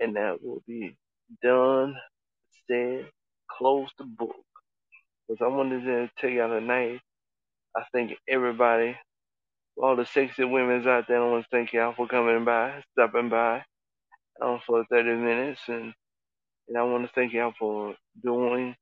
and 0.00 0.16
that 0.16 0.42
will 0.42 0.62
be 0.66 0.96
done, 1.42 1.96
said, 2.68 3.10
close 3.50 3.90
the 3.98 4.04
book. 4.04 4.44
Because 5.32 5.46
I 5.46 5.56
wanted 5.56 5.84
to 5.84 6.10
tell 6.18 6.28
y'all 6.28 6.50
tonight, 6.50 7.00
I 7.74 7.84
think 7.92 8.12
everybody, 8.28 8.94
all 9.78 9.96
the 9.96 10.04
sexy 10.04 10.44
women's 10.44 10.86
out 10.86 11.06
there, 11.08 11.22
I 11.22 11.30
want 11.30 11.44
to 11.44 11.48
thank 11.50 11.72
y'all 11.72 11.94
for 11.96 12.06
coming 12.06 12.44
by, 12.44 12.82
stopping 12.92 13.30
by 13.30 13.64
um, 14.42 14.60
for 14.66 14.84
30 14.90 15.16
minutes. 15.16 15.60
And, 15.68 15.94
and 16.68 16.76
I 16.76 16.82
want 16.82 17.06
to 17.06 17.12
thank 17.14 17.32
y'all 17.32 17.54
for 17.58 17.94
doing 18.22 18.74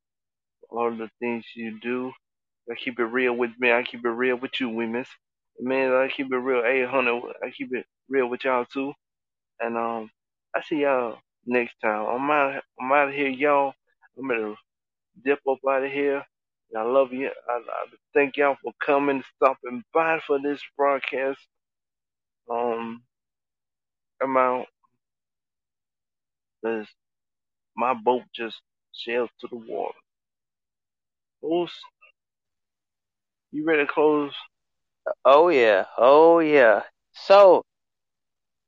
all 0.70 0.90
the 0.90 1.08
things 1.20 1.44
you 1.54 1.78
do. 1.80 2.10
I 2.68 2.74
keep 2.74 2.98
it 2.98 3.04
real 3.04 3.34
with 3.34 3.52
me. 3.60 3.70
I 3.70 3.84
keep 3.84 4.04
it 4.04 4.10
real 4.10 4.36
with 4.36 4.60
you, 4.60 4.70
women. 4.70 5.04
Man, 5.60 5.92
I 5.92 6.08
keep 6.08 6.32
it 6.32 6.36
real 6.36 6.64
800. 6.66 7.22
I 7.44 7.50
keep 7.50 7.68
it 7.72 7.86
real 8.08 8.28
with 8.28 8.44
y'all 8.44 8.64
too. 8.64 8.92
And 9.60 9.76
um, 9.76 10.10
I 10.56 10.62
see 10.62 10.82
y'all 10.82 11.18
next 11.46 11.76
time. 11.82 12.06
I'm 12.06 12.30
out. 12.30 12.62
I'm 12.80 12.92
out 12.92 13.08
of 13.08 13.14
here, 13.14 13.28
y'all. 13.28 13.72
I'm 14.18 14.28
gonna 14.28 14.54
dip 15.24 15.40
up 15.48 15.58
out 15.68 15.84
of 15.84 15.92
here. 15.92 16.24
I 16.76 16.82
love 16.82 17.12
you. 17.12 17.30
I, 17.48 17.52
I 17.52 17.86
thank 18.14 18.36
y'all 18.36 18.56
for 18.62 18.72
coming, 18.84 19.22
stopping 19.36 19.84
by 19.94 20.20
for 20.26 20.40
this 20.42 20.60
broadcast. 20.76 21.40
Um, 22.50 23.02
I'm 24.22 24.36
out. 24.36 24.66
Cause 26.64 26.86
my 27.76 27.94
boat 27.94 28.22
just 28.34 28.60
sailed 28.94 29.30
to 29.40 29.48
the 29.50 29.56
water. 29.56 29.94
close. 31.42 31.72
You 33.52 33.64
ready 33.64 33.86
to 33.86 33.92
close? 33.92 34.32
Oh 35.24 35.48
yeah, 35.50 35.86
oh 35.98 36.40
yeah. 36.40 36.82
So, 37.14 37.64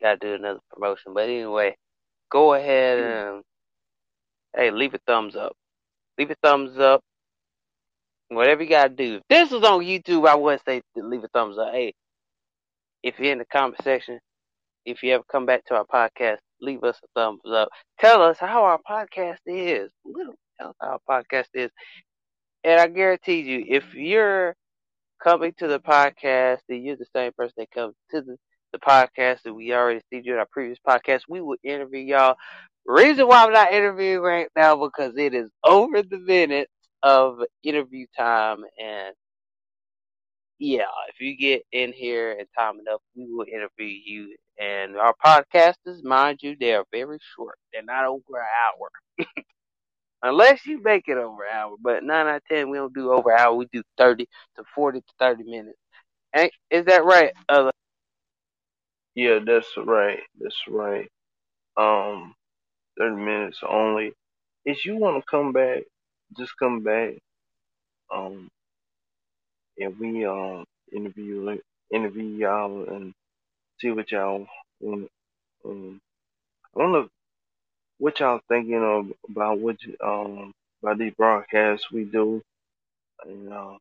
gotta 0.02 0.18
do 0.18 0.34
another 0.34 0.60
promotion, 0.72 1.14
but 1.14 1.24
anyway, 1.24 1.76
go 2.30 2.54
ahead 2.54 2.98
and 3.00 3.44
hey, 4.56 4.70
leave 4.72 4.94
a 4.94 4.98
thumbs 5.06 5.36
up. 5.36 5.54
Leave 6.18 6.30
a 6.30 6.36
thumbs 6.42 6.78
up. 6.78 7.02
Whatever 8.34 8.62
you 8.62 8.68
gotta 8.68 8.90
do. 8.90 9.16
If 9.16 9.22
this 9.28 9.50
was 9.50 9.64
on 9.64 9.80
YouTube, 9.80 10.28
I 10.28 10.34
would 10.34 10.60
say 10.64 10.82
leave 10.96 11.24
a 11.24 11.28
thumbs 11.28 11.58
up. 11.58 11.72
Hey, 11.72 11.94
if 13.02 13.18
you're 13.18 13.32
in 13.32 13.38
the 13.38 13.44
comment 13.46 13.82
section, 13.82 14.18
if 14.84 15.02
you 15.02 15.12
ever 15.14 15.24
come 15.30 15.46
back 15.46 15.64
to 15.66 15.74
our 15.74 15.84
podcast, 15.84 16.38
leave 16.60 16.82
us 16.84 16.98
a 17.02 17.06
thumbs 17.20 17.42
up. 17.46 17.68
Tell 18.00 18.22
us 18.22 18.38
how 18.38 18.64
our 18.64 18.78
podcast 18.88 19.38
is. 19.46 19.90
Literally, 20.04 20.36
tell 20.58 20.70
us 20.70 20.76
how 20.80 20.98
our 21.08 21.22
podcast 21.22 21.48
is. 21.54 21.70
And 22.64 22.80
I 22.80 22.86
guarantee 22.88 23.40
you, 23.40 23.64
if 23.68 23.94
you're 23.94 24.54
coming 25.22 25.52
to 25.58 25.66
the 25.68 25.80
podcast 25.80 26.58
and 26.68 26.84
you're 26.84 26.96
the 26.96 27.06
same 27.14 27.32
person 27.36 27.54
that 27.58 27.70
comes 27.70 27.94
to 28.10 28.22
the, 28.22 28.36
the 28.72 28.78
podcast 28.78 29.42
that 29.42 29.54
we 29.54 29.72
already 29.72 30.00
see 30.10 30.20
you 30.24 30.34
in 30.34 30.38
our 30.38 30.46
previous 30.50 30.78
podcast, 30.86 31.22
we 31.28 31.40
will 31.40 31.56
interview 31.62 32.00
y'all. 32.00 32.36
Reason 32.84 33.26
why 33.26 33.44
I'm 33.44 33.52
not 33.52 33.72
interviewing 33.72 34.20
right 34.20 34.48
now 34.56 34.76
because 34.76 35.16
it 35.16 35.34
is 35.34 35.50
over 35.64 36.02
the 36.02 36.18
minutes 36.18 36.72
of 37.02 37.40
interview 37.64 38.06
time 38.18 38.64
and 38.82 39.14
yeah, 40.58 40.84
if 41.10 41.20
you 41.20 41.36
get 41.36 41.64
in 41.72 41.92
here 41.92 42.32
and 42.38 42.48
time 42.58 42.80
enough, 42.80 43.02
we 43.16 43.26
will 43.30 43.46
interview 43.52 43.86
you. 44.04 44.36
And 44.60 44.96
our 44.96 45.14
podcasters, 45.24 46.04
mind 46.04 46.40
you, 46.42 46.56
they 46.58 46.74
are 46.74 46.86
very 46.92 47.18
short. 47.36 47.56
They're 47.72 47.84
not 47.84 48.06
over 48.06 48.22
an 48.34 48.46
hour. 48.80 49.26
Unless 50.22 50.66
you 50.66 50.82
make 50.82 51.08
it 51.08 51.18
over 51.18 51.44
an 51.44 51.54
hour. 51.54 51.76
But 51.82 52.04
9 52.04 52.26
out 52.28 52.36
of 52.36 52.42
10, 52.50 52.70
we 52.70 52.78
don't 52.78 52.94
do 52.94 53.12
over 53.12 53.32
an 53.32 53.40
hour. 53.40 53.54
We 53.54 53.66
do 53.72 53.82
30 53.98 54.26
to 54.56 54.64
40 54.74 55.00
to 55.00 55.06
30 55.20 55.44
minutes. 55.44 55.78
Ain't, 56.36 56.52
is 56.70 56.86
that 56.86 57.04
right? 57.04 57.32
Uh, 57.48 57.70
Yeah, 59.16 59.40
that's 59.46 59.68
right. 59.78 60.20
That's 60.40 60.56
right. 60.68 61.10
Um, 61.76 62.34
thirty 62.98 63.16
minutes 63.16 63.60
only. 63.68 64.14
If 64.64 64.84
you 64.86 64.96
want 64.96 65.22
to 65.24 65.30
come 65.30 65.52
back, 65.52 65.82
just 66.38 66.52
come 66.58 66.82
back. 66.82 67.14
Um, 68.14 68.48
and 69.78 69.98
we 69.98 70.26
um 70.26 70.64
interview 70.92 71.58
interview 71.92 72.24
y'all 72.24 72.84
and 72.88 73.14
see 73.80 73.90
what 73.92 74.10
y'all 74.12 74.46
want. 74.80 75.08
Um, 75.64 76.00
I 76.76 76.80
don't 76.80 76.92
know 76.92 77.08
what 77.98 78.20
y'all 78.20 78.40
thinking 78.48 78.82
of 78.82 79.12
about 79.30 79.58
what 79.60 79.76
um 80.04 80.52
about 80.82 80.98
these 80.98 81.14
broadcasts 81.16 81.90
we 81.92 82.04
do, 82.04 82.42
and 83.24 83.52
uh, 83.52 83.76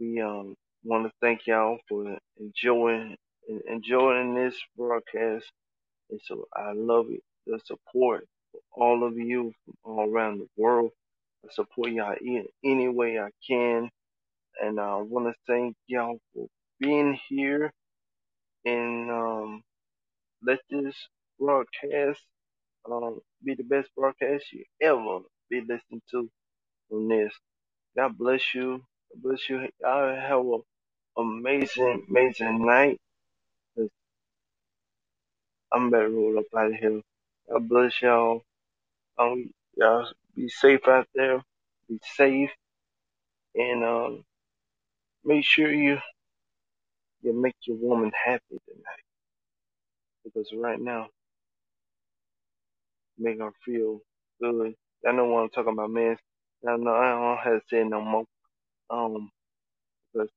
we 0.00 0.20
um 0.22 0.54
want 0.84 1.06
to 1.06 1.12
thank 1.22 1.46
y'all 1.46 1.78
for 1.88 2.18
enjoying 2.38 3.16
enjoying 3.68 4.34
this 4.34 4.54
broadcast. 4.76 5.46
And 6.10 6.20
so 6.24 6.46
I 6.56 6.72
love 6.72 7.06
it, 7.10 7.22
the 7.46 7.60
support 7.66 8.26
all 8.72 9.04
of 9.06 9.16
you 9.18 9.52
from 9.64 9.74
all 9.84 10.10
around 10.10 10.40
the 10.40 10.48
world. 10.56 10.90
Support 11.50 11.90
y'all 11.92 12.14
in 12.20 12.46
any 12.64 12.88
way 12.88 13.18
I 13.18 13.30
can. 13.46 13.90
And 14.62 14.80
I 14.80 14.96
want 14.96 15.26
to 15.28 15.34
thank 15.46 15.76
y'all 15.88 16.18
for 16.34 16.46
being 16.80 17.18
here 17.28 17.72
and 18.66 19.10
um, 19.10 19.62
let 20.46 20.60
this 20.70 20.96
broadcast 21.40 22.20
um, 22.90 23.20
be 23.44 23.54
the 23.54 23.64
best 23.64 23.90
broadcast 23.96 24.44
you 24.52 24.64
ever 24.82 25.20
be 25.50 25.60
listening 25.62 26.02
to 26.12 26.30
on 26.92 27.08
this. 27.08 27.32
God 27.96 28.18
bless 28.18 28.54
you. 28.54 28.82
God 29.14 29.22
bless 29.22 29.50
you. 29.50 29.68
Y'all 29.82 30.16
have 30.16 30.40
an 30.40 30.62
amazing, 31.18 32.06
amazing 32.10 32.66
night. 32.66 32.98
I'm 35.72 35.90
to 35.92 36.08
roll 36.08 36.38
up 36.38 36.46
out 36.56 36.68
of 36.72 36.74
here. 36.76 37.02
God 37.50 37.68
bless 37.68 38.00
y'all. 38.02 38.42
Um, 39.18 39.50
y'all 39.76 40.08
be 40.36 40.48
safe 40.48 40.86
out 40.88 41.08
there. 41.14 41.42
Be 41.88 42.00
safe, 42.16 42.50
and 43.54 43.84
um, 43.84 44.24
make 45.24 45.44
sure 45.44 45.72
you 45.72 45.98
you 47.22 47.32
make 47.40 47.56
your 47.66 47.78
woman 47.78 48.12
happy 48.26 48.42
tonight. 48.66 48.96
Because 50.24 50.50
right 50.56 50.80
now, 50.80 51.08
make 53.18 53.40
her 53.40 53.52
feel 53.64 54.00
good. 54.42 54.74
I 55.06 55.12
know 55.12 55.26
what 55.26 55.42
I'm 55.42 55.50
talking 55.50 55.74
about, 55.74 55.90
man. 55.90 56.16
I 56.68 56.76
know 56.76 56.94
I 56.94 57.10
don't 57.10 57.38
have 57.38 57.62
to 57.62 57.68
say 57.70 57.84
no 57.84 58.00
more. 58.02 58.24
Um, 58.90 59.30
but 60.14 60.28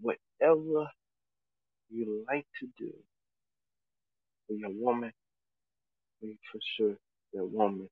whatever 0.00 0.88
you 1.90 2.24
like 2.28 2.46
to 2.60 2.68
do 2.78 2.92
for 4.46 4.54
your 4.54 4.70
woman, 4.72 5.12
make 6.22 6.38
for 6.52 6.60
sure 6.76 6.96
that 7.34 7.44
woman 7.46 7.88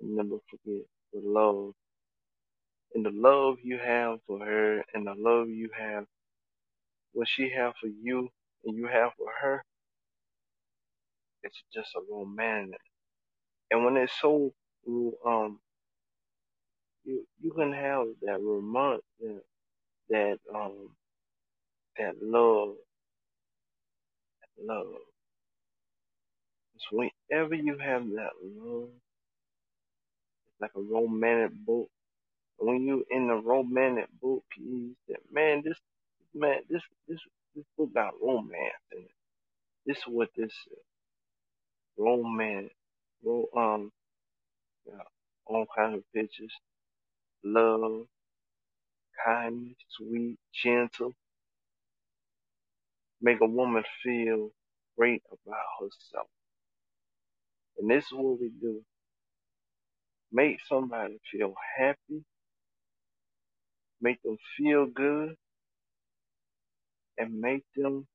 and 0.00 0.16
never 0.16 0.38
forget 0.50 0.84
the 1.12 1.20
love 1.24 1.72
and 2.94 3.06
the 3.06 3.10
love 3.12 3.58
you 3.62 3.78
have 3.78 4.18
for 4.26 4.40
her 4.44 4.84
and 4.94 5.06
the 5.06 5.14
love 5.16 5.48
you 5.50 5.70
have 5.78 6.04
what 7.14 7.28
she 7.28 7.50
have 7.50 7.74
for 7.80 7.88
you 7.88 8.30
and 8.66 8.76
you 8.76 8.86
have 8.88 9.12
for 9.18 9.28
her. 9.42 9.64
It's 11.44 11.62
just 11.74 11.90
a 11.96 12.00
romantic. 12.12 12.80
And 13.70 13.84
when 13.84 13.96
it's 13.98 14.12
so 14.20 14.52
um 15.26 15.60
you 17.04 17.26
you 17.42 17.52
can 17.52 17.72
have 17.72 18.06
that 18.22 18.40
romance 18.42 19.02
that 19.20 19.42
that 20.10 20.38
um 20.54 20.90
that 21.98 22.14
love 22.22 22.74
that 24.58 24.74
love. 24.74 25.07
Whenever 26.92 27.54
you 27.56 27.78
have 27.78 28.04
that 28.10 28.32
love, 28.42 28.90
it's 30.46 30.60
like 30.60 30.72
a 30.76 30.80
romantic 30.80 31.52
book. 31.66 31.88
When 32.58 32.82
you 32.84 33.04
in 33.10 33.30
a 33.30 33.36
romantic 33.36 34.08
book, 34.22 34.44
you 34.58 34.96
say, 35.08 35.16
man, 35.32 35.62
this 35.64 35.78
man, 36.34 36.60
this 36.70 36.82
this 37.08 37.20
this 37.56 37.64
book 37.78 37.94
got 37.94 38.14
romance 38.22 38.74
in 38.92 39.00
it. 39.00 39.10
This 39.86 39.98
is 39.98 40.04
what 40.08 40.30
this 40.36 40.52
is. 40.52 40.78
Romance. 41.98 42.70
Ro- 43.24 43.48
um 43.56 43.92
yeah, 44.86 45.02
all 45.46 45.66
kinds 45.76 45.98
of 45.98 46.04
pictures. 46.14 46.52
Love, 47.44 48.06
kindness, 49.24 49.76
sweet, 49.96 50.38
gentle. 50.54 51.14
Make 53.22 53.40
a 53.42 53.46
woman 53.46 53.84
feel 54.04 54.50
great 54.98 55.22
about 55.32 55.58
herself. 55.80 56.28
And 57.78 57.90
this 57.90 58.04
is 58.06 58.12
what 58.12 58.40
we 58.40 58.50
do. 58.60 58.82
Make 60.32 60.58
somebody 60.68 61.18
feel 61.32 61.54
happy, 61.78 62.24
make 64.00 64.22
them 64.22 64.38
feel 64.58 64.86
good, 64.86 65.34
and 67.18 67.40
make 67.40 67.64
them 67.76 68.06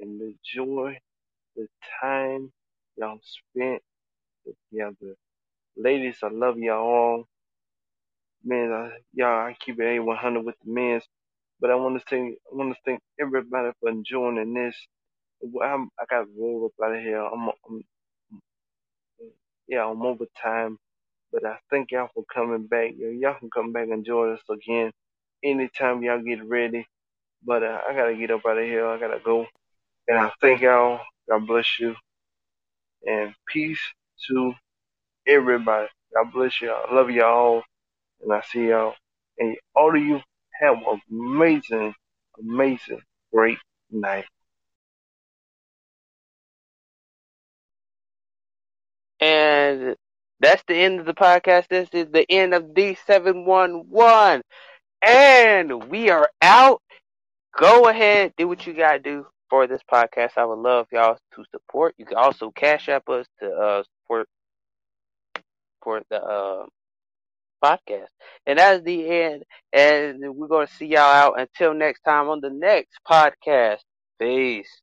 enjoy 0.00 0.98
the 1.56 1.68
time 2.02 2.52
y'all 2.96 3.20
spent 3.22 3.82
together. 4.72 5.16
Ladies, 5.76 6.18
I 6.22 6.28
love 6.30 6.58
y'all 6.58 6.78
all. 6.86 7.24
Man, 8.44 8.72
I, 8.72 8.90
y'all, 9.14 9.46
I 9.46 9.56
keep 9.64 9.80
it 9.80 9.84
A 9.86 10.00
100 10.00 10.44
with 10.44 10.56
the 10.64 10.72
men. 10.72 11.00
But 11.60 11.70
I 11.70 11.76
want 11.76 11.98
to 11.98 12.04
say, 12.10 12.18
I 12.20 12.56
want 12.56 12.74
to 12.74 12.80
thank 12.84 13.00
everybody 13.20 13.70
for 13.80 13.92
joining 14.04 14.54
this. 14.54 14.76
I'm, 15.62 15.90
I 16.00 16.04
got 16.10 16.26
rolled 16.38 16.72
up 16.72 16.84
out 16.86 16.96
of 16.96 17.02
here. 17.02 17.22
I'm, 17.22 17.48
I'm, 17.68 17.84
yeah, 19.70 19.86
I'm 19.86 20.02
over 20.02 20.26
time. 20.42 20.78
But 21.32 21.46
I 21.46 21.58
thank 21.70 21.92
y'all 21.92 22.10
for 22.12 22.24
coming 22.32 22.66
back. 22.66 22.92
Y'all 22.98 23.38
can 23.38 23.50
come 23.50 23.72
back 23.72 23.88
and 23.88 24.04
join 24.04 24.34
us 24.34 24.42
again 24.50 24.90
anytime 25.44 26.02
y'all 26.02 26.20
get 26.20 26.44
ready. 26.44 26.86
But 27.44 27.62
uh, 27.62 27.80
I 27.88 27.94
gotta 27.94 28.16
get 28.16 28.32
up 28.32 28.44
out 28.46 28.58
of 28.58 28.64
here. 28.64 28.86
I 28.86 28.98
gotta 28.98 29.20
go. 29.24 29.46
And 30.08 30.18
I 30.18 30.32
thank 30.40 30.60
y'all. 30.60 31.00
God 31.28 31.46
bless 31.46 31.78
you. 31.78 31.94
And 33.06 33.32
peace 33.48 33.80
to 34.28 34.54
everybody. 35.26 35.88
God 36.14 36.32
bless 36.32 36.60
y'all. 36.60 36.84
I 36.90 36.94
love 36.94 37.10
y'all. 37.10 37.62
And 38.22 38.32
I 38.32 38.42
see 38.42 38.68
y'all. 38.68 38.94
And 39.38 39.56
all 39.76 39.96
of 39.96 40.02
you 40.02 40.20
have 40.60 40.76
an 40.78 41.00
amazing, 41.10 41.94
amazing, 42.38 43.00
great 43.32 43.58
night. 43.90 44.26
And 49.20 49.96
that's 50.40 50.62
the 50.66 50.74
end 50.74 51.00
of 51.00 51.06
the 51.06 51.14
podcast. 51.14 51.68
This 51.68 51.88
is 51.92 52.06
the 52.12 52.30
end 52.30 52.54
of 52.54 52.74
D711. 52.74 54.42
And 55.02 55.84
we 55.84 56.10
are 56.10 56.28
out. 56.42 56.82
Go 57.58 57.88
ahead, 57.88 58.32
do 58.36 58.48
what 58.48 58.66
you 58.66 58.74
gotta 58.74 58.98
do 58.98 59.26
for 59.48 59.66
this 59.66 59.82
podcast. 59.92 60.32
I 60.36 60.44
would 60.44 60.58
love 60.58 60.86
y'all 60.92 61.18
to 61.34 61.44
support. 61.50 61.94
You 61.98 62.06
can 62.06 62.16
also 62.16 62.50
cash 62.50 62.88
app 62.88 63.08
us 63.08 63.26
to 63.40 63.50
uh, 63.50 63.82
support 63.82 64.28
for 65.82 66.02
the 66.10 66.22
uh, 66.22 66.66
podcast. 67.62 68.08
And 68.46 68.58
that's 68.58 68.82
the 68.84 69.08
end. 69.08 69.44
And 69.72 70.36
we're 70.36 70.48
going 70.48 70.66
to 70.66 70.74
see 70.74 70.86
y'all 70.86 71.00
out 71.00 71.40
until 71.40 71.74
next 71.74 72.00
time 72.02 72.28
on 72.28 72.40
the 72.40 72.50
next 72.50 72.98
podcast. 73.08 73.80
Peace. 74.18 74.80